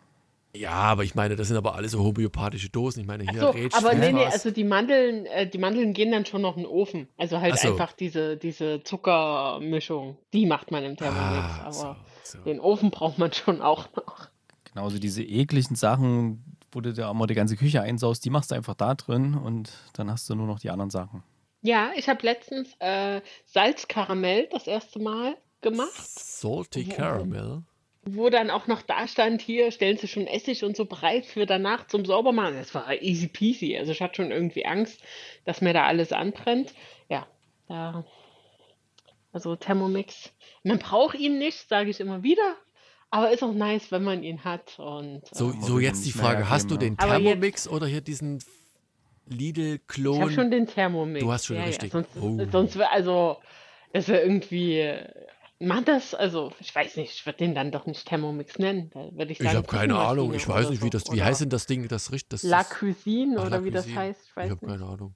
[0.54, 3.00] Ja, aber ich meine, das sind aber alles so homöopathische Dosen.
[3.00, 6.12] Ich meine, hier Achso, Rätsch, aber nee, nee, also die Mandeln, äh, die Mandeln gehen
[6.12, 7.08] dann schon noch in den Ofen.
[7.16, 7.72] Also halt Ach so.
[7.72, 11.48] einfach diese, diese Zuckermischung, die macht man im Thermomix.
[11.48, 12.44] Ah, aber so, so.
[12.44, 14.28] den Ofen braucht man schon auch noch.
[14.72, 18.54] Genauso diese ekligen Sachen, wo du da immer die ganze Küche einsaust, die machst du
[18.54, 21.24] einfach da drin und dann hast du nur noch die anderen Sachen.
[21.66, 27.62] Ja, ich habe letztens äh, Salzkaramell das erste Mal gemacht, Salty Wo- Caramel.
[28.02, 31.46] wo dann auch noch da stand, hier stellen Sie schon Essig und so bereit für
[31.46, 32.56] danach zum Saubermachen.
[32.56, 33.78] Das war easy peasy.
[33.78, 35.00] Also ich hatte schon irgendwie Angst,
[35.46, 36.74] dass mir da alles anbrennt.
[37.08, 37.26] Ja,
[37.66, 38.04] da,
[39.32, 40.32] also Thermomix.
[40.64, 42.56] Man braucht ihn nicht, sage ich immer wieder.
[43.10, 44.78] Aber ist auch nice, wenn man ihn hat.
[44.78, 48.42] Und, So, ähm, so jetzt die Frage: Hast du hergeben, den Thermomix oder hier diesen
[49.26, 50.30] Ich habe Lidl-Klon?
[50.32, 51.20] schon den Thermomix.
[51.24, 51.92] Du hast schon ja, richtig.
[51.92, 52.46] Ja, sonst, Oh.
[52.50, 53.38] sonst wäre also,
[53.92, 55.08] das wäre irgendwie, äh,
[55.60, 58.90] man das, also ich weiß nicht, ich würde den dann doch nicht Thermomix nennen.
[58.92, 60.34] Würde ich Ich sagen habe keine Ahnung.
[60.34, 61.04] Ich weiß oder nicht, wie das.
[61.06, 61.88] Wie Oder heißt denn das Ding?
[61.88, 62.42] Das riecht das.
[62.42, 65.14] La Cuisine Ach, oder La wie das heißt, ich weiß Ich habe keine Ahnung.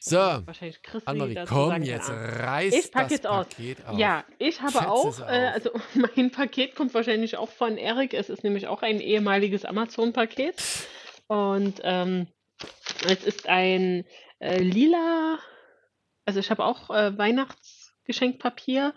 [0.00, 2.24] So, Wahrscheinlich Annemarie, komm jetzt, Ahnung.
[2.24, 3.46] reiß Ich pack das jetzt aus.
[3.48, 3.98] Paket auf.
[3.98, 5.70] Ja, ich habe Schätze es auch, äh, also
[6.16, 8.14] mein Paket kommt wahrscheinlich auch von Eric.
[8.14, 10.54] Es ist nämlich auch ein ehemaliges Amazon-Paket.
[11.28, 12.26] Und ähm,
[13.06, 14.04] es ist ein
[14.40, 15.38] äh, lila,
[16.24, 18.94] also ich habe auch äh, Weihnachtsgeschenkpapier.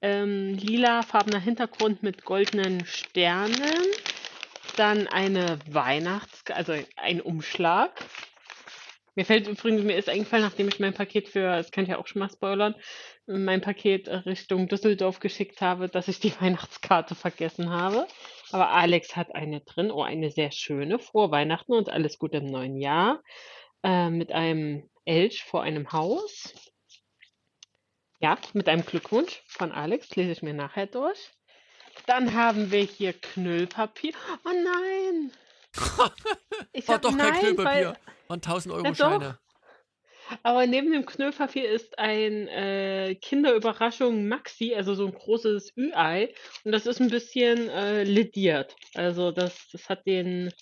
[0.00, 3.86] Ähm, lilafarbener Hintergrund mit goldenen Sternen.
[4.76, 7.92] Dann eine Weihnachts-, also ein Umschlag.
[9.14, 11.98] Mir fällt übrigens, mir ist eingefallen, nachdem ich mein Paket für, das kann ich ja
[11.98, 12.74] auch schon mal spoilern,
[13.26, 18.06] mein Paket Richtung Düsseldorf geschickt habe, dass ich die Weihnachtskarte vergessen habe.
[18.52, 22.46] Aber Alex hat eine drin, oh, eine sehr schöne, frohe Weihnachten und alles Gute im
[22.46, 23.22] neuen Jahr,
[23.82, 26.54] äh, mit einem Elch vor einem Haus.
[28.20, 31.32] Ja, mit einem Glückwunsch von Alex, lese ich mir nachher durch.
[32.06, 34.12] Dann haben wir hier Knüllpapier.
[34.44, 35.32] Oh nein!
[36.74, 37.64] Ich War hab, doch kein nein, Knüllpapier.
[37.64, 37.96] weil,
[38.28, 38.94] Waren 1000 Euro.
[38.94, 39.38] Scheine.
[40.42, 46.32] Aber neben dem Knüllpapier ist ein äh, Kinderüberraschung Maxi, also so ein großes Ü-Ei.
[46.64, 48.76] Und das ist ein bisschen äh, lediert.
[48.94, 50.52] Also das, das hat den,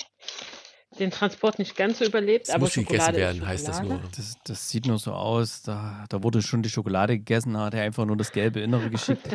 [0.98, 2.48] den Transport nicht ganz so überlebt.
[2.48, 4.00] Es aber muss gegessen Schokolade ist werden, heißt das nur.
[4.16, 5.62] Das, das sieht nur so aus.
[5.62, 8.90] Da, da wurde schon die Schokolade gegessen, da hat er einfach nur das gelbe Innere
[8.90, 9.28] geschickt.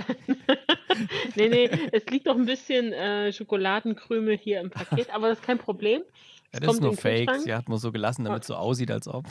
[1.36, 5.45] nee, nee, es liegt doch ein bisschen äh, Schokoladenkrümel hier im Paket, aber das ist
[5.45, 6.02] kein Problem.
[6.53, 7.30] Ja, das ist nur Fake.
[7.41, 9.26] Sie hat man so gelassen, damit es so aussieht, als ob.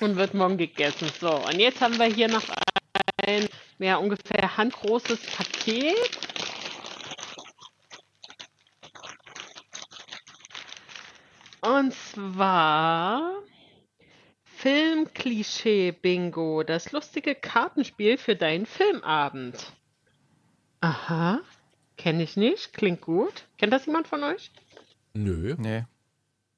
[0.00, 1.10] Und wird morgen gegessen.
[1.20, 2.44] So, und jetzt haben wir hier noch
[3.26, 3.48] ein
[3.78, 6.18] ja, ungefähr handgroßes Paket.
[11.60, 13.42] Und zwar
[14.44, 19.72] Filmklischee-Bingo, das lustige Kartenspiel für deinen Filmabend.
[20.80, 21.40] Aha,
[21.96, 23.46] kenne ich nicht, klingt gut.
[23.58, 24.52] Kennt das jemand von euch?
[25.14, 25.56] Nö.
[25.58, 25.84] Nee.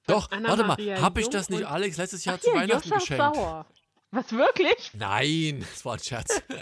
[0.09, 0.69] Doch, Anna warte mal.
[0.69, 3.35] Maria Hab ich das nicht Alex letztes Jahr Ach, zu hier, Weihnachten Joscha geschenkt?
[3.37, 3.67] Sauer.
[4.11, 4.91] Was, wirklich?
[4.95, 6.43] Nein, das war ein Scherz.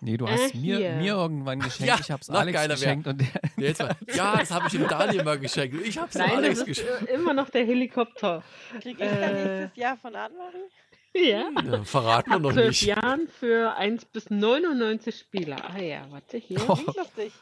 [0.00, 0.92] Nee, du Äh, hast mir, hier.
[0.96, 1.88] mir irgendwann geschenkt.
[1.88, 3.22] Ja, ich hab's Alex geiler geschenkt und
[3.56, 5.80] der, mal, ja, das habe ich dem Daniel mal geschenkt.
[5.86, 7.08] Ich habe es Nein, Alex das ist geschenkt.
[7.08, 8.42] äh, immer noch der Helikopter.
[8.82, 9.58] Krieg ich dann Äh.
[9.62, 11.26] nächstes Jahr von Anne-Marie?
[11.26, 11.48] Ja.
[11.64, 12.82] Ja, verraten wir noch 12 nicht.
[12.82, 15.56] Jahren für 1 bis 99 Spieler.
[15.74, 16.58] Ah ja, warte hier.
[16.58, 17.32] Klingt lustig.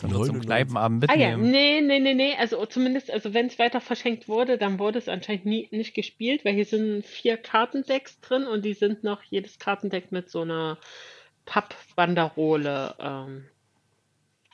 [0.00, 1.50] Kann er zum Kneipenabend Ah ja, mitnehmen.
[1.50, 2.34] nee, nee, nee, nee.
[2.38, 6.44] Also zumindest, also wenn es weiter verschenkt wurde, dann wurde es anscheinend nie, nicht gespielt,
[6.44, 10.78] weil hier sind vier Kartendecks drin und die sind noch jedes Kartendeck mit so einer
[11.46, 12.94] Pappbanderole.
[12.98, 13.44] Ähm.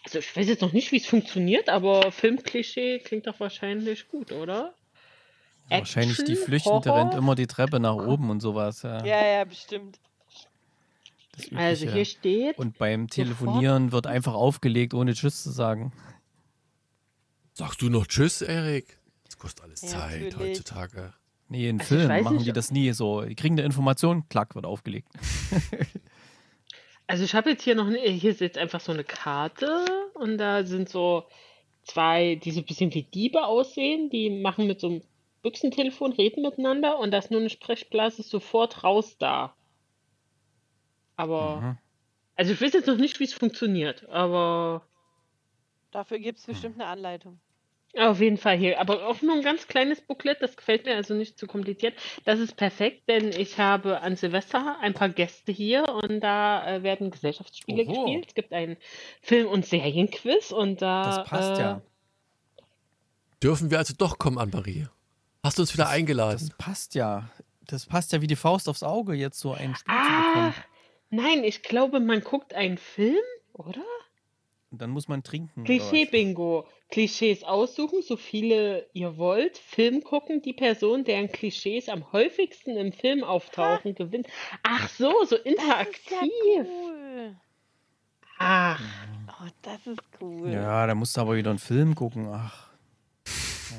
[0.04, 4.32] Also ich weiß jetzt noch nicht, wie es funktioniert, aber Filmklischee klingt doch wahrscheinlich gut,
[4.32, 4.74] oder?
[5.68, 6.98] Wahrscheinlich die Action, Flüchtende Horror?
[6.98, 8.82] rennt immer die Treppe nach oben und sowas.
[8.82, 9.98] Ja, Ja, ja, bestimmt.
[11.54, 12.58] Also hier steht.
[12.58, 15.92] und beim Telefonieren wird einfach aufgelegt, ohne Tschüss zu sagen.
[17.52, 18.98] Sagst du noch Tschüss, Erik?
[19.24, 20.58] Das kostet alles Ja, Zeit natürlich.
[20.58, 21.12] heutzutage.
[21.48, 23.22] Nee, in Also Filmen machen nicht, die das nie so.
[23.22, 25.08] Die kriegen eine Information, klack, wird aufgelegt.
[27.06, 29.84] Also ich habe jetzt hier noch, ne- hier ist jetzt einfach so eine Karte
[30.14, 31.24] und da sind so
[31.82, 35.02] zwei, die so ein bisschen wie Diebe aussehen, die machen mit so einem
[35.42, 39.56] Büchsentelefon, reden miteinander und da ist nur eine Sprechblase sofort raus da.
[41.20, 41.78] Aber, Mhm.
[42.36, 44.82] also ich weiß jetzt noch nicht, wie es funktioniert, aber
[45.92, 47.40] Dafür gibt es bestimmt eine Anleitung.
[47.98, 48.78] auf jeden Fall hier.
[48.80, 51.94] Aber auch nur ein ganz kleines Booklet, das gefällt mir also nicht zu kompliziert.
[52.24, 56.82] Das ist perfekt, denn ich habe an Silvester ein paar Gäste hier und da äh,
[56.84, 58.04] werden Gesellschaftsspiele Oho.
[58.04, 58.26] gespielt.
[58.28, 58.76] Es gibt einen
[59.22, 61.02] Film- und Serienquiz und da.
[61.02, 61.82] Das passt äh, ja.
[63.42, 64.86] Dürfen wir also doch kommen, Anne-Marie?
[65.42, 66.52] Hast du uns wieder Das eingeladen?
[66.58, 67.28] passt ja.
[67.66, 70.54] Das passt ja wie die Faust aufs Auge, jetzt so ein Spiel zu Ach, bekommen.
[71.10, 73.16] Nein, ich glaube, man guckt einen Film,
[73.52, 73.84] oder?
[74.70, 75.64] Und dann muss man trinken.
[75.64, 76.66] Klischee-Bingo.
[76.90, 79.58] Klischees aussuchen, so viele ihr wollt.
[79.58, 84.26] Film gucken, die Person, deren Klischees am häufigsten im Film auftauchen, gewinnt.
[84.62, 86.20] Ach so, so Das ist interaktiv.
[86.56, 87.36] ja cool.
[88.38, 88.80] Ach,
[89.42, 90.50] Oh, das ist cool.
[90.50, 92.28] Ja, da musst du aber wieder einen Film gucken.
[92.28, 92.68] Ach.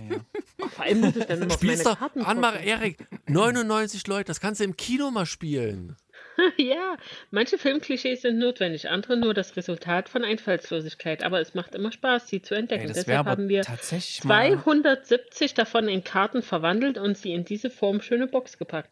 [0.10, 0.22] Naja.
[0.70, 2.44] vor allem muss ich dann immer auf meine Spielst doch, Karten gucken.
[2.64, 5.98] Erik, 99 Leute, das kannst du im Kino mal spielen.
[6.58, 6.98] Ja,
[7.30, 11.24] manche Filmklischees sind notwendig, andere nur das Resultat von Einfallslosigkeit.
[11.24, 12.84] Aber es macht immer Spaß, sie zu entdecken.
[12.84, 14.52] Ey, das wäre Deshalb aber haben wir tatsächlich mal.
[14.62, 18.91] 270 davon in Karten verwandelt und sie in diese Form schöne Box gepackt.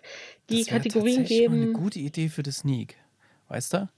[0.50, 1.74] Die das wär Kategorien tatsächlich mal eine geben.
[1.74, 2.96] gute Idee für das Sneak.
[3.48, 3.90] Weißt du?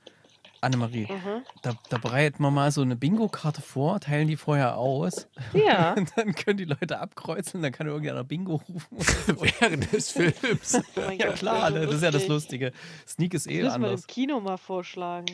[0.62, 1.44] Annemarie, Mhm.
[1.64, 5.28] da, da bereiten wir mal so eine Bingo-Karte vor, teilen die vorher aus.
[5.54, 5.94] Ja.
[5.98, 8.98] Und dann können die Leute abkreuzeln, dann kann irgendeiner Bingo rufen.
[9.60, 10.82] Während des Films.
[10.96, 11.86] Oh ja Gott, klar, ne?
[11.86, 12.62] das ist ja das lustig.
[12.62, 12.72] Lustige.
[13.08, 14.08] Sneak ist Das eh müssen wir im anders.
[14.08, 15.34] Kino mal vorschlagen.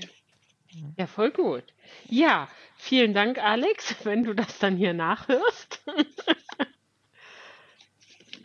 [0.97, 1.63] Ja, voll gut.
[2.09, 2.47] Ja,
[2.77, 5.81] vielen Dank, Alex, wenn du das dann hier nachhörst.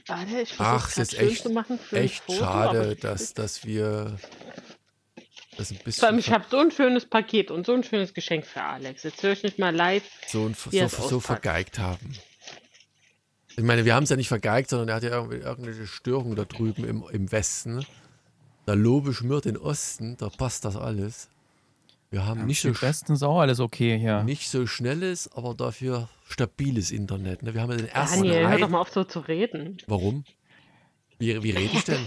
[0.06, 1.46] Warte, ich Ach, es ist echt,
[1.92, 4.18] echt schade, dass, dass wir
[5.56, 8.14] das ein Vor allem, bisschen ich habe so ein schönes Paket und so ein schönes
[8.14, 9.02] Geschenk für Alex.
[9.02, 10.04] Jetzt höre ich nicht mal live.
[10.26, 12.14] so, ein, wie so, es so vergeigt haben.
[13.56, 16.36] Ich meine, wir haben es ja nicht vergeigt, sondern er hat ja irgendwie irgendeine Störung
[16.36, 17.84] da drüben im, im Westen.
[18.64, 21.28] Da Lobe schmört den Osten, da passt das alles.
[22.10, 24.22] Wir haben nicht so, ist auch alles okay hier.
[24.22, 27.42] nicht so schnelles, aber dafür stabiles Internet.
[27.42, 27.54] Ne?
[27.54, 29.78] Wir haben ja den ersten Daniel, hör doch mal auf so zu reden.
[29.86, 30.24] Warum?
[31.18, 32.04] Wie, wie rede ich denn?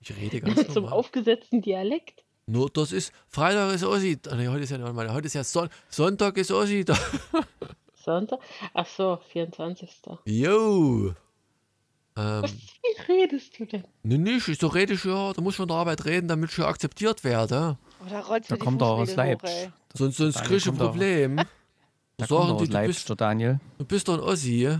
[0.00, 0.92] Ich rede ganz normal.
[0.92, 2.24] aufgesetzten Dialekt.
[2.46, 4.18] Nur das ist, Freitag ist Ossi.
[4.36, 6.96] Nee, heute ist ja, warte mal, heute ist ja Son Sonntag ist Ossi da.
[8.04, 8.40] Sonntag?
[8.74, 9.90] Ach so, 24.
[10.24, 11.14] Jo.
[12.16, 13.84] Ähm, Wie redest du denn?
[14.02, 16.50] ne, nicht, ich so rede ich ja, da muss ich von der Arbeit reden, damit
[16.50, 17.78] ich ja akzeptiert werde.
[18.04, 19.70] Oder rollst du Da die kommt er aus Leipzig.
[19.94, 21.36] Sonst, sonst Daniel krieg ich ein doch- Problem.
[21.36, 21.44] Da
[22.16, 23.60] Da sagen die, du bist, Daniel.
[23.78, 24.76] du bist doch ein Ossi.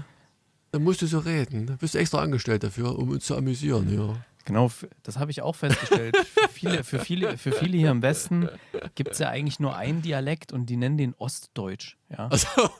[0.72, 1.66] Dann musst du so reden.
[1.66, 4.14] Da bist du extra angestellt dafür, um uns zu amüsieren, ja.
[4.50, 4.70] Genau,
[5.02, 6.16] das habe ich auch festgestellt.
[6.16, 8.48] für, viele, für, viele, für viele hier im Westen
[8.94, 11.96] gibt es ja eigentlich nur einen Dialekt und die nennen den Ostdeutsch.
[12.08, 12.28] Ja?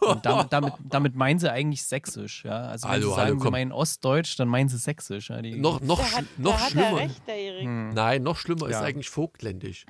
[0.00, 2.44] Und damit, damit, damit meinen sie eigentlich Sächsisch.
[2.44, 2.62] Ja?
[2.62, 5.30] Also wenn Hallo, sie sagen, hallo, sie meinen Ostdeutsch, dann meinen sie Sächsisch.
[5.30, 5.40] Ja?
[5.40, 6.96] Die, noch, noch, Da hat, noch da hat er schlimmer.
[6.98, 7.64] recht, der Erik.
[7.64, 7.88] Hm.
[7.90, 8.82] Nein, noch schlimmer ist Ja.
[8.82, 9.86] eigentlich Vogtländisch.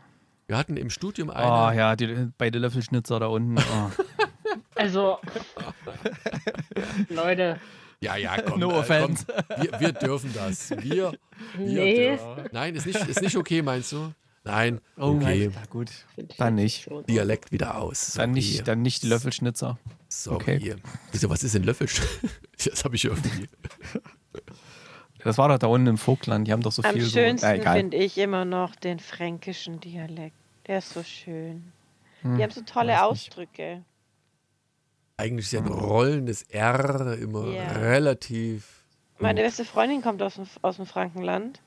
[0.46, 1.78] Wir hatten im Studium Oh eine.
[1.78, 3.56] ja, die, bei der Löffelschnitzer da unten.
[3.58, 3.90] Oh.
[4.74, 5.18] Also,
[7.08, 7.58] Leute,
[8.02, 8.60] Ja, ja, komm.
[8.60, 9.24] No äh, offense.
[9.26, 10.70] Komm, wir, wir dürfen das.
[10.70, 11.12] Wir,
[11.56, 11.94] wir nee.
[12.10, 12.48] dürfen.
[12.52, 14.12] Nein, ist nicht, ist nicht okay, meinst du?
[14.42, 15.50] Nein, Oh, okay.
[15.54, 15.90] na gut.
[16.38, 16.88] Dann nicht.
[17.08, 18.14] Dialekt wieder aus.
[18.14, 18.22] Sorry.
[18.26, 19.78] Dann nicht, dann nicht die Löffelschnitzer.
[20.08, 20.36] Sorry.
[20.36, 20.76] okay.
[21.12, 21.88] Wieso, was ist denn Löffel?
[22.64, 23.48] Das habe ich irgendwie.
[25.24, 26.46] Das war doch da unten im Vogtland.
[26.46, 27.06] Die haben doch so Am viel.
[27.08, 27.76] schönsten so, äh, egal.
[27.76, 30.36] finde ich immer noch den fränkischen Dialekt.
[30.66, 31.72] Der ist so schön.
[32.22, 33.02] Hm, Die haben so tolle.
[33.02, 33.82] Ausdrücke.
[35.20, 37.72] Eigentlich ist ja ein rollendes R immer Ja.
[37.72, 38.84] relativ.
[39.18, 41.60] Meine beste Freundin kommt aus dem, aus dem Frankenland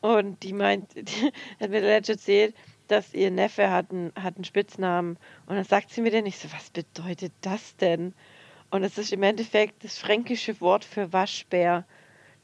[0.00, 2.54] und die meint, die hat mir letztens erzählt,
[2.86, 5.18] dass ihr Neffe hat einen, hat einen Spitznamen.
[5.44, 8.14] Und dann sagt sie mir dann nicht so, was bedeutet das denn?
[8.70, 11.86] Und es ist im Endeffekt das fränkische Wort für Waschbär.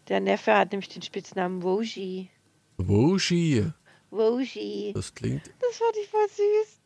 [0.08, 2.28] Der Neffe hat nämlich den Spitznamen Woji.
[2.76, 3.72] Woshi.
[4.10, 4.92] Woji.
[4.94, 5.46] Das klingt.
[5.58, 6.80] Das fand ich voll süß.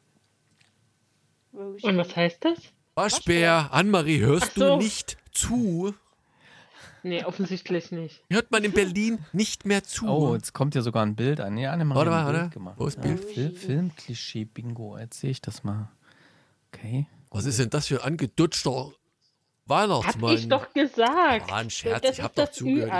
[1.51, 1.87] Woji.
[1.87, 2.59] Und was heißt das?
[2.99, 4.71] Waschbär, Annemarie, hörst so.
[4.71, 5.95] du nicht zu?
[7.05, 8.25] Nee, offensichtlich nicht.
[8.29, 10.09] Hört man in Berlin nicht mehr zu?
[10.09, 11.57] Oh, jetzt kommt ja sogar ein Bild an.
[11.57, 12.39] Ja, Anne Warte hat mal, ein warte.
[12.41, 12.75] Bild gemacht.
[12.77, 13.25] Wo ist Ja, Bild?
[13.25, 14.97] Fil Filmklischee-Bingo.
[14.97, 15.93] Erzähl ich das mal.
[16.73, 17.07] Okay.
[17.31, 18.93] Was ist denn das für ein angedutschter Hab
[19.67, 20.35] Weihnachtsmann?
[20.35, 21.49] ich doch gesagt.
[21.49, 22.91] War ein Scherz, Das ich hab doch zugehört.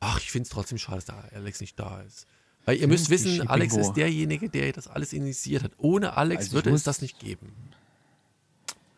[0.00, 2.26] Ach, ich finde es trotzdem schade, dass der Alex nicht da ist.
[2.64, 3.46] Weil ihr müsst wissen.
[3.46, 5.72] Alex ist derjenige, der das alles initiiert hat.
[5.78, 7.54] Ohne Alex Also würde es das nicht geben.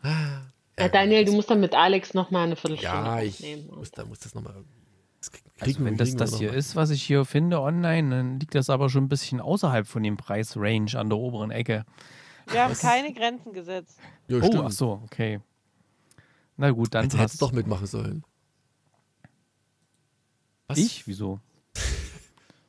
[0.03, 3.67] Ja, Daniel, du musst dann mit Alex noch mal eine Viertelstunde Ja, ich aufnehmen.
[3.75, 4.63] muss, da muss das nochmal.
[5.19, 6.57] Das krieg- Also wenn das das hier mal.
[6.57, 10.03] ist, was ich hier finde online, dann liegt das aber schon ein bisschen außerhalb von
[10.03, 11.83] dem Preisrange an der oberen Ecke.
[12.49, 13.97] Wir haben keine Grenzen gesetzt.
[14.27, 15.41] Ja, Oh, ach so, okay.
[16.55, 17.41] Na gut, dann Hätte, hättest passt.
[17.41, 18.23] doch mitmachen sollen.
[20.67, 20.77] Was?
[20.77, 21.07] Ich?
[21.07, 21.39] Wieso?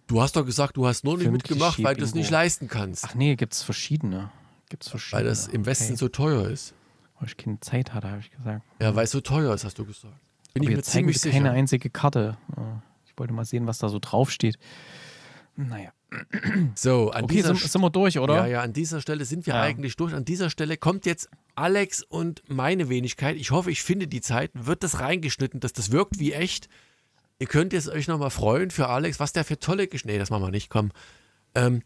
[0.07, 3.05] Du hast doch gesagt, du hast nur nicht mitgemacht, weil du es nicht leisten kannst.
[3.05, 4.31] Ach nee, gibt's verschiedene.
[4.71, 5.25] Gibt's verschiedene.
[5.25, 5.97] weil das im Westen okay.
[5.97, 6.75] so teuer ist.
[7.21, 8.63] Weil ich keine Zeit hatte, habe ich gesagt.
[8.81, 10.15] Ja, weil es so teuer ist, hast du gesagt.
[10.55, 11.53] Bin Aber ich mir ziemlich sie keine sicher.
[11.59, 12.37] einzige Karte.
[12.57, 14.59] Ja, Ich wollte mal sehen, was da so draufsteht.
[15.57, 15.91] Naja.
[16.75, 18.37] So, an Okay, dieser sind, sind wir durch, oder?
[18.37, 19.61] Ja, ja, an dieser Stelle sind wir Ja.
[19.63, 20.15] eigentlich durch.
[20.15, 23.37] An dieser Stelle kommt jetzt Alex und meine Wenigkeit.
[23.37, 24.51] Ich hoffe, ich finde die Zeit.
[24.55, 26.69] Wird das reingeschnitten, dass das wirkt wie echt?
[27.41, 30.09] Ihr könnt jetzt euch nochmal freuen für Alex, was der für tolle Geschichten.
[30.09, 30.93] Nee, das machen wir nicht, komm.
[31.55, 31.83] Ähm,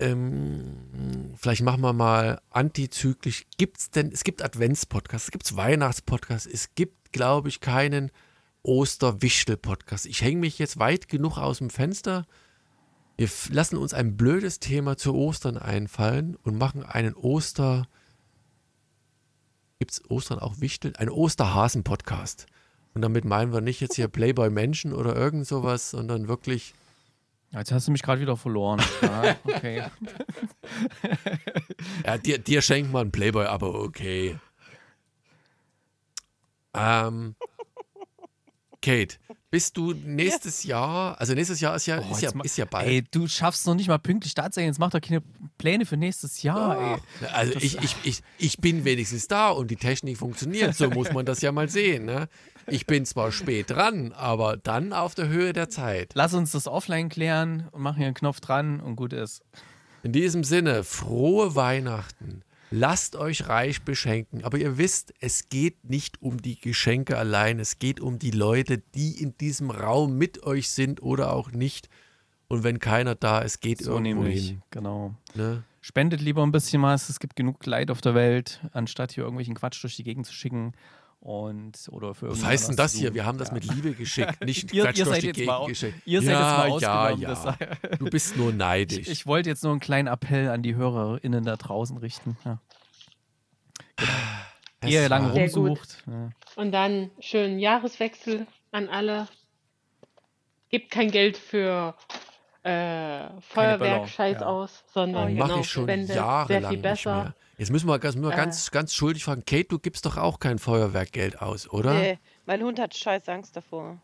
[0.00, 3.46] ähm, vielleicht machen wir mal antizyklisch.
[3.56, 8.10] Gibt's denn, es gibt Adventspodcasts, es gibt Weihnachtspodcasts, es gibt, glaube ich, keinen
[8.62, 10.06] Osterwichtel-Podcast.
[10.06, 12.26] Ich hänge mich jetzt weit genug aus dem Fenster.
[13.16, 17.88] Wir lassen uns ein blödes Thema zu Ostern einfallen und machen einen Oster.
[19.80, 20.92] Gibt es Ostern auch Wichtel?
[20.96, 22.46] Ein Osterhasen-Podcast.
[22.94, 26.74] Und damit meinen wir nicht jetzt hier Playboy Menschen oder irgend sowas, sondern wirklich.
[27.50, 28.80] Jetzt hast du mich gerade wieder verloren.
[29.02, 29.84] Ja, okay.
[32.04, 34.36] Ja, dir, dir schenkt man Playboy, aber okay.
[36.74, 37.34] Ähm,
[38.82, 39.16] Kate,
[39.50, 42.86] bist du nächstes Jahr, also nächstes Jahr ist ja, Oh, ist ja, ist ja bald.
[42.86, 44.66] Ey, du schaffst noch nicht mal pünktlich da zu sein.
[44.66, 45.22] Jetzt mach doch keine
[45.56, 46.78] Pläne für nächstes Jahr,
[47.20, 47.28] ey.
[47.32, 51.12] Also Das- ich, ich, ich, ich bin wenigstens da und die Technik funktioniert, so muss
[51.12, 52.04] man das ja mal sehen.
[52.04, 52.28] Ne?
[52.70, 56.12] Ich bin zwar spät dran, aber dann auf der Höhe der Zeit.
[56.14, 59.42] Lass uns das offline klären und machen hier einen Knopf dran und gut ist.
[60.02, 62.42] In diesem Sinne, frohe Weihnachten.
[62.70, 64.44] Lasst euch reich beschenken.
[64.44, 67.58] Aber ihr wisst, es geht nicht um die Geschenke allein.
[67.60, 71.88] Es geht um die Leute, die in diesem Raum mit euch sind oder auch nicht.
[72.48, 74.62] Und wenn keiner da ist, geht So irgendwo nämlich, hin.
[74.70, 75.14] genau.
[75.34, 75.62] Ne?
[75.80, 77.08] Spendet lieber ein bisschen was.
[77.08, 80.34] Es gibt genug Leid auf der Welt, anstatt hier irgendwelchen Quatsch durch die Gegend zu
[80.34, 80.72] schicken.
[81.20, 83.12] Und, oder für Was heißt denn das hier?
[83.12, 83.54] Wir haben das Ja.
[83.54, 85.98] mit Liebe geschickt, nicht Ihr- Quatsch ihr durch seid die jetzt Gegend mal geschickt.
[86.06, 87.96] ihr seid jetzt ja, mal ja, ja.
[87.98, 88.98] Du bist nur neidisch.
[88.98, 92.36] Ich, ich wollte jetzt nur einen kleinen Appell an die HörerInnen da draußen richten.
[92.44, 92.60] Ja.
[94.80, 96.04] Es Ehe lange rumsucht.
[96.06, 96.30] Ja.
[96.56, 99.26] Und dann schönen Jahreswechsel an alle.
[100.70, 101.96] gebt kein Geld für
[102.62, 104.46] äh, Feuerwerk-Scheiß ja.
[104.46, 105.32] aus, sondern Oh, ja.
[105.34, 107.14] genau, Mache ich schon Spende, sehr viel nicht besser.
[107.24, 107.34] mehr.
[107.58, 108.36] Jetzt müssen wir, ganz, müssen wir Äh.
[108.36, 109.44] ganz, ganz schuldig fragen.
[109.44, 111.92] Kate, du gibst doch auch kein Feuerwerkgeld aus, oder?
[111.94, 114.00] Nee, mein Hund hat scheiß Angst davor.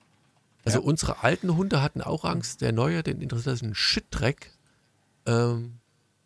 [0.65, 0.85] Also Ja.
[0.85, 2.61] unsere alten Hunde hatten auch Angst.
[2.63, 4.51] Der neue, den interessiert das ein Shit-Dreck.
[5.27, 5.79] Ähm,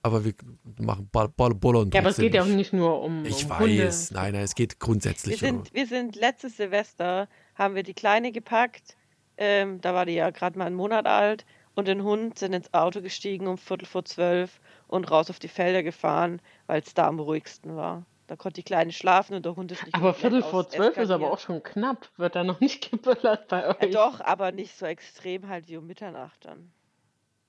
[0.03, 0.33] aber wir
[0.81, 2.73] machen Ball, Ball, Boller und Ja, aber es geht ja auch nicht.
[2.73, 3.61] nur um, Ich um weiß.
[3.61, 3.91] Hunde.
[4.13, 5.49] Nein, nein, es geht Wir grundsätzlich um.
[5.65, 8.97] sind, wir sind letztes Silvester, haben wir die Kleine gepackt,
[9.37, 11.45] ähm, da war die ja gerade mal einen Monat alt,
[11.75, 15.49] und den Hund sind ins Auto gestiegen um Viertel vor zwölf und raus auf die
[15.49, 18.05] Felder gefahren, weil es da am ruhigsten war.
[18.27, 21.11] Da konnte die Kleine schlafen und der Hund ist nicht Aber Viertel vor zwölf ist
[21.11, 22.11] aber auch schon knapp.
[22.19, 23.91] Wird da noch nicht geböllert bei Ja, euch?
[23.93, 26.71] doch, aber nicht so extrem halt wie um Mitternacht dann.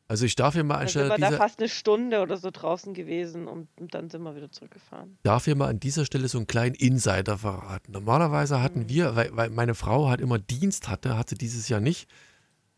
[0.07, 2.37] Also ich darf hier mal Dann sind anstelle wir da dieser, fast eine Stunde oder
[2.37, 5.17] so draußen gewesen und, und dann sind wir wieder zurückgefahren.
[5.23, 7.91] darf hier mal an dieser Stelle so einen kleinen Insider verraten.
[7.91, 8.89] Normalerweise hatten Mhm.
[8.89, 12.09] wir, weil, weil meine Frau halt immer Dienst hatte, hatte dieses Jahr nicht,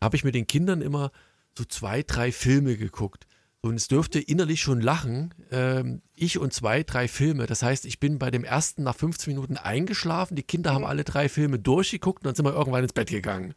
[0.02, 1.10] habe ich mit den Kindern immer
[1.56, 3.26] so zwei, drei Filme geguckt.
[3.64, 5.32] Und es dürfte innerlich schon lachen.
[5.52, 7.46] Ähm, ich und zwei, drei Filme.
[7.46, 10.34] Das heißt, ich bin bei dem ersten nach 15 Minuten eingeschlafen.
[10.34, 13.54] Die Kinder haben alle drei Filme durchgeguckt und dann sind wir irgendwann ins Bett gegangen.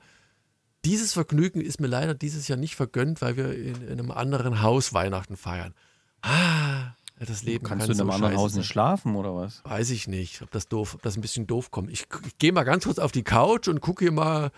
[0.86, 4.62] Dieses Vergnügen ist mir leider dieses Jahr nicht vergönnt, weil wir in, in einem anderen
[4.62, 5.74] Haus Weihnachten feiern.
[6.22, 9.36] Ah, das Leben Kannst kann du in einem so anderen scheiße Haus nicht schlafen oder
[9.36, 9.64] was?
[9.64, 11.90] Weiß ich nicht, ob das doof, ob das ein bisschen doof kommt.
[11.90, 14.52] Ich, ich gehe mal ganz kurz auf die Couch und gucke hier mal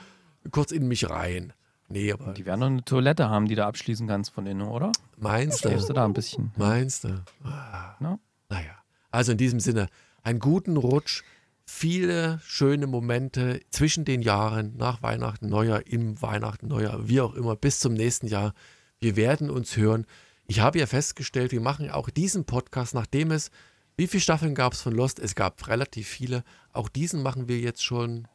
[0.52, 1.54] kurz in mich rein.
[1.90, 4.92] Nee, aber Die werden doch eine Toilette haben, die du abschließen kannst von innen, oder?
[5.18, 5.88] meinst Schläfst du?
[5.90, 6.52] du da ein bisschen?
[6.58, 7.24] Meinst du?
[7.44, 8.20] Ah, Na?
[8.50, 8.72] Naja.
[9.12, 9.88] Also in diesem Sinne,
[10.22, 11.24] einen guten Rutsch,
[11.66, 17.56] viele schöne Momente zwischen den Jahren, nach Weihnachten, Neujahr, im Weihnachten, Neujahr, wie auch immer,
[17.56, 18.54] bis zum nächsten Jahr.
[19.00, 20.06] Wir werden uns hören.
[20.48, 23.50] Ich habe ja festgestellt, wir machen auch diesen Podcast, nachdem es,
[23.98, 25.20] wie viele Staffeln gab es von Lost?
[25.20, 26.44] Es gab relativ viele.
[26.72, 28.28] Auch diesen machen wir jetzt schon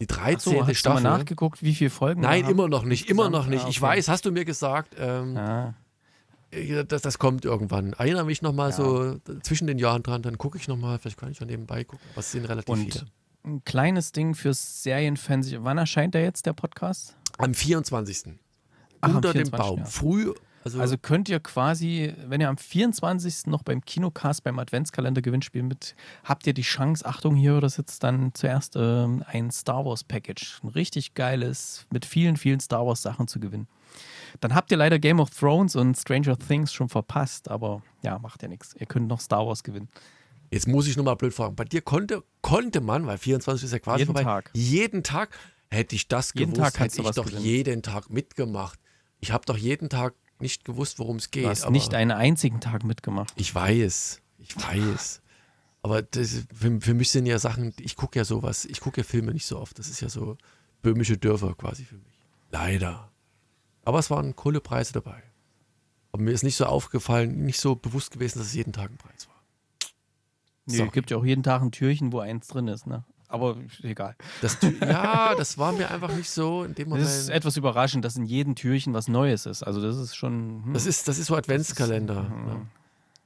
[0.00, 0.34] die 13.
[0.54, 3.46] Ach so, hast du mal nachgeguckt, wie viele Folgen Nein, immer noch nicht, immer noch
[3.46, 3.64] nicht.
[3.64, 5.74] Ah, Ich weiß, hast du mir gesagt, ähm, Ja.
[6.52, 7.92] ja, Das, das kommt irgendwann.
[7.92, 8.76] Erinnere mich nochmal Ja.
[8.76, 12.04] so zwischen den Jahren dran, dann gucke ich nochmal, vielleicht kann ich schon nebenbei gucken,
[12.16, 13.06] es sind relativ Und viele.
[13.44, 15.52] ein kleines Ding fürs Serienfans.
[15.58, 17.16] Wann erscheint der jetzt, der Podcast?
[17.38, 18.34] Am 24.
[19.00, 19.78] Ach, am unter dem 24., Baum.
[19.80, 19.84] ja.
[19.84, 20.32] Früh,
[20.64, 23.46] also, Also könnt ihr quasi, wenn ihr am 24.
[23.46, 25.94] noch beim Kinocast beim Adventskalender-Gewinnspiel mit,
[26.24, 30.60] habt ihr die Chance, Achtung, hier das jetzt dann zuerst ähm, ein Star Wars Package.
[30.62, 33.66] Ein richtig geiles, mit vielen, vielen Star Wars Sachen zu gewinnen.
[34.40, 38.42] Dann habt ihr leider Game of Thrones und Stranger Things schon verpasst, aber ja, macht
[38.42, 38.74] ja nichts.
[38.78, 39.88] Ihr könnt noch Star Wars gewinnen.
[40.50, 41.56] jetzt muss ich nochmal blöd fragen.
[41.56, 44.50] Bei dir konnte, konnte man, weil 24 ist ja quasi Jeden vorbei, Tag.
[44.54, 45.36] jeden Tag,
[45.70, 47.42] hätte ich das Jeden gewusst, Tag hätte ich doch gewinnen.
[47.44, 48.78] jeden Tag mitgemacht.
[49.20, 51.44] Ich habe doch jeden Tag nicht gewusst, worum es geht.
[51.44, 53.32] Du hast nicht einen einzigen Tag mitgemacht.
[53.36, 55.22] Ich weiß, ich weiß.
[55.82, 59.04] Aber das, für, für mich sind ja Sachen, ich gucke ja sowas, ich gucke ja
[59.04, 59.78] Filme nicht so oft.
[59.78, 60.36] Das ist ja so
[60.82, 62.18] böhmische Dörfer quasi für mich.
[62.50, 63.10] Leider.
[63.84, 65.22] Aber es waren coole Preise dabei.
[66.12, 68.98] Aber mir ist nicht so aufgefallen, nicht so bewusst gewesen, dass es jeden Tag ein
[68.98, 69.42] Preis war.
[70.66, 70.90] Nee, Sorry.
[70.90, 73.04] gibt ja auch jeden Tag ein Türchen, wo eins drin ist, ne?
[73.32, 74.14] Aber egal.
[74.42, 77.06] Das, ja, das war mir einfach nicht so in dem Moment.
[77.06, 79.62] Es ist etwas überraschend, dass in jedem Türchen was Neues ist.
[79.62, 80.62] Also das ist schon.
[80.66, 80.74] Hm.
[80.74, 82.24] Das ist, das ist so Adventskalender.
[82.24, 82.44] Mhm.
[82.44, 82.66] ne?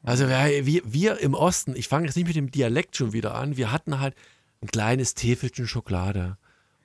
[0.05, 3.35] Also wir, wir, wir im Osten, ich fange jetzt nicht mit dem Dialekt schon wieder
[3.35, 4.15] an, wir hatten halt
[4.63, 6.39] ein kleines Täfelchen Schokolade.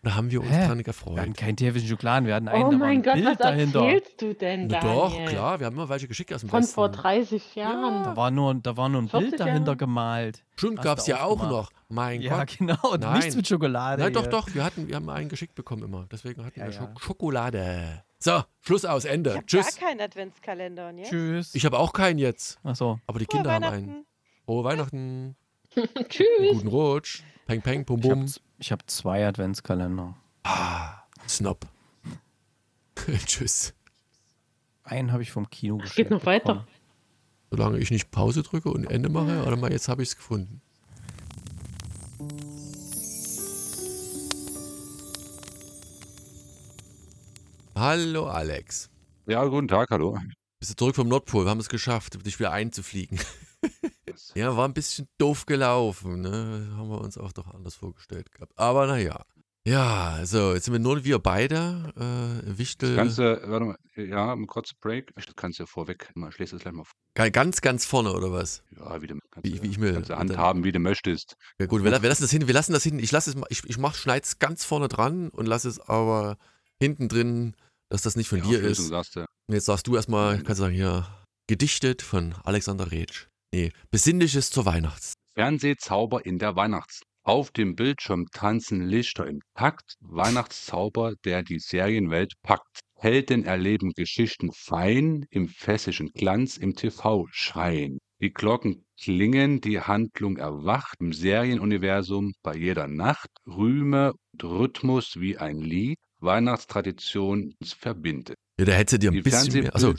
[0.03, 0.65] Da haben wir uns Hä?
[0.65, 1.19] dran Wir gefreut.
[1.19, 3.37] hatten kein Täfelchen Schokolade, wir hatten einen, Oh da war mein ein Gott, Bild was
[3.37, 3.83] dahinter.
[3.85, 4.91] erzählst du denn, Daniel?
[4.93, 6.73] doch, klar, wir haben immer welche geschickt aus dem Von Westen.
[6.73, 8.03] vor 30 Jahren.
[8.03, 9.77] Da war nur, da war nur ein 40 Bild dahinter Jahre?
[9.77, 10.43] gemalt.
[10.55, 11.69] Stimmt, gab es ja auch noch.
[11.87, 12.57] Mein Ja, Gott.
[12.57, 12.77] genau.
[12.91, 13.19] Und Nein.
[13.19, 14.01] nichts mit Schokolade.
[14.01, 14.31] Nein, doch, hier.
[14.31, 16.07] doch, wir hatten, wir haben einen geschickt bekommen immer.
[16.11, 16.79] Deswegen hatten Ja, wir ja.
[16.79, 18.03] Schok Schokolade.
[18.17, 19.31] So, Schluss aus, Ende.
[19.31, 19.77] Ich habe Tschüss.
[19.79, 21.09] gar keinen Adventskalender und jetzt?
[21.09, 21.53] Tschüss.
[21.53, 22.99] Ich habe auch keinen jetzt, Achso.
[23.05, 24.05] aber die Frohe Kinder haben einen.
[24.45, 25.35] Frohe Weihnachten.
[26.09, 26.53] Tschüss.
[26.53, 27.21] Guten Rutsch.
[27.47, 28.33] Peng, peng, bum, Ich habe bum.
[28.59, 30.15] ich hab zwei Adventskalender.
[30.43, 31.67] Ah, Snob.
[33.25, 33.73] Tschüss.
[34.83, 36.53] Einen habe ich vom Kino Es geschenkt geht noch weiter.
[36.55, 36.67] bekommen.
[37.49, 40.61] Solange ich nicht Pause drücke und Ende mache, warte mal, jetzt habe ich es gefunden.
[47.75, 48.89] Hallo Alex.
[49.27, 50.17] Ja, guten Tag, hallo.
[50.59, 51.45] Bist du zurück vom Nordpol?
[51.45, 53.19] Wir haben es geschafft, dich wieder einzufliegen.
[54.35, 56.21] ja, war ein bisschen doof gelaufen.
[56.21, 56.71] Ne?
[56.75, 58.53] Haben wir uns auch doch anders vorgestellt gehabt.
[58.57, 59.23] Aber naja.
[59.67, 61.93] Ja, so, jetzt sind wir nur wir beide.
[61.95, 62.95] Äh, Wichtel.
[62.95, 65.13] Das Ganze, warte mal, ja, ein kurzer Break.
[65.13, 66.93] Das kannst du ja vorweg, mal, ich lese das gleich mal vor.
[67.13, 68.63] Ga- ganz, ganz vorne, oder was?
[68.75, 71.35] Ja, wie du, Wie- wie ich mir kannst du handhaben, wie du möchtest.
[71.59, 72.97] Ja gut, wir, wir lassen das hin, wir lassen das hin.
[72.97, 76.37] Ich lasse es mal, ich, ich mach, schneid's ganz vorne dran und lasse es aber
[76.81, 77.55] hinten drin,
[77.89, 78.87] dass das nicht von Die dir ist.
[78.87, 79.19] sagst du.
[79.19, 81.05] Und jetzt sagst du erstmal, kannst du sagen, hier,
[81.47, 83.27] gedichtet von Alexander Retsch.
[83.53, 85.13] Nee, Besinnliches zur Weihnachts.
[85.35, 87.01] Fernsehzauber in der Weihnachts.
[87.23, 89.95] Auf dem Bildschirm tanzen Lichter im Takt.
[89.99, 92.79] Weihnachtszauber, der die Serienwelt packt.
[92.95, 97.97] Helden erleben Geschichten fein, im fessischen Glanz, im TV-Schein.
[98.21, 103.29] Die Glocken klingen, die Handlung erwacht im Serienuniversum bei jeder Nacht.
[103.45, 108.37] Rühme und Rhythmus wie ein Lied, Weihnachtstradition verbindet.
[108.59, 109.75] Ja, da hätte dir ein Die bisschen mehr.
[109.75, 109.93] Achso.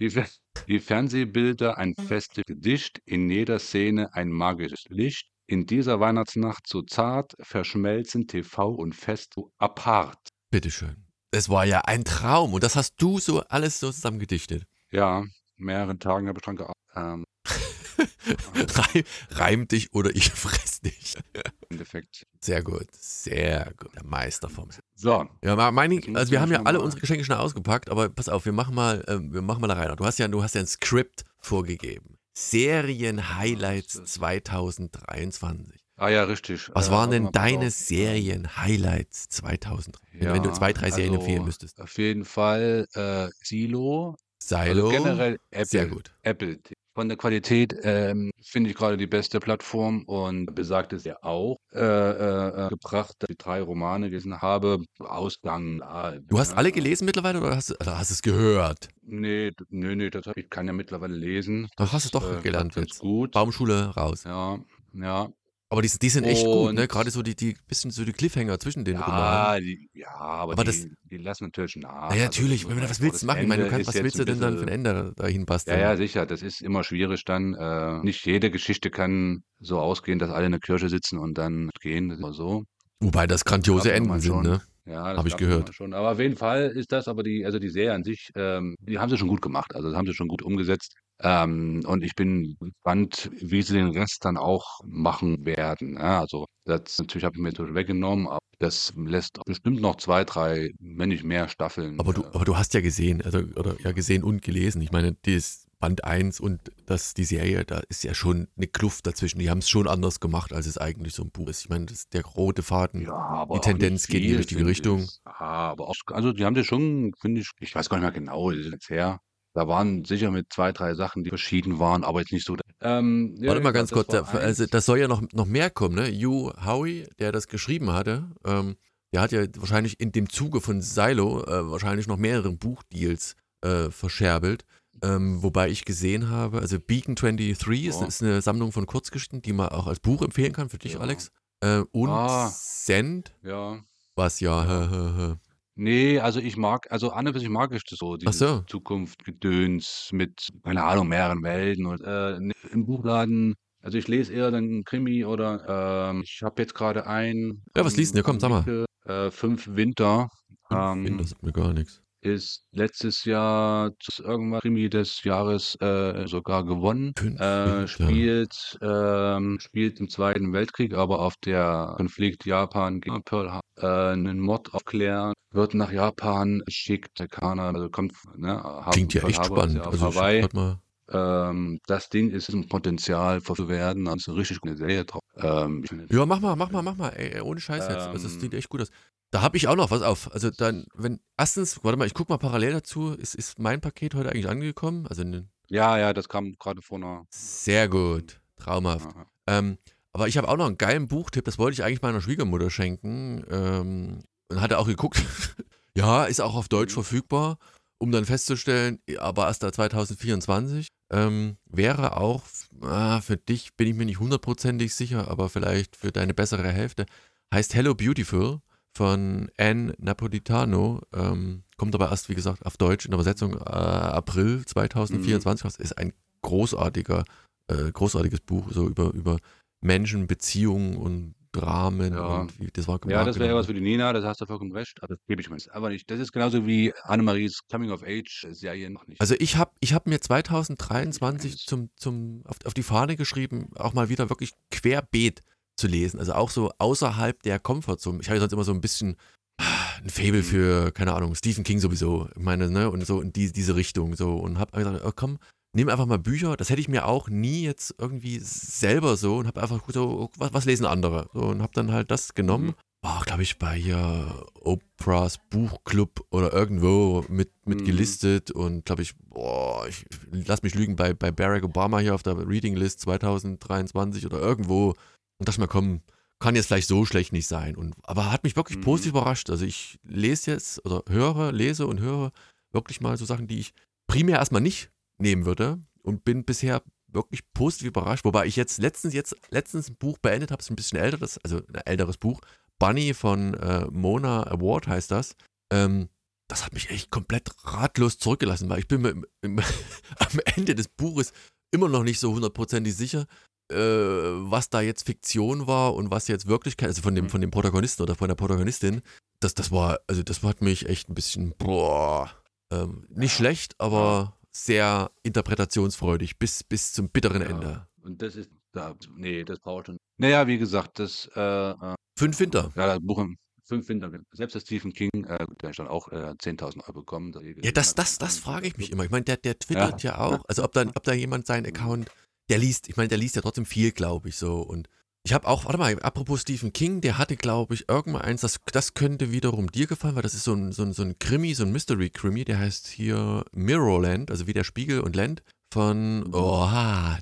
[0.00, 0.22] Die,
[0.66, 5.28] die Fernsehbilder, ein festes Gedicht, in jeder Szene ein magisches Licht.
[5.46, 10.18] In dieser Weihnachtsnacht so zart verschmelzen TV und Fest so apart.
[10.50, 11.06] Bitteschön.
[11.32, 14.64] Es war ja ein Traum und das hast du so alles so zusammen gedichtet.
[14.92, 15.24] Ja,
[15.56, 16.80] mehreren Tagen habe ich dran gearbeitet.
[16.96, 17.24] Ähm,
[18.54, 21.16] Reim, reim dich oder ich fress dich.
[21.34, 22.26] Im Endeffekt.
[22.40, 23.94] Sehr gut, sehr gut.
[23.94, 24.68] Der Meister vom.
[24.94, 28.44] So, Ja, meine, also wir haben ja alle unsere Geschenke schon ausgepackt, aber pass auf,
[28.44, 29.94] wir machen mal, ähm, wir machen mal da rein.
[29.96, 32.16] Du hast ja, du hast ja ein Skript vorgegeben.
[32.34, 35.80] Serien-Highlights 2023.
[35.96, 36.70] ah ja, richtig.
[36.74, 37.70] Was Äh, waren warte denn deine.
[37.70, 40.00] Serien-Highlights 2003?
[40.12, 41.80] wenn, wenn du Ja, zwei, drei Serien also, empfehlen müsstest.
[41.80, 44.16] Auf jeden Fall äh, Silo.
[44.42, 45.66] Silo, Also generell Apple.
[45.66, 46.14] sehr gut.
[46.22, 46.58] Apple.
[47.00, 51.56] Von der Qualität ähm, finde ich gerade die beste Plattform und besagt es ja auch
[51.72, 54.84] äh, äh, äh, gebracht, dass ich drei Romane gelesen habe.
[54.98, 55.80] Ausgang.
[55.80, 58.90] ah, Du hast alle gelesen mittlerweile oder hast, du- oder hast es gehört?
[59.00, 61.68] Nee, nee, nee, das ich kann ja mittlerweile lesen.
[61.78, 62.98] Ach, hast du doch äh, gelernt jetzt.
[62.98, 63.30] gut.
[63.30, 64.24] Baumschule raus.
[64.24, 64.58] Ja,
[64.92, 65.30] ja.
[65.72, 66.82] Aber die, die sind echt gut, ne?
[66.82, 69.62] Und- Gerade so die, die bisschen so die Cliffhanger zwischen den Ja, Romanen.
[69.64, 71.92] die, ja, aber, Aber die, das- die lassen natürlich nach.
[72.10, 72.66] Na ja, Also, natürlich.
[72.66, 73.42] man was willst du machen?
[73.42, 75.78] Ich meine, du kannst, was willst du denn dann für ein Ende dahin basteln?
[75.78, 76.26] Ja, ja, sicher.
[76.26, 77.54] Das ist immer schwierig dann.
[77.54, 81.70] Äh, nicht jede Geschichte kann so ausgehen, dass alle in der Kirche sitzen und dann
[81.80, 82.08] gehen.
[82.08, 82.64] Das ist immer so.
[82.98, 84.60] Wobei das grandiose Enden sind, ne?
[84.86, 85.72] Ja, das Hab ich gehört.
[85.72, 85.94] Schon.
[85.94, 88.98] Aber auf jeden Fall ist das aber die, also die Serie an sich, ähm, die
[88.98, 89.72] haben sie schon gut gemacht.
[89.76, 90.94] Also das haben sie schon gut umgesetzt.
[91.22, 95.94] Ähm, und ich bin gespannt, wie sie den Rest dann auch machen werden.
[95.94, 100.24] Ja, also das natürlich habe ich mir jetzt weggenommen, aber das lässt bestimmt noch zwei,
[100.24, 101.98] drei, wenn nicht mehr Staffeln.
[101.98, 104.80] Aber du, äh, aber du hast ja gesehen, also, oder ja gesehen und gelesen.
[104.82, 109.06] Ich meine, das Band 1 und das, die Serie, da ist ja schon eine Kluft
[109.06, 109.38] dazwischen.
[109.38, 111.62] Die haben es schon anders gemacht, als es eigentlich so ein Buch ist.
[111.62, 113.02] Ich meine, das, der rote Faden.
[113.02, 115.00] Ja, Die Tendenz geht in die richtige Richtung.
[115.00, 115.20] ich.
[115.24, 118.12] Ja, aber auch, also die haben das schon, finde ich, ich weiß gar nicht mehr
[118.12, 119.20] genau, ist jetzt her.
[119.52, 122.56] Da waren sicher mit zwei, drei Sachen, die verschieden waren, aber jetzt nicht so.
[122.80, 125.96] Ähm, ja, Warte mal ganz kurz, da, also das soll ja noch, noch mehr kommen,
[125.96, 126.06] ne?
[126.08, 128.76] Hugh Howie, der das geschrieben hatte, ähm,
[129.12, 133.90] der hat ja wahrscheinlich in dem Zuge von Silo äh, wahrscheinlich noch mehrere Buchdeals äh,
[133.90, 134.64] verscherbelt.
[135.02, 138.06] Ähm, wobei ich gesehen habe, also Beacon 23 ist, Ja.
[138.06, 141.00] ist eine Sammlung von Kurzgeschichten, die man auch als Buch empfehlen kann für dich, Ja.
[141.00, 141.30] Alex.
[141.60, 142.50] Äh, und Ah.
[142.54, 143.80] Send, Ja.
[144.14, 145.34] was ja, hä,
[145.76, 148.38] Nee, also ich mag, also an und für sich mag ich das so, Ach dieses
[148.38, 148.62] so.
[148.66, 153.54] Zukunftsgedöns mit, keine Ahnung, mehreren Welten und äh, ne- im Buchladen.
[153.82, 157.62] Also ich lese eher dann Krimi oder ähm, ich habe jetzt gerade einen.
[157.74, 158.18] Ja, was liest denn?
[158.18, 158.60] Ja, komm, sag mal.
[158.60, 160.28] Mieke, Äh, Fünf Winter.
[160.70, 162.02] Ähm, das sagt mir gar nichts.
[162.22, 167.12] Ist letztes Jahr zu irgendwann Krimi des Jahres äh, sogar gewonnen.
[167.38, 173.60] Äh, spielt, ähm, spielt im Zweiten Weltkrieg, aber auf der Konflikt Japan gegen Pearl Harbor
[173.76, 179.30] äh, einen Mord aufklären, wird nach Japan geschickt, Amerikaner, also kommt, ne, Klingt ja Pearl
[179.30, 179.76] echt Harbor spannend.
[179.78, 180.46] ja Also Hawaii.
[180.52, 180.78] mal.
[181.12, 185.22] Ähm, das Ding ist ein Potenzial zu werden, eine richtig gute Serie drauf.
[185.36, 187.08] Ähm, Ja, mach mal, mach mal, mach mal.
[187.10, 188.06] Ey, ey, ohne Scheiß jetzt.
[188.06, 188.40] Also, das Ähm.
[188.40, 188.90] sieht echt gut aus.
[189.30, 190.32] Da habe ich auch noch was auf.
[190.32, 194.14] Also dann, wenn, erstens, warte mal, ich guck mal parallel dazu, ist, ist mein Paket
[194.14, 195.06] heute eigentlich angekommen?
[195.06, 197.26] Also ne, ja, ja, das kam gerade vor einer.
[197.30, 199.06] sehr gut, traumhaft.
[199.14, 199.26] Aha.
[199.46, 199.78] Ähm,
[200.12, 203.44] aber ich habe auch noch einen geilen Buchtipp, das wollte ich eigentlich meiner Schwiegermutter schenken.
[203.48, 205.22] Ähm, und hatte auch geguckt.
[205.96, 207.02] ja, ist auch auf Deutsch Mhm.
[207.04, 207.58] verfügbar,
[207.98, 210.88] um dann festzustellen, aber erst da 2024.
[211.12, 212.42] Ähm, wäre auch,
[212.82, 217.06] ah, für dich bin ich mir nicht hundertprozentig sicher, aber vielleicht für deine bessere Hälfte.
[217.54, 218.60] Heißt Hello Beautiful
[218.96, 221.00] von Anne Napolitano.
[221.14, 225.76] Ähm, kommt aber erst, wie gesagt, auf Deutsch in der Übersetzung äh, April 2024 raus.
[225.76, 226.12] Ist ein
[226.42, 227.24] großartiger,
[227.68, 229.38] äh, großartiges Buch, so über, über
[229.80, 232.42] Menschen, Beziehungen und Dramen Ja.
[232.42, 234.46] und wie das war Ja, das wäre wahrgenommen was für die Nina, das hast du
[234.46, 235.02] vollkommen recht.
[235.02, 236.08] Aber das gebe ich mir jetzt einfach nicht.
[236.08, 239.20] Das ist genauso wie Annemaries Coming-of-Age-Serie noch nicht.
[239.20, 241.64] Also ich habe ich hab mir 2023 Eins.
[241.64, 245.40] zum, zum, auf, auf die Fahne geschrieben, auch mal wieder wirklich querbeet
[245.80, 246.20] zu lesen.
[246.20, 248.20] Also auch so außerhalb der Komfortzone.
[248.20, 249.16] Ich habe ja sonst immer so ein bisschen
[249.60, 249.64] ah,
[250.02, 250.44] ein Fable Mhm.
[250.44, 252.28] für, keine Ahnung, Stephen King sowieso.
[252.36, 254.14] Ich meine, ne, und so in die, diese Richtung.
[254.16, 255.38] So und habe gesagt, oh, komm,
[255.74, 256.56] nimm einfach mal Bücher.
[256.56, 260.30] Das hätte ich mir auch nie jetzt irgendwie selber so und habe einfach so, oh,
[260.38, 261.28] was, was lesen andere?
[261.34, 262.68] So, und habe dann halt das genommen.
[262.68, 262.74] Mhm.
[263.02, 267.84] War, glaube ich, bei hier Oprahs Buchclub oder irgendwo mit, mit Mhm.
[267.86, 272.22] gelistet und glaube ich, boah, ich lass mich lügen, bei, bei Barack Obama hier auf
[272.22, 274.94] der Reading List 2023 oder irgendwo.
[275.40, 276.02] Und dachte mir, komm,
[276.38, 277.74] kann jetzt vielleicht so schlecht nicht sein.
[277.74, 278.82] Und, aber hat mich wirklich Mhm.
[278.82, 279.50] positiv überrascht.
[279.50, 282.30] Also ich lese jetzt oder höre, lese und höre
[282.72, 283.72] wirklich mal so Sachen, die ich
[284.06, 288.24] primär erstmal nicht nehmen würde und bin bisher wirklich positiv überrascht.
[288.24, 291.38] Wobei ich jetzt letztens jetzt letztens ein Buch beendet habe, ist ein bisschen älter, das,
[291.38, 292.40] also ein älteres Buch.
[292.78, 295.34] Bunny von äh, Mona Award heißt das.
[295.72, 296.08] Ähm,
[296.48, 300.74] das hat mich echt komplett ratlos zurückgelassen, weil ich bin mir im, im, am Ende
[300.74, 301.32] des Buches
[301.72, 303.26] immer noch nicht so hundertprozentig sicher,
[303.70, 307.50] äh, was da jetzt Fiktion war und was jetzt Wirklichkeit, also von dem, von dem
[307.50, 309.02] Protagonisten oder von der Protagonistin.
[309.40, 312.30] Das, das war, also das hat mich echt ein bisschen, boah,
[312.70, 317.48] ähm, nicht schlecht, aber sehr interpretationsfreudig bis, bis zum bitteren Ja.
[317.48, 317.86] Ende.
[318.02, 319.96] Und das ist, da, nee, das braucht schon.
[320.18, 322.70] Naja, wie gesagt, das, äh, äh, Fünf Winter.
[322.76, 326.08] ja, das Buch im fünf Winter, selbst der Stephen King, äh, der hat schon auch
[326.08, 327.32] äh, 10.000 Euro bekommen.
[327.62, 329.04] Ja, das, das, das frage ich mich immer.
[329.04, 330.18] Ich meine, der, der twittert ja.
[330.18, 330.44] auch.
[330.48, 332.10] Also ob da, ob da jemand seinen Account,
[332.50, 334.60] der liest, ich meine, der liest ja trotzdem viel, glaube ich, so.
[334.60, 334.88] Und
[335.22, 338.58] ich habe auch, warte mal, apropos Stephen King, der hatte, glaube ich, irgendwann eins, das,
[338.72, 341.54] das könnte wiederum dir gefallen, weil das ist so ein, so ein, so ein Krimi,
[341.54, 346.68] so ein Mystery-Krimi, der heißt hier Mirrorland, also wie der Spiegel und Land von, oh,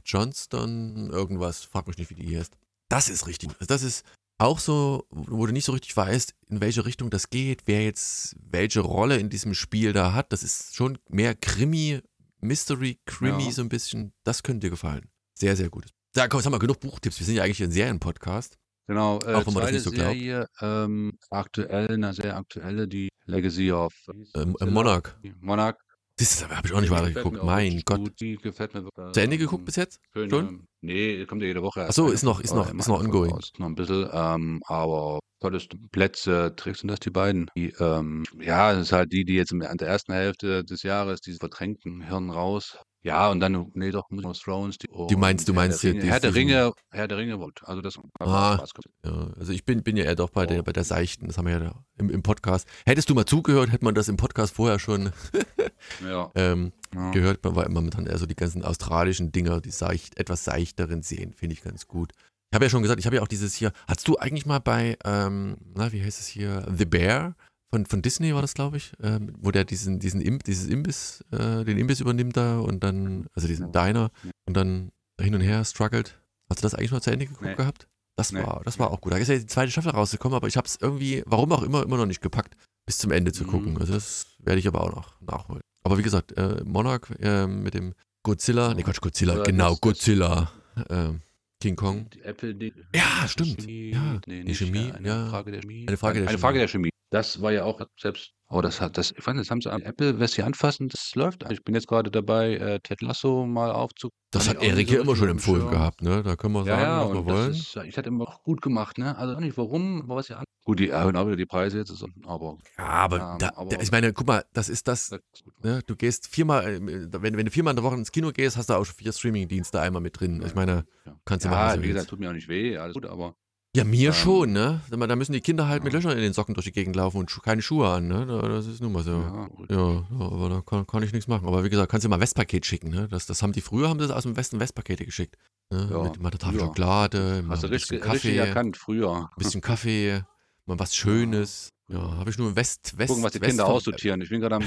[0.04, 2.56] Johnston, irgendwas, frag mich nicht, wie die heißt.
[2.88, 3.50] Das ist richtig.
[3.58, 4.04] Also das ist
[4.38, 8.36] auch so, wo du nicht so richtig weißt, in welche Richtung das geht, wer jetzt
[8.40, 10.32] welche Rolle in diesem Spiel da hat.
[10.32, 12.00] Das ist schon mehr Krimi,
[12.40, 13.50] Mystery, Krimi Ja.
[13.50, 14.12] so ein bisschen.
[14.24, 15.10] Das könnte dir gefallen.
[15.38, 15.86] Sehr, sehr gut.
[16.14, 17.18] Da komm, jetzt haben wir genug Buchtipps.
[17.20, 18.56] Wir sind ja eigentlich ein Serien-Podcast.
[18.88, 20.12] Genau, äh, Auch wenn man das nicht so glaubt.
[20.14, 23.92] Serie, ähm, aktuell, eine sehr aktuelle, die Legacy of
[24.34, 25.14] Ähm, äh, Monarch.
[25.40, 25.76] Monarch.
[26.16, 27.40] Das habe ich auch nicht weiter geguckt.
[27.44, 27.98] Mein Gott.
[27.98, 28.20] Gut.
[28.20, 29.12] Die gefällt mir wirklich.
[29.12, 30.00] Zu Ende ähm, geguckt bis jetzt?
[30.12, 30.48] schön, schon?
[30.48, 31.86] ähm, Nee, kommt ja jede Woche.
[31.88, 33.30] Ach so, eine ist noch- ist noch- ist noch ongoing.
[33.32, 33.52] raus.
[33.58, 37.48] Noch ein bisschen, ähm, aber tolles Plätze, Tricks sind das die beiden.
[37.56, 41.20] Die, ähm, ja, das ist halt die, die jetzt an der ersten Hälfte des Jahres
[41.20, 42.76] diese verdrängten Hirn raus.
[43.08, 44.76] Ja, und dann, nee, doch, Game of Thrones.
[44.78, 47.60] Die, Die meinst- du Herr meinst der Ringe, Herr der Ringe, Herr der Ringe, wollt.
[47.64, 48.62] also das Ah.
[49.04, 50.62] Ja, also ich bin, bin ja eher doch bei der, Oh.
[50.64, 51.26] bei der Seichten.
[51.26, 52.68] Das haben wir ja im, im Podcast.
[52.86, 55.10] Hättest du mal zugehört, hätte man das im Podcast vorher schon
[56.04, 57.10] Ja, ähm, ja.
[57.12, 57.42] gehört.
[57.44, 61.32] Man war immer momentan eher so die ganzen australischen Dinger, die seicht, etwas seichteren sehen,
[61.32, 62.12] finde ich ganz gut.
[62.50, 63.72] Ich habe ja schon gesagt, ich habe ja auch dieses hier.
[63.86, 66.66] Hast du eigentlich mal bei, ähm, na, wie heißt es hier?
[66.74, 67.36] The Bear
[67.70, 71.24] von, von Disney war das, glaube ich, ähm, wo der diesen, diesen Imp, dieses Imbiss,
[71.32, 74.10] äh, den Imbiss übernimmt da und dann, also diesen Diner
[74.46, 74.90] und dann
[75.20, 76.18] hin und her struggelt.
[76.48, 77.54] Hast du das eigentlich mal zu Ende geguckt Nee.
[77.56, 77.88] gehabt?
[78.16, 78.40] Das Nee.
[78.42, 79.12] war, das war auch gut.
[79.12, 81.82] Da ist ja die zweite Staffel rausgekommen, aber ich habe es irgendwie, warum auch immer,
[81.82, 83.48] immer noch nicht gepackt, bis zum Ende zu Mhm.
[83.50, 83.78] gucken.
[83.78, 85.60] Also das werde ich aber auch noch nachholen.
[85.84, 90.50] Aber wie gesagt, äh, Monarch äh, mit dem Godzilla, nee Quatsch, Godzilla, Ja, genau, Godzilla,
[90.90, 91.20] ähm,
[91.60, 92.08] King Kong.
[92.10, 93.60] Die Apple, die, Ja, stimmt.
[93.60, 95.28] Chemie, Ja, nee, die nicht, Chemie, äh, eine ja.
[95.28, 95.86] Frage der Chemie.
[95.86, 96.40] Eine Frage der eine Chemie.
[96.40, 96.90] Frage der Chemie.
[97.10, 99.80] Das war ja auch selbst, oh, das hat, das, ich fand, das haben sie an
[99.82, 101.50] Apple, wer sie anfassen, das läuft.
[101.50, 104.10] Ich bin jetzt gerade dabei, äh, Ted Lasso mal aufzu.
[104.30, 105.70] Das hat Erik ja so immer schon empfohlen Schirm.
[105.70, 106.22] gehabt, ne?
[106.22, 107.50] Da können wir sagen, Ja, ja, was wir wollen.
[107.52, 109.16] ist, ich hatte immer auch gut gemacht, ne?
[109.16, 110.44] Also auch nicht warum, aber was ja an.
[110.66, 113.80] Gut, die erhöhen auch wieder die Preise jetzt, aber Ja, aber, Ähm, da, aber- da,
[113.80, 115.80] ich meine, guck mal, das ist das, das ist ne?
[115.86, 118.68] Du gehst viermal, äh, wenn, wenn du viermal in der Woche ins Kino gehst, hast
[118.68, 120.42] du auch schon vier Streaming-Dienste einmal mit drin.
[120.44, 121.16] Ich meine, Ja.
[121.24, 123.06] kannst du machen, was Ja, du wie gesagt, tut mir auch nicht weh, alles gut,
[123.06, 123.34] aber
[123.78, 124.80] Ja, mir Ähm, schon, ne?
[124.90, 125.98] Da müssen die Kinder halt mit ja.
[125.98, 128.26] Löchern in den Socken durch die Gegend laufen und keine Schuhe an, ne?
[128.26, 129.12] Da- Das ist nun mal so.
[129.12, 131.46] ja, Ja, aber da kann, kann ich nichts machen.
[131.46, 133.08] Aber wie gesagt, kannst du mal Westpaket schicken, ne?
[133.08, 135.36] Das, das haben die früher, haben das aus dem Westen Westpakete geschickt.
[135.70, 135.88] Ne?
[135.90, 136.60] Ja, Mit mal der Tafel.
[136.60, 139.16] Schokolade, mal du ein bisschen richtig, richtig Kaffee, erkannt früher.
[139.16, 140.22] ein bisschen Kaffee,
[140.66, 141.68] mal was Schönes.
[141.90, 144.20] Ja, habe ich nur im West, West, Gucken, was die West Kinder aussortieren.
[144.20, 144.64] Ich bin gerade am,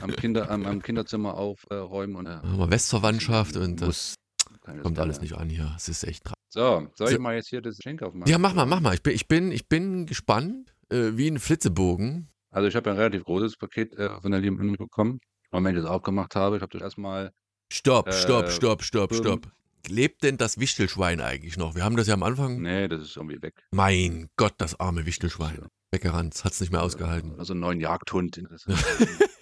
[0.00, 4.14] am, Kinder, am, am Kinderzimmer aufräumen und äh, Ja, mal Westverwandtschaft und das
[4.76, 5.72] ich kommt alles nicht an hier.
[5.76, 6.30] Es ist echt.
[6.50, 7.14] So, soll So.
[7.14, 8.30] ich mal jetzt hier das Geschenk aufmachen?
[8.30, 8.94] Ja, mach mal, mach mal.
[8.94, 12.28] Ich bin, ich bin, ich bin gespannt, äh, wie ein Flitzebogen.
[12.50, 15.20] Also ich habe ja ein relativ großes Paket äh, von der lieben Emily bekommen.
[15.50, 17.32] Und wenn ich das aufgemacht habe, ich habe das erstmal
[17.70, 19.48] Stopp, Äh, stopp, stopp, stopp, stopp.
[19.88, 21.74] Lebt denn das Wichtelschwein eigentlich noch?
[21.74, 22.60] Wir haben das ja am Anfang.
[22.62, 23.66] Nee, das ist irgendwie weg.
[23.70, 25.66] Mein Gott, das arme Wichtelschwein.
[25.92, 27.38] Weggerannt, hat's nicht mehr ausgehalten.
[27.38, 28.36] Also einen neuen Jagdhund.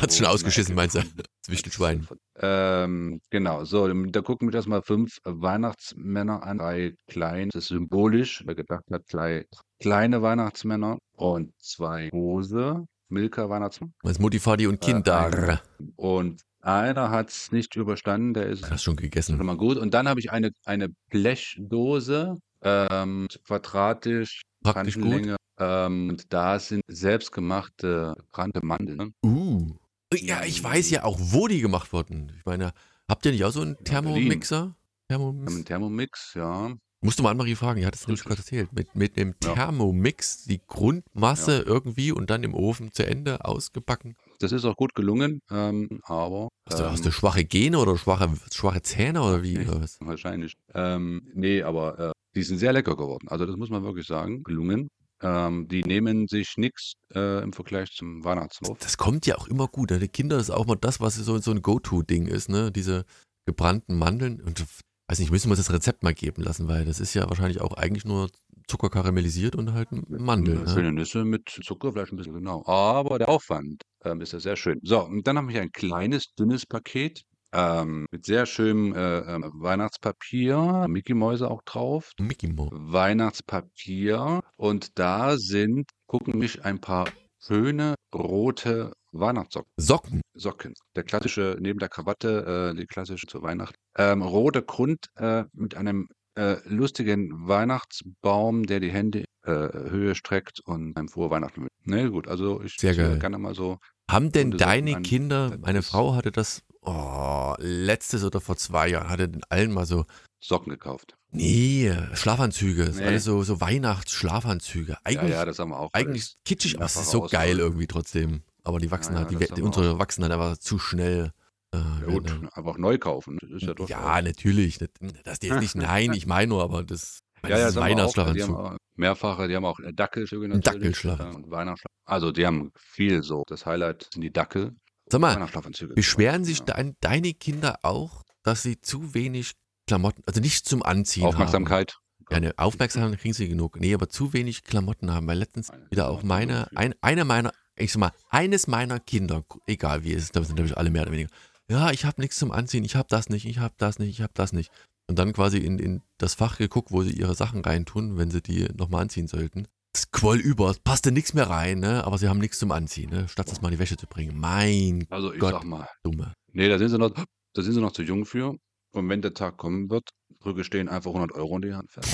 [0.00, 1.00] Hat's schon ausgeschissen, meinst du?
[1.00, 2.06] Das Wichtelschwein.
[2.36, 6.58] Ähm, genau, so, da gucken wir das mal fünf Weihnachtsmänner an.
[6.58, 9.46] Drei klein, das ist symbolisch, wer gedacht hat, drei
[9.80, 13.92] kleine Weihnachtsmänner und zwei große Milka-Weihnachtsmänner.
[14.02, 15.62] Als Mutti, Vati und Äh, Kinder.
[15.96, 19.38] Und einer hat es nicht überstanden, der ist Hast schon schon gegessen.
[19.44, 19.78] mal gut.
[19.78, 24.42] Und dann habe ich eine, eine Blechdose, ähm, quadratisch,
[24.72, 25.36] Praktisch gut.
[25.60, 29.12] Ähm, und da sind selbstgemachte gebrannte Mandeln.
[29.24, 29.74] Uh.
[30.14, 32.32] Ja, ich weiß ja auch, wo die gemacht wurden.
[32.38, 32.72] Ich meine,
[33.08, 33.76] habt ihr nicht auch so einen.
[33.84, 34.74] Thermomixer?
[35.08, 35.54] Thermomix?
[35.54, 36.74] einen Thermomix, ja.
[37.00, 38.72] Musst du mal Anne-Marie fragen, die hat es gerade erzählt.
[38.72, 39.54] Mit, mit dem Ja.
[39.54, 44.16] Thermomix die Grundmasse irgendwie und dann im Ofen zu Ende ausgebacken.
[44.40, 46.48] Das ist auch gut gelungen, ähm, aber.
[46.68, 49.58] Hast du, ähm, hast du schwache Gene oder schwache, schwache Zähne oder wie?
[49.58, 49.68] Nee.
[49.68, 49.98] Oder was?
[50.00, 50.56] Wahrscheinlich.
[50.74, 53.26] Ähm, nee, aber äh, Die sind sehr lecker geworden.
[53.26, 54.44] Also das muss man wirklich sagen.
[54.44, 54.90] Gelungen.
[55.20, 58.78] Ähm, die nehmen sich nichts äh, im Vergleich zum Weihnachtswurf.
[58.78, 59.90] Das kommt ja auch immer gut.
[59.90, 59.98] Ne?
[59.98, 62.70] Die Kinder ist auch mal das, was so, so ein Go-To-Ding ist, ne?
[62.70, 63.04] Diese
[63.44, 64.40] gebrannten Mandeln.
[64.40, 64.64] Und
[65.08, 67.72] weiß nicht, müssen wir das Rezept mal geben lassen, weil das ist ja wahrscheinlich auch
[67.72, 68.28] eigentlich nur
[68.68, 70.62] Zucker karamellisiert und halt Mandeln.
[70.62, 70.68] Ne?
[70.68, 72.64] Schöne Nüsse mit Zucker, vielleicht ein bisschen genau.
[72.66, 74.78] Aber der Aufwand ähm, ist ja sehr schön.
[74.84, 79.40] So, und dann habe ich ein kleines, dünnes Paket ähm, mit sehr schönem äh, äh,
[79.54, 82.12] Weihnachtspapier, Mickey Mäuse auch drauf.
[82.18, 82.70] Mickey Mouse.
[82.72, 87.08] Weihnachtspapier und da sind, gucken mich ein paar
[87.38, 89.72] schöne rote Weihnachtssocken.
[89.76, 90.20] Socken.
[90.34, 90.74] Socken.
[90.94, 93.74] Der klassische, neben der Krawatte, äh, die klassische zur Weihnacht.
[93.96, 96.08] Ähm, rote Grund äh, mit einem
[96.38, 101.74] äh, lustigen Weihnachtsbaum, der die Hände äh, Höhe streckt und einem frohe Weihnachten wünscht.
[101.84, 103.18] Ne, gut, also ich Sehr geil.
[103.18, 103.78] gerne mal so.
[104.10, 105.02] Haben denn deine.
[105.02, 109.86] Kinder, meine Frau hatte das, oh, letztes oder vor zwei Jahren, hatte den allen mal
[109.86, 110.04] so,
[110.40, 111.16] Socken gekauft.
[111.30, 113.04] nee, Schlafanzüge, das Nee.
[113.06, 114.92] alles so, so Weihnachtsschlafanzüge.
[114.92, 115.90] Ja, Eigentlich, ja, das haben wir auch.
[115.92, 117.58] eigentlich kitschig, aber es ist so geil ausgeholt.
[117.60, 118.42] irgendwie trotzdem.
[118.64, 119.98] Aber die wachsen Ja, halt, ja, die, das die, unsere auch.
[119.98, 121.32] wachsen halt einfach zu schnell.
[121.74, 123.38] Äh, Ja, gut, werden- einfach neu kaufen.
[123.40, 123.88] Das ist ja doch.
[123.88, 124.78] ja, natürlich.
[124.78, 124.88] Das
[125.34, 127.74] ist jetzt nicht, nein, ich meine nur, aber das, Ja, das ja, ist das.
[127.74, 128.48] Die Weihnachtsschlafanzug.
[128.48, 130.62] haben auch mehrfache, die haben auch äh, Ein natürlich.
[130.64, 131.20] Dackelschlaf.
[131.20, 131.92] äh, Und Weihnachtsschlaf.
[132.04, 133.42] Also die haben viel so.
[133.48, 134.76] Das Highlight sind die Dackel.
[135.10, 135.48] Sag mal.
[135.94, 136.64] Beschweren sich Ja.
[136.66, 139.52] dein, deine Kinder auch, dass sie zu wenig
[139.86, 141.92] Klamotten, also nicht zum Anziehen Aufmerksamkeit.
[141.94, 142.26] haben?
[142.30, 143.80] Ja, eine Aufmerksamkeit kriegen sie genug.
[143.80, 147.92] Nee, aber zu wenig Klamotten haben, weil letztens wieder auch meine, ein, einer meiner, ich
[147.92, 151.12] sag mal, eines meiner Kinder, egal wie es ist, da sind natürlich alle mehr oder
[151.12, 151.30] weniger,
[151.70, 154.20] ja, ich habe nichts zum Anziehen, ich habe das nicht, ich habe das nicht, ich
[154.20, 154.70] habe das nicht.
[155.06, 158.42] Und dann quasi in, in das Fach geguckt, wo sie ihre Sachen reintun, wenn sie
[158.42, 159.66] die nochmal anziehen sollten.
[159.98, 162.04] Es quoll über, es passte nichts mehr rein, ne?
[162.04, 163.26] aber sie haben nichts zum Anziehen, ne?
[163.26, 164.38] statt das mal in die Wäsche zu bringen.
[164.38, 165.54] Mein Also ich Gott.
[165.54, 166.34] sag mal, Dumme.
[166.52, 168.54] nee, da sind sie noch, da sind sie noch zu jung für.
[168.94, 170.08] Und wenn der Tag kommen wird,
[170.38, 171.90] Brücke stehen einfach 100 Euro in die Hand.
[171.96, 172.04] Dann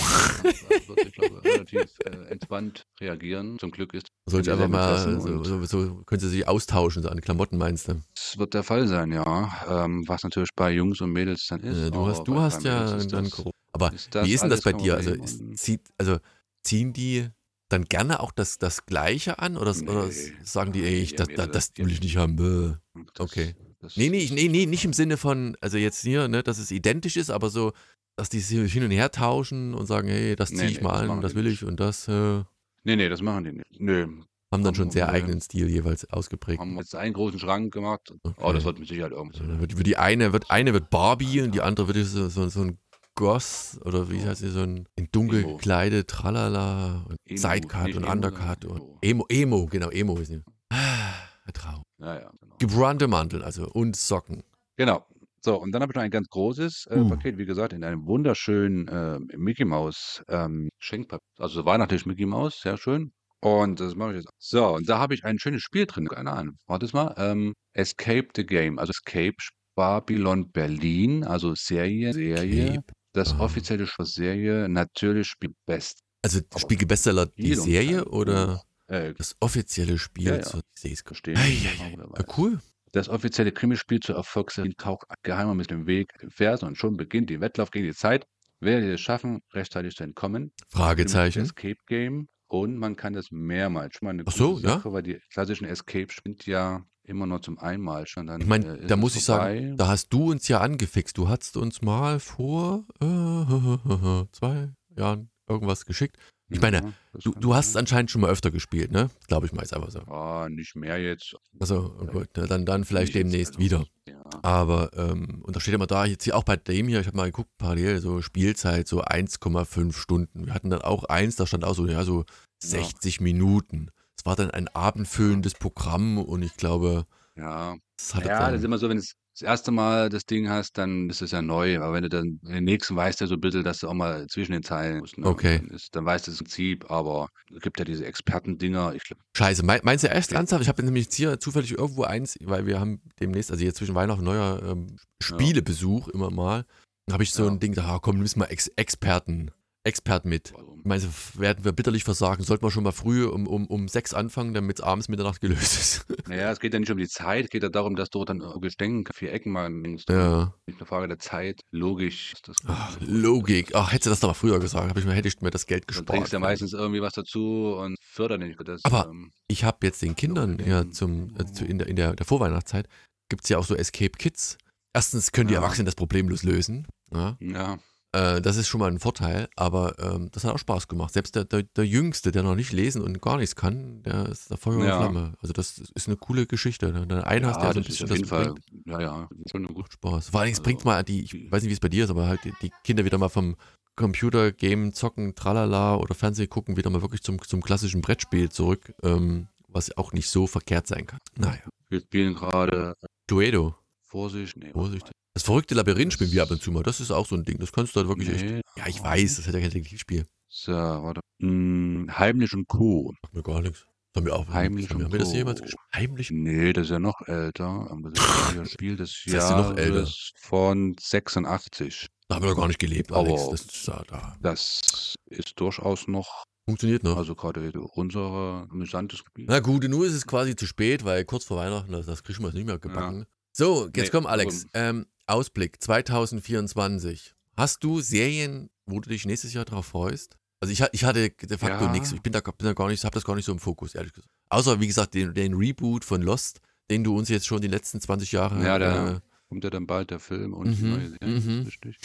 [0.45, 3.59] wird sie, glaube ich, relativ äh, entspannt reagieren.
[3.59, 7.11] Zum Glück ist Soll ich einfach mal, so, so, so können sie sich austauschen, so
[7.11, 8.01] an Klamotten meinst du?
[8.15, 9.85] Das wird der Fall sein, ja.
[9.85, 11.77] Ähm, was natürlich bei Jungs und Mädels dann ist.
[11.77, 13.45] Äh, du hast, du hast ja dann das-.
[13.73, 14.97] Aber wie ist denn das bei dir?
[14.97, 16.17] Also, ist, zieht, also
[16.65, 17.29] ziehen die
[17.69, 20.33] dann gerne auch das, das Gleiche an oder, oder Nee.
[20.43, 22.37] sagen die, ey, ich, das, das, das will ich nicht haben.
[22.37, 22.75] Bäh.
[23.19, 23.55] Okay.
[23.81, 26.71] Das, Nee, nee, nee, nee, nicht im Sinne von, also jetzt hier, ne, dass es
[26.71, 27.73] identisch ist, aber so,
[28.17, 30.85] dass die sich hin und her tauschen und sagen, hey, das Nee, ziehe ich nee,
[30.85, 31.63] mal an, das will nicht.
[31.63, 32.43] ich und das äh,
[32.85, 33.81] nee, nee, das machen die nicht.
[33.81, 34.07] Nö.
[34.53, 36.61] haben dann schon sehr eigenen Stil jeweils ausgeprägt.
[36.61, 38.13] Haben jetzt einen großen Schrank gemacht.
[38.23, 38.53] Oh, Okay.
[38.55, 39.41] das wird mit Sicherheit irgendwie.
[39.61, 42.61] Wird, wird die eine wird eine wird Barbie und die andere wird so, so, so
[42.63, 42.79] ein
[43.15, 45.57] Goss oder wie heißt sie, so ein in dunkel Emo.
[45.57, 50.29] gekleidet, tralala und Emo, Sidecut nicht und Emo, Undercut und Emo, Emo, genau, Emo ist
[50.29, 50.43] sie.
[50.71, 51.83] Ah, Traum.
[51.99, 52.57] Ja, ja, genau.
[52.59, 54.43] Gebrannte Mantel, also und Socken.
[54.77, 55.07] Genau.
[55.45, 57.09] So, und dann habe ich noch ein ganz großes äh, Uh.
[57.11, 61.21] Paket, wie gesagt, in einem wunderschönen äh, Mickey Maus ähm, Schenkpapier.
[61.39, 63.13] Also so weihnachtlich Mickey Maus, sehr schön.
[63.41, 64.31] Und das mache ich jetzt.
[64.39, 66.09] So, und da habe ich ein schönes Spiel drin.
[66.09, 66.57] Keine Ahnung.
[66.67, 67.15] Warte mal.
[67.19, 68.79] Ähm, Escape the Game.
[68.79, 69.37] Also Escape
[69.77, 71.25] Babylon Berlin.
[71.25, 72.15] Also Serie.
[72.15, 72.77] Serie.
[72.77, 72.93] Cape.
[73.15, 73.41] Das Ah.
[73.41, 74.69] offizielle Serie.
[74.69, 76.01] Natürlich Spiel Best.
[76.23, 78.63] Also Aber Spiegel Bestseller die Serie oder.
[78.87, 80.43] Äh, das offizielle Spiel Ja, ja.
[80.43, 81.65] zur ich.
[81.65, 82.61] Wer Ja, cool.
[82.93, 87.31] Das offizielle Krimispiel zur Erfolgsserie taucht geheimer mit dem Weg im Fersen und schon beginnt
[87.31, 88.27] die Wettlauf gegen die Zeit.
[88.61, 90.53] Wer es schaffen, rechtzeitig zu entkommen?
[90.69, 91.43] Fragezeichen.
[91.43, 93.97] Escape Game und man kann das mehrmals.
[93.97, 94.75] Schon mal eine Ach so, gute ja?
[94.75, 98.27] Sache, weil die klassischen Escape sind ja immer nur zum einmal schon.
[98.27, 99.57] Dann, Ich meine, äh, da es muss ich vorbei.
[99.61, 101.17] sagen, da hast du uns ja angefixt.
[101.19, 103.05] Du hast uns mal vor äh,
[104.33, 106.17] zwei Jahren irgendwas geschickt.
[106.51, 107.81] Ich meine, Ja, Du, du hast sein.
[107.81, 109.09] anscheinend schon mal öfter gespielt, ne?
[109.29, 110.01] Glaube ich mal, ist einfach so.
[110.01, 111.35] Ah, nicht mehr jetzt.
[111.59, 113.87] Also gut, ne, dann, dann vielleicht jetzt, demnächst wieder.
[114.07, 114.23] Ja.
[114.43, 117.17] Aber, ähm, und da steht immer da, jetzt hier auch bei dem hier, ich habe
[117.17, 120.47] mal geguckt, parallel, so Spielzeit so 1,5 Stunden.
[120.47, 122.25] Wir hatten dann auch eins, da stand auch so, ja, so
[122.63, 123.89] 60 Minuten.
[124.25, 127.05] Es war dann ein abendfüllendes Programm und ich glaube,
[127.37, 127.77] ja.
[127.99, 130.79] das hatte Ja, das ist immer so, wenn du das erste Mal das Ding hast,
[130.79, 131.79] dann ist es ja neu.
[131.79, 134.27] Aber wenn du dann den nächsten weißt ja so ein bisschen, dass du auch mal
[134.29, 135.19] zwischen den Zeilen musst.
[135.19, 135.27] Ne?
[135.27, 135.59] Okay.
[135.59, 138.95] Dann, ist, dann weißt du das Prinzip, aber es gibt ja diese Expertendinger.
[138.95, 140.37] Ich glaube, scheiße, mein, meinst du erst Okay.
[140.39, 140.63] ernsthaft?
[140.63, 143.95] Ich habe nämlich jetzt hier zufällig irgendwo eins, weil wir haben demnächst, also jetzt zwischen
[143.95, 146.65] Weihnachten und Neujahr, ähm, Spielebesuch immer mal.
[147.07, 147.51] Dann habe ich so Ja.
[147.51, 149.51] ein Ding, da, ah, komm, nimm mal Ex Experten,
[149.85, 150.53] Experten mit.
[150.83, 152.43] Meinst du, werden wir bitterlich versagen?
[152.43, 155.79] Sollten wir schon mal früh um, um, um sechs anfangen, damit es abends Mitternacht gelöst
[155.79, 156.07] ist?
[156.29, 158.41] naja, es geht ja nicht um die Zeit, es geht ja darum, dass du dann
[158.41, 160.05] kannst, vier Ecken mal denkst.
[160.09, 160.55] ja.
[160.67, 162.33] Nicht eine Frage der Zeit, logisch.
[162.33, 163.75] ist Das Ach, Logik.
[163.75, 165.67] Ach, hättest du das doch mal früher gesagt, hab ich mir, hätte ich mir das
[165.67, 166.09] Geld Dann gespart.
[166.09, 168.59] trinkst du ja meistens irgendwie was dazu und fördert nicht.
[168.67, 171.97] Das, Aber- ähm, Ich habe jetzt den Kindern ja zum, äh, zu, in der, in
[171.97, 172.89] der, der Vorweihnachtszeit,
[173.29, 174.57] gibt es ja auch so Escape Kids.
[174.95, 175.61] Erstens können die Ja.
[175.61, 176.87] Erwachsenen das problemlos lösen.
[177.13, 177.37] Ja?
[177.41, 177.79] ja,
[178.15, 181.13] Äh, das ist schon mal ein Vorteil, aber ähm, das hat auch Spaß gemacht.
[181.13, 184.53] Selbst der, der, der Jüngste, der noch nicht lesen und gar nichts kann, der ist
[184.53, 184.99] da Feuer und Ja.
[185.01, 185.35] Flamme.
[185.41, 186.95] Also das ist eine coole Geschichte.
[186.95, 188.87] Wenn du einen hast, der so ein das ist bisschen auf das jeden Fall, bringt,
[188.87, 190.29] ja, ja, schon eine gute Spaß.
[190.29, 192.11] Vor allem, es Also, bringt mal die, ich weiß nicht, wie es bei dir ist,
[192.11, 193.57] aber halt die, die Kinder wieder mal vom
[193.97, 198.93] Computer, Game, Zocken, Tralala oder Fernsehen gucken, wieder mal wirklich zum, zum klassischen Brettspiel zurück,
[199.03, 201.21] ähm, was auch nicht so verkehrt sein kann.
[201.37, 201.63] Naja.
[201.89, 202.97] Wir spielen gerade
[203.27, 203.75] Cluedo.
[204.03, 205.11] Vorsicht, nee, Vorsicht.
[205.35, 206.83] Das verrückte Labyrinth spielen wir ab und zu mal.
[206.85, 207.59] Das ist auch so ein Ding.
[207.59, 208.45] Das kannst du halt wirklich echt.
[208.45, 210.27] Nee, Ja, ich weiß, das hat ja kein Detektivspiel.
[210.49, 211.21] So, warte.
[211.41, 213.13] Hm, Heimlich und Co.
[213.23, 213.81] Sagt mir gar nichts.
[214.13, 214.49] Das haben wir auch.
[214.49, 215.35] Heimlich haben wir, und haben wir das Co.
[215.35, 215.81] jemals gespielt?
[215.93, 216.31] Heimlich?
[216.31, 217.65] Nee, das ist ja noch älter.
[217.65, 220.09] Aber das ist ja ein Spiel des Das heißt ja noch älter.
[220.37, 222.07] Von 86.
[222.29, 223.49] Da haben wir doch gar nicht gelebt, Alex.
[223.51, 224.37] Das ist da, da.
[224.41, 227.17] Das ist durchaus noch, Funktioniert noch.
[227.19, 229.47] also gerade unser amüsantes Spiel.
[229.49, 232.39] Na gut, nur ist es quasi zu spät, weil kurz vor Weihnachten, das, das kriegen
[232.41, 233.27] wir jetzt nicht mehr gebacken.
[233.57, 234.67] So, jetzt Nee, komm, Alex.
[234.75, 237.35] Ähm, Ausblick 2024.
[237.57, 240.37] Hast du Serien, wo du dich nächstes Jahr drauf freust?
[240.61, 241.93] Also ich, ich hatte de facto Ja.
[241.93, 242.11] nichts.
[242.11, 244.13] Ich bin da, bin da gar nicht, habe das gar nicht so im Fokus, ehrlich
[244.13, 244.33] gesagt.
[244.49, 246.61] Außer, wie gesagt, den, den Reboot von Lost,
[246.91, 249.87] den du uns jetzt schon die letzten 20 Jahre Ja, der- äh, Kommt ja dann
[249.87, 251.63] bald der Film und die Mhm, neue Serie, mhm.
[251.65, 251.99] richtig.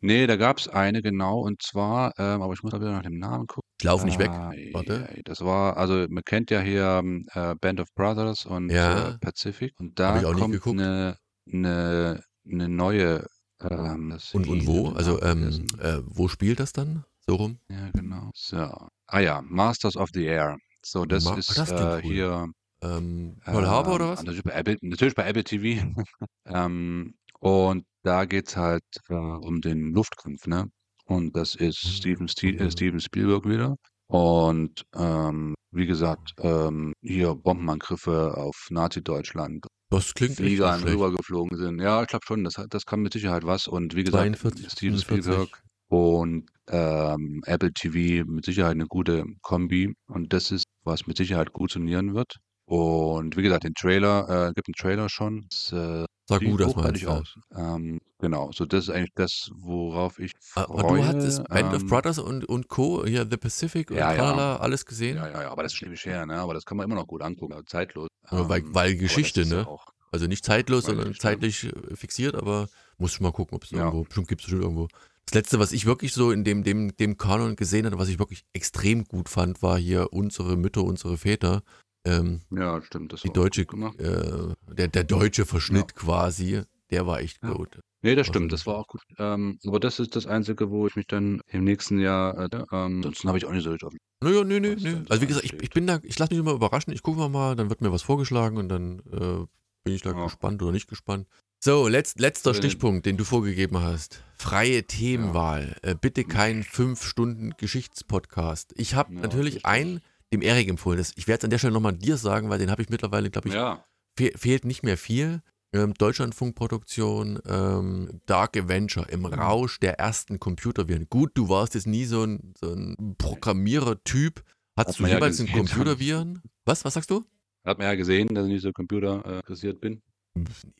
[0.00, 3.02] Nee, da gab es eine, genau, und zwar, ähm, aber ich muss da wieder nach
[3.02, 3.68] dem Namen gucken.
[3.78, 4.30] ich lauf nicht weg.
[4.30, 5.08] Ei, Warte.
[5.24, 9.10] Das war, also man kennt ja hier ähm, äh, Band of Brothers und Ja.
[9.10, 9.72] äh, Pacific.
[9.78, 11.16] Und da kommt eine,
[11.52, 13.26] eine, eine neue.
[13.60, 14.90] Ähm, Und, und wo?
[14.90, 17.04] Also, ähm, äh, wo spielt das dann?
[17.26, 17.58] So rum?
[17.70, 18.30] Ja, genau.
[18.34, 18.58] So.
[19.06, 20.56] Ah ja, Masters of the Air.
[20.84, 22.12] So, das Ma- ist das äh, cool.
[22.12, 22.46] hier.
[22.82, 24.22] Ähm, Pearl Harbor oder was?
[24.22, 25.86] Natürlich bei Apple, natürlich bei Apple TV.
[26.46, 30.68] ähm, und da geht es halt äh, um den Luftkampf, ne?
[31.06, 31.88] Und das ist Mhm.
[31.90, 32.58] Steven, Ste Mhm.
[32.58, 33.76] äh, Steven Spielberg wieder.
[34.08, 40.94] Und ähm, wie gesagt, ähm, hier Bombenangriffe auf Nazi-Deutschland, Das klingt Flieger schlecht.
[40.94, 41.80] rübergeflogen sind.
[41.80, 43.66] Ja, ich glaube schon, das, hat- das kann mit Sicherheit was.
[43.66, 45.24] Und wie gesagt, 42, Steven 45.
[45.24, 49.94] Spielberg und ähm, Apple TV mit Sicherheit eine gute Kombi.
[50.08, 52.36] Und das ist, was mit Sicherheit gut funktionieren wird.
[52.66, 55.46] Und wie gesagt, den Trailer, äh, gibt einen Trailer schon.
[55.50, 57.08] Das, äh, Sah gut aus, meinst du?
[57.08, 57.34] aus.
[57.56, 61.00] Ähm, genau, so das ist eigentlich das, worauf ich Aber freue.
[61.02, 64.16] du hattest Band of ähm, Brothers und, und Co., hier The Pacific und Ja, ja.
[64.16, 65.16] tralala, alles gesehen?
[65.18, 66.34] Ja, ja, ja, aber das ist ewig her, ne?
[66.38, 68.08] Aber das kann man immer noch gut angucken, also zeitlos.
[68.24, 69.66] Aber weil- Ähm, weil aber das Geschichte, ja ne?
[69.68, 72.68] Auch, Also nicht zeitlos, Weil sondern ich- zeitlich äh, fixiert, aber
[72.98, 73.78] muss mal gucken, ob es Ja.
[73.78, 74.88] irgendwo, bestimmt gibt es bestimmt irgendwo.
[75.26, 78.18] Das letzte, was ich wirklich so in dem, dem, dem Kanon gesehen hatte, was ich
[78.18, 81.62] wirklich extrem gut fand, war hier unsere Mütter, unsere Väter.
[82.06, 83.12] Ähm, ja, stimmt.
[83.12, 87.52] Das die deutsche, äh, der, der deutsche Verschnitt quasi, der war echt Ja.
[87.52, 87.80] gut.
[88.02, 89.00] Nee, das stimmt, das war auch gut.
[89.18, 92.66] Ähm, aber das ist das Einzige, wo ich mich dann im nächsten Jahr, äh, ähm,
[92.70, 93.94] ansonsten habe ich auch nicht so richtig auf.
[94.22, 95.02] Naja, nö, nö, nö.
[95.08, 97.56] Also wie gesagt, ich, ich bin da, ich lasse mich immer überraschen, ich gucke mal,
[97.56, 99.44] dann wird mir was vorgeschlagen und dann äh,
[99.84, 100.22] bin ich da Ja.
[100.24, 101.26] gespannt oder nicht gespannt.
[101.58, 104.22] So, letzt, letzter Äh, Stichpunkt, den du vorgegeben hast.
[104.36, 105.74] Freie Themenwahl.
[105.82, 108.74] Äh, bitte kein 5-Stunden-Geschichtspodcast.
[108.76, 109.66] Ich habe Ja, natürlich richtig.
[109.66, 110.00] einen
[110.32, 110.98] dem Erik empfohlen.
[110.98, 113.30] Das, ich werde es an der Stelle nochmal dir sagen, weil den habe ich mittlerweile,
[113.30, 113.84] glaube ich, Ja,
[114.18, 115.42] fe fehlt nicht mehr viel.
[115.72, 121.08] Ähm, Deutschlandfunkproduktion, ähm, Dark Adventure im Rausch der ersten Computerviren.
[121.10, 124.42] Gut, du warst jetzt nie so ein, so ein Programmierer-Typ.
[124.76, 125.52] Hattest Hat du man ja einen.
[125.52, 126.42] Computerviren?
[126.64, 126.84] Was?
[126.84, 127.24] Was sagst du?
[127.66, 130.00] hat man ja gesehen, dass ich nicht so Computer äh, interessiert bin.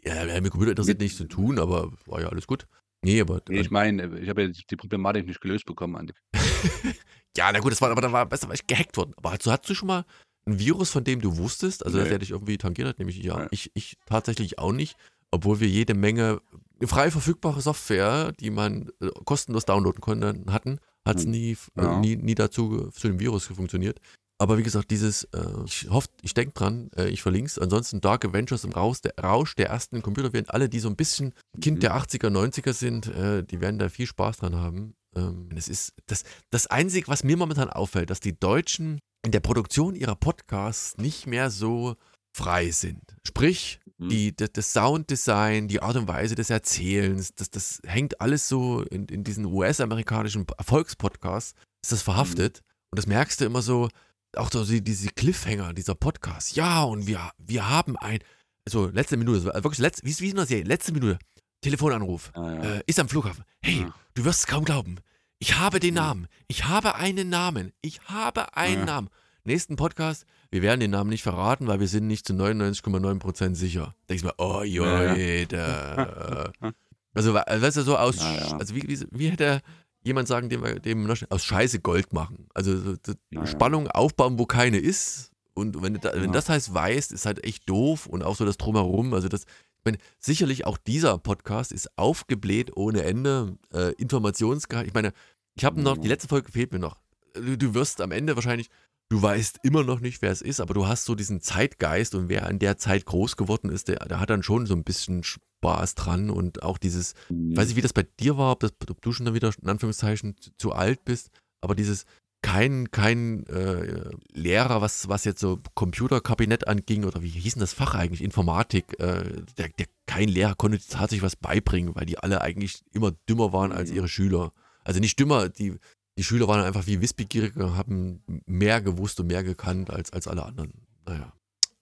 [0.04, 2.66] Ja, mit Computer interessiert nichts zu tun, aber war ja alles gut.
[3.02, 3.42] Nee, aber.
[3.48, 5.96] Nee, ich meine, ich habe ja die Problematik nicht gelöst bekommen.
[5.96, 6.14] Andi.
[7.36, 9.12] ja, na gut, das war, aber da war besser, weil ich gehackt worden.
[9.16, 10.04] Aber hast du, hattest du schon mal
[10.46, 12.10] ein Virus, von dem du wusstest, also dass Nee.
[12.10, 12.98] der dich irgendwie tangiert hat?
[12.98, 13.48] Nämlich ja, Nee.
[13.50, 14.96] ich, ich tatsächlich auch nicht,
[15.30, 16.40] obwohl wir jede Menge
[16.86, 21.30] frei verfügbare Software, die man äh, kostenlos downloaden konnte, hatten, hat es Hm.
[21.30, 21.98] nie, äh, Ja.
[22.00, 24.00] nie, nie dazu zu dem Virus funktioniert.
[24.38, 27.58] Aber wie gesagt, dieses, äh, ich hoffe, ich denke dran, äh, ich verlinke es.
[27.58, 31.32] Ansonsten Dark Adventures im Rausch der, Rausch der ersten Computerviren, alle, die so ein bisschen
[31.60, 31.80] Kind Mhm.
[31.80, 34.94] der 80er, 90er sind, äh, die werden da viel Spaß dran haben.
[35.16, 39.40] Ähm, es ist das, das Einzige, was mir momentan auffällt, dass die Deutschen in der
[39.40, 41.96] Produktion ihrer Podcasts nicht mehr so
[42.36, 43.02] frei sind.
[43.26, 44.08] Sprich, Mhm.
[44.10, 48.82] die, das, das Sounddesign, die Art und Weise des Erzählens, das, das hängt alles so
[48.82, 52.60] in, in diesen US-amerikanischen Erfolgspodcasts, ist das verhaftet.
[52.90, 53.88] Und das merkst du immer so,
[54.36, 56.54] auch so die- diese Cliffhanger, dieser Podcast.
[56.56, 58.18] Ja, und wir, wir haben ein,
[58.66, 61.18] also letzte Minute, wirklich letzte, wie, wie in einer Serie, letzte Minute,
[61.62, 62.62] Telefonanruf, Ah, ja.
[62.76, 63.44] äh, ist am Flughafen.
[63.62, 63.94] Hey, Ja.
[64.14, 64.96] du wirst es kaum glauben.
[65.38, 66.02] Ich habe den Ja.
[66.02, 66.28] Namen.
[66.48, 67.72] Ich habe einen Namen.
[67.82, 68.84] Ich habe einen Ja.
[68.86, 69.08] Namen.
[69.44, 73.94] Nächsten Podcast, wir werden den Namen nicht verraten, weil wir sind nicht zu 99,9% sicher.
[74.08, 75.56] Denkst du mal, oh Ja, Leute.
[77.14, 78.56] also, we- weißt du, so aus, Ja, ja.
[78.56, 79.62] also wie, wie, wie hätte
[80.02, 82.48] jemand sagen, dem, dem aus Scheiße Gold machen?
[82.54, 83.46] Also so, so Ja, ja.
[83.46, 85.30] Spannung aufbauen, wo keine ist.
[85.54, 86.30] Und wenn da, wenn Ja.
[86.32, 89.14] das heißt weißt, ist halt echt doof und auch so das Drumherum.
[89.14, 89.44] Also das,
[89.86, 94.86] meine, sicherlich auch dieser Podcast ist aufgebläht ohne Ende, äh, Informationsgehalt.
[94.86, 95.12] Ich meine,
[95.54, 97.00] ich habe noch, die letzte Folge fehlt mir noch.
[97.32, 98.68] Du, du wirst am Ende wahrscheinlich,
[99.08, 102.28] du weißt immer noch nicht, wer es ist, aber du hast so diesen Zeitgeist und
[102.28, 105.22] wer in der Zeit groß geworden ist, der, der hat dann schon so ein bisschen
[105.22, 109.00] Spaß dran und auch dieses, weiß ich, wie das bei dir war, ob, das, ob
[109.00, 111.30] du schon dann wieder in Anführungszeichen zu, zu alt bist,
[111.62, 112.04] aber dieses
[112.46, 117.72] kein, kein äh, Lehrer, was, was jetzt so Computerkabinett anging oder wie hieß denn das
[117.72, 122.42] Fach eigentlich, Informatik, äh, der, der, kein Lehrer konnte tatsächlich was beibringen, weil die alle
[122.42, 123.96] eigentlich immer dümmer waren als Mhm.
[123.96, 124.52] ihre Schüler.
[124.84, 125.76] Also nicht dümmer, die,
[126.16, 130.44] die Schüler waren einfach wie wissbegierige, haben mehr gewusst und mehr gekannt als, als alle
[130.44, 130.72] anderen.
[131.04, 131.32] Naja.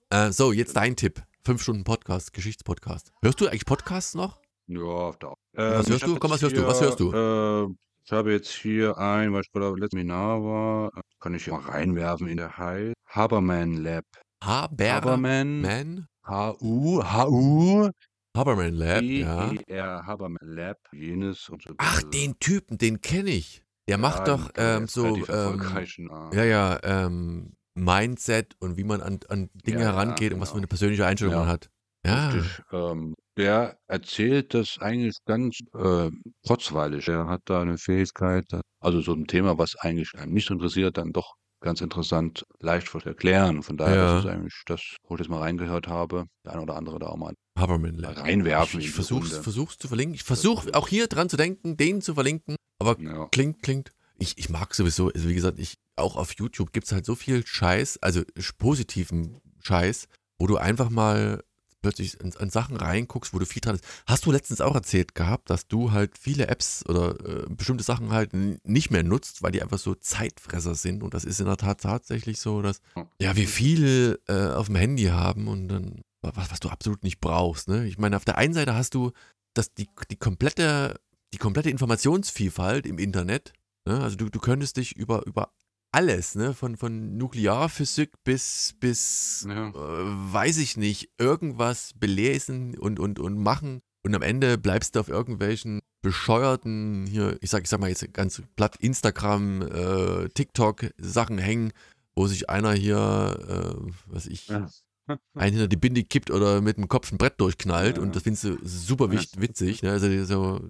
[0.08, 1.22] Äh, so, jetzt dein Tipp.
[1.44, 3.12] Fünf Stunden Podcast, Geschichtspodcast.
[3.22, 4.40] Hörst du eigentlich Podcasts noch?
[4.66, 6.16] Ja, auf der Was hörst du?
[6.16, 6.66] Komm, was hörst du?
[6.66, 7.12] Was hörst du?
[7.12, 7.74] Äh,
[8.04, 10.90] ich habe jetzt hier ein, weil ich bei der letzten Seminar war,
[11.20, 12.92] kann ich hier mal reinwerfen in der Heiß.
[13.06, 14.04] Haberman Lab.
[14.42, 15.62] Haberman.
[15.64, 16.06] Haberman.
[16.26, 17.90] H-U, H-U.
[18.36, 19.52] Haberman Lab, ja.
[19.52, 21.74] E-E-R Haberman Lab, jenes und so.
[21.78, 23.62] Ach, den Typen, den kenne ich.
[23.88, 28.76] Der macht ja, doch der ähm, so, relativ ähm, äh, ja, ja, ähm, Mindset und
[28.76, 30.60] wie man an, an Dinge Ja, herangeht und was für genau.
[30.62, 31.70] eine persönliche Einstellung man hat.
[32.06, 32.62] Ja, Richtig.
[32.72, 36.10] Ähm, der erzählt das eigentlich ganz äh,
[36.46, 37.08] kurzweilig.
[37.08, 38.44] Er hat da eine Fähigkeit,
[38.80, 42.98] also so ein Thema, was eigentlich einem nicht interessiert, dann doch ganz interessant leicht zu
[42.98, 43.62] erklären.
[43.62, 44.14] Von daher, Ja.
[44.16, 46.26] das ist eigentlich das, wo ich jetzt mal reingehört habe.
[46.44, 48.80] Der eine oder andere da auch mal Haberman reinwerfen.
[48.80, 50.14] Ich, ich versuch's, versuch's zu verlinken.
[50.14, 52.56] Ich versuche auch hier dran zu denken, den zu verlinken.
[52.78, 53.28] Aber Ja.
[53.28, 53.92] klingt, klingt.
[54.18, 57.14] Ich, ich mag sowieso, also wie gesagt, ich, auch auf YouTube gibt es halt so
[57.14, 58.22] viel Scheiß, also
[58.58, 60.06] positiven Scheiß,
[60.38, 61.42] wo du einfach mal
[61.84, 63.84] plötzlich an, an Sachen reinguckst, wo du viel dran ist.
[64.06, 68.10] Hast du letztens auch erzählt gehabt, dass du halt viele Apps oder äh, bestimmte Sachen
[68.10, 71.02] halt nicht mehr nutzt, weil die einfach so Zeitfresser sind.
[71.02, 72.80] Und das ist in der Tat tatsächlich so, dass
[73.20, 77.20] ja, wir viel äh, auf dem Handy haben und dann was, was du absolut nicht
[77.20, 77.68] brauchst.
[77.68, 77.86] Ne?
[77.86, 79.12] Ich meine, auf der einen Seite hast du
[79.52, 80.98] das, die, die, komplette,
[81.34, 83.52] die komplette Informationsvielfalt im Internet.
[83.86, 84.00] Ne?
[84.00, 85.52] Also du, du könntest dich über, über
[85.94, 86.54] alles, ne?
[86.54, 89.68] von, von Nuklearphysik bis, bis Ja.
[89.68, 93.80] äh, weiß ich nicht, irgendwas belesen und, und, und machen.
[94.04, 98.12] Und am Ende bleibst du auf irgendwelchen bescheuerten, hier, ich sag, ich sag mal jetzt
[98.12, 101.72] ganz platt, Instagram, äh, TikTok Sachen hängen,
[102.14, 104.68] wo sich einer hier, äh, was ich, Ja.
[105.34, 108.02] einen hinter die Binde kippt oder mit dem Kopf ein Brett durchknallt Ja.
[108.02, 109.92] und das findest du super witzig, ne?
[109.92, 110.60] Also so.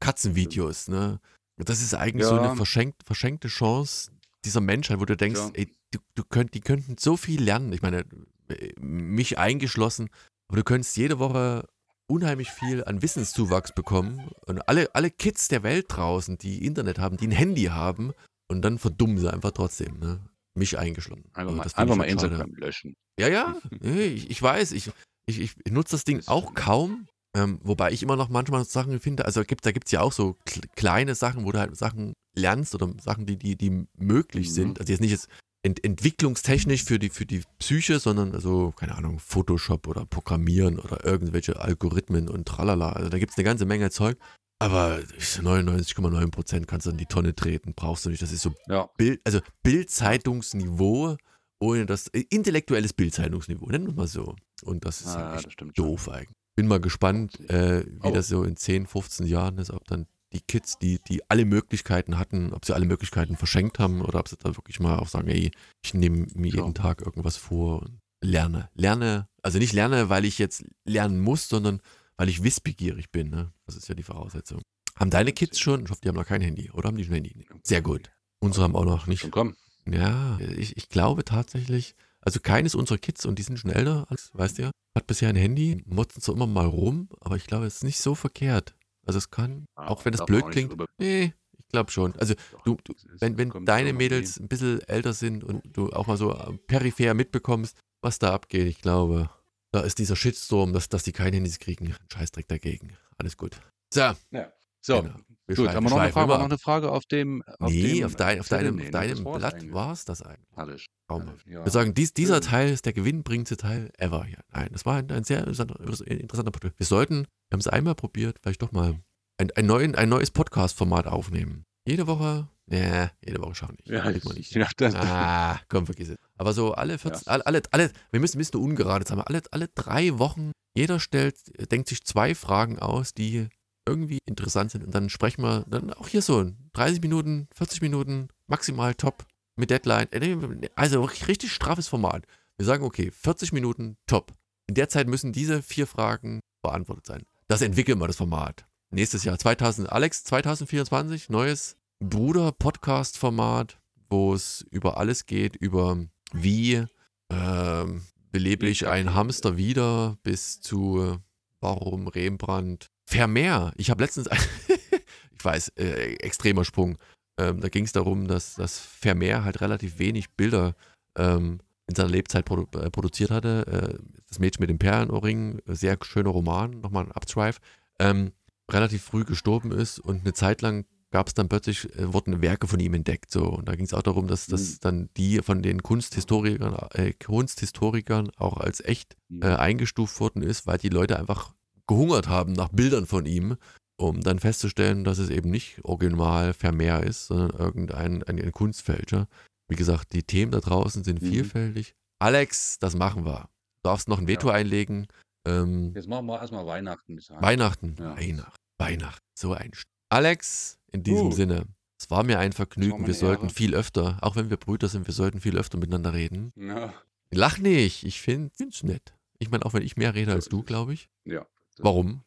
[0.00, 1.20] Katzenvideos, ne?
[1.58, 4.10] Das ist eigentlich so eine verschenkt, verschenkte Chance
[4.46, 5.50] dieser Menschheit, wo du denkst, Ja.
[5.54, 7.72] ey, du, du könnt, die könnten so viel lernen.
[7.72, 8.04] Ich meine,
[8.48, 10.08] äh, mich eingeschlossen,
[10.48, 11.68] aber du könntest jede Woche
[12.08, 14.30] unheimlich viel an Wissenszuwachs bekommen.
[14.46, 18.12] Und alle, alle Kids der Welt draußen, die Internet haben, die ein Handy haben,
[18.48, 20.20] und dann verdummen sie einfach trotzdem, ne?
[20.54, 21.24] Mich eingeschlossen.
[21.34, 22.12] Einfach Also mal, einfach mal halt.
[22.12, 22.94] Instagram löschen.
[23.18, 24.90] Ja, ja, ich, ich weiß, ich,
[25.26, 28.98] ich, ich nutze das Ding Das auch kaum, ähm, wobei ich immer noch manchmal Sachen
[28.98, 31.76] finde, also gibt, da gibt es ja auch so kl kleine Sachen, wo du halt
[31.76, 34.52] Sachen lernst oder Sachen, die, die, die möglich Mhm.
[34.52, 34.80] sind.
[34.80, 35.28] Also jetzt nicht jetzt
[35.62, 41.04] ent entwicklungstechnisch für die, für die Psyche, sondern also, keine Ahnung, Photoshop oder Programmieren oder
[41.04, 42.92] irgendwelche Algorithmen und tralala.
[42.92, 44.16] Also da gibt es eine ganze Menge Zeug.
[44.58, 48.22] Aber 99,9% kannst du in die Tonne treten, brauchst du nicht.
[48.22, 48.88] Das ist so Ja.
[48.96, 51.16] Bild, also Bildzeitungsniveau,
[51.60, 54.34] ohne das äh, intellektuelles Bildzeitungsniveau, nennen wir mal so.
[54.62, 55.86] Und das ist Ah, halt ja, echt das stimmt schon.
[55.86, 56.36] doof eigentlich.
[56.56, 58.10] Bin mal gespannt, äh, wie Oh.
[58.12, 62.18] das so in 10, 15 Jahren ist, ob dann die Kids, die, die alle Möglichkeiten
[62.18, 65.28] hatten, ob sie alle Möglichkeiten verschenkt haben oder ob sie da wirklich mal auch sagen,
[65.28, 65.50] ey,
[65.84, 66.62] ich nehme mir Ja.
[66.62, 68.68] jeden Tag irgendwas vor und lerne.
[68.74, 71.80] Lerne, also nicht lerne, weil ich jetzt lernen muss, sondern
[72.16, 73.28] weil ich wissbegierig bin.
[73.30, 73.52] Ne?
[73.66, 74.62] Das ist ja die Voraussetzung.
[74.98, 75.84] Haben deine Kids schon?
[75.84, 76.70] Ich hoffe, die haben noch kein Handy.
[76.70, 77.46] Oder haben die schon ein Handy?
[77.62, 78.10] Sehr gut.
[78.40, 79.20] Unsere haben auch noch nicht.
[79.20, 79.54] Schon komm.
[79.88, 81.94] Ja, ich, ich glaube tatsächlich,
[82.26, 85.28] also keines unserer Kids, und die sind schon älter, als, weißt du ja, hat bisher
[85.28, 88.74] ein Handy, motzen zwar immer mal rum, aber ich glaube, es ist nicht so verkehrt.
[89.06, 92.16] Also es kann, Ah, auch wenn es man blöd klingt, nee, ich glaube schon.
[92.16, 92.34] Also
[92.64, 96.16] du, du Das wenn, wenn deine Mädels ein bisschen älter sind und du auch mal
[96.16, 99.30] so äh, peripher mitbekommst, was da abgeht, ich glaube,
[99.70, 102.96] da ist dieser Shitstorm, dass, dass die keine Handys kriegen, ein Scheißdreck dagegen.
[103.18, 103.60] Alles gut.
[103.92, 104.50] So, irgendwie.
[104.80, 105.14] So, genau.
[105.46, 108.06] Wir gut, haben wir noch eine Frage, noch eine Frage auf dem auf Nee, dem
[108.06, 110.56] auf, dein, auf deinem, auf ne, deinem das Blatt war es das eigentlich.
[110.56, 110.86] Herrlich.
[111.08, 111.46] Traumhaft.
[111.46, 111.64] Ja.
[111.64, 112.50] Wir sagen, dies, dieser Schön.
[112.50, 114.38] Teil ist der gewinnbringendste Teil ever hier.
[114.52, 116.78] Nein, das war ein, ein sehr interessanter, interessanter Podcast.
[116.78, 118.98] Wir sollten, wir haben es einmal probiert, vielleicht doch mal
[119.38, 121.64] ein, ein, neuen, ein neues Podcast-Format aufnehmen.
[121.86, 123.88] Jede Woche, nee, jede Woche schauen nicht.
[123.88, 124.52] Ja, man nicht.
[124.54, 126.16] ja, das, Ah, komm, vergiss es.
[126.36, 127.32] Aber so alle 14, Ja.
[127.32, 131.36] alle, alle, alle, wir müssen, müssen nur ungerade Zahlen, alle, alle drei Wochen, jeder stellt,
[131.70, 133.48] denkt sich zwei Fragen aus, die
[133.88, 138.28] irgendwie interessant sind und dann sprechen wir dann auch hier so 30 Minuten, 40 Minuten,
[138.48, 139.24] maximal top
[139.56, 140.10] mit Deadline.
[140.12, 142.26] Äh, Also richtig straffes Format.
[142.56, 144.34] Wir sagen, okay, 40 Minuten top.
[144.66, 147.22] In der Zeit müssen diese vier Fragen beantwortet sein.
[147.48, 148.66] Das entwickeln wir, das Format.
[148.90, 153.78] Nächstes Jahr, 2000, Alex, 2024, neues Bruder-Podcast-Format,
[154.08, 155.98] wo es über alles geht, über
[156.32, 156.84] wie
[157.30, 161.18] ähm, belebe ich einen Hamster wieder bis zu
[161.60, 163.72] warum Rembrandt Vermehr.
[163.76, 164.28] Ich habe letztens,
[164.68, 166.98] ich weiß, äh, extremer Sprung.
[167.38, 170.74] Ähm, da ging es darum, dass, dass Vermeer halt relativ wenig Bilder
[171.16, 173.66] ähm, in seiner Lebzeit produ äh, produziert hatte.
[173.66, 177.58] Äh, das Mädchen mit dem Perlenohrring, sehr schöner Roman, nochmal ein Upstrive.
[177.98, 178.32] Ähm,
[178.70, 182.66] relativ früh gestorben ist und eine Zeit lang gab es dann plötzlich, äh, wurden Werke
[182.66, 183.30] von ihm entdeckt.
[183.30, 183.44] So.
[183.44, 184.76] Und da ging es auch darum, dass, dass Mhm.
[184.80, 189.42] dann die von den Kunsthistorikern, äh, Kunsthistorikern auch als echt Mhm.
[189.42, 191.54] äh, eingestuft worden ist, weil die Leute einfach
[191.86, 193.56] gehungert haben nach Bildern von ihm,
[193.96, 199.28] um dann festzustellen, dass es eben nicht original Vermeer ist, sondern irgendein ein, ein Kunstfälscher.
[199.68, 201.26] Wie gesagt, die Themen da draußen sind Mhm.
[201.30, 201.94] vielfältig.
[202.18, 203.48] Alex, das machen wir.
[203.76, 204.54] Du darfst noch ein Veto Ja.
[204.54, 205.06] einlegen.
[205.46, 207.18] Ähm, Jetzt machen wir erstmal Weihnachten.
[207.40, 207.96] Weihnachten.
[207.98, 208.16] Ja.
[208.16, 208.56] Weihnachten.
[208.78, 209.24] Weihnachten.
[209.34, 211.32] So ein St Alex, in diesem Uh.
[211.32, 211.64] Sinne,
[211.98, 213.06] es war mir ein Vergnügen.
[213.06, 213.54] Wir sollten Ehre.
[213.54, 216.52] viel öfter, auch wenn wir Brüder sind, wir sollten viel öfter miteinander reden.
[216.56, 216.92] Ja.
[217.32, 219.14] Lach nicht, ich finde es nett.
[219.38, 221.08] Ich meine, auch wenn ich mehr rede als du, glaube ich.
[221.24, 221.44] ja.
[221.78, 222.22] Warum?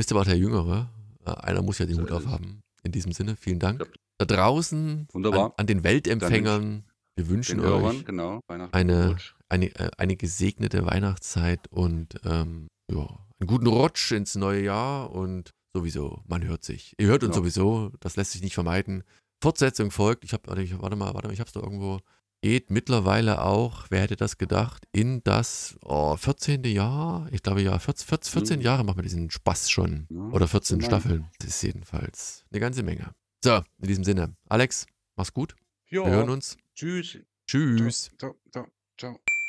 [0.00, 0.88] Bist aber auch der Jüngere.
[1.26, 2.62] Äh, Einer muss ja den Hut aufhaben.
[2.82, 3.86] In diesem Sinne, vielen Dank.
[4.16, 5.44] Da draußen, Wunderbar.
[5.48, 6.84] An, an den Weltempfängern,
[7.16, 8.40] wir wünschen Den euch genau.
[8.46, 8.72] Weihnachten.
[8.74, 9.16] eine,
[9.50, 13.00] eine, äh, eine gesegnete Weihnachtszeit und ähm, ja,
[13.40, 16.94] einen guten Rutsch ins neue Jahr und sowieso, man hört sich.
[16.96, 17.42] Ihr hört uns Genau.
[17.42, 19.04] sowieso, das lässt sich nicht vermeiden.
[19.42, 20.24] Fortsetzung folgt.
[20.24, 22.00] Ich habe, warte mal, warte mal, ich habe es da irgendwo.
[22.42, 26.64] Geht mittlerweile auch, wer hätte das gedacht, in das oh, 14.
[26.64, 27.28] Jahr.
[27.32, 28.64] Ich glaube ja, 14, 14, 14 Mhm.
[28.64, 30.06] Jahre machen wir diesen Spaß schon.
[30.08, 30.90] Ja, Oder 14 immerhin.
[30.90, 31.30] Staffeln.
[31.38, 33.14] Das ist jedenfalls eine ganze Menge.
[33.44, 34.36] So, in diesem Sinne.
[34.48, 34.86] Alex,
[35.16, 35.54] mach's gut.
[35.90, 36.04] Ja.
[36.04, 36.56] Wir hören uns.
[36.74, 37.18] Tschüss.
[37.46, 38.10] Tschüss.
[38.18, 39.39] Ciao, ciao, ciao.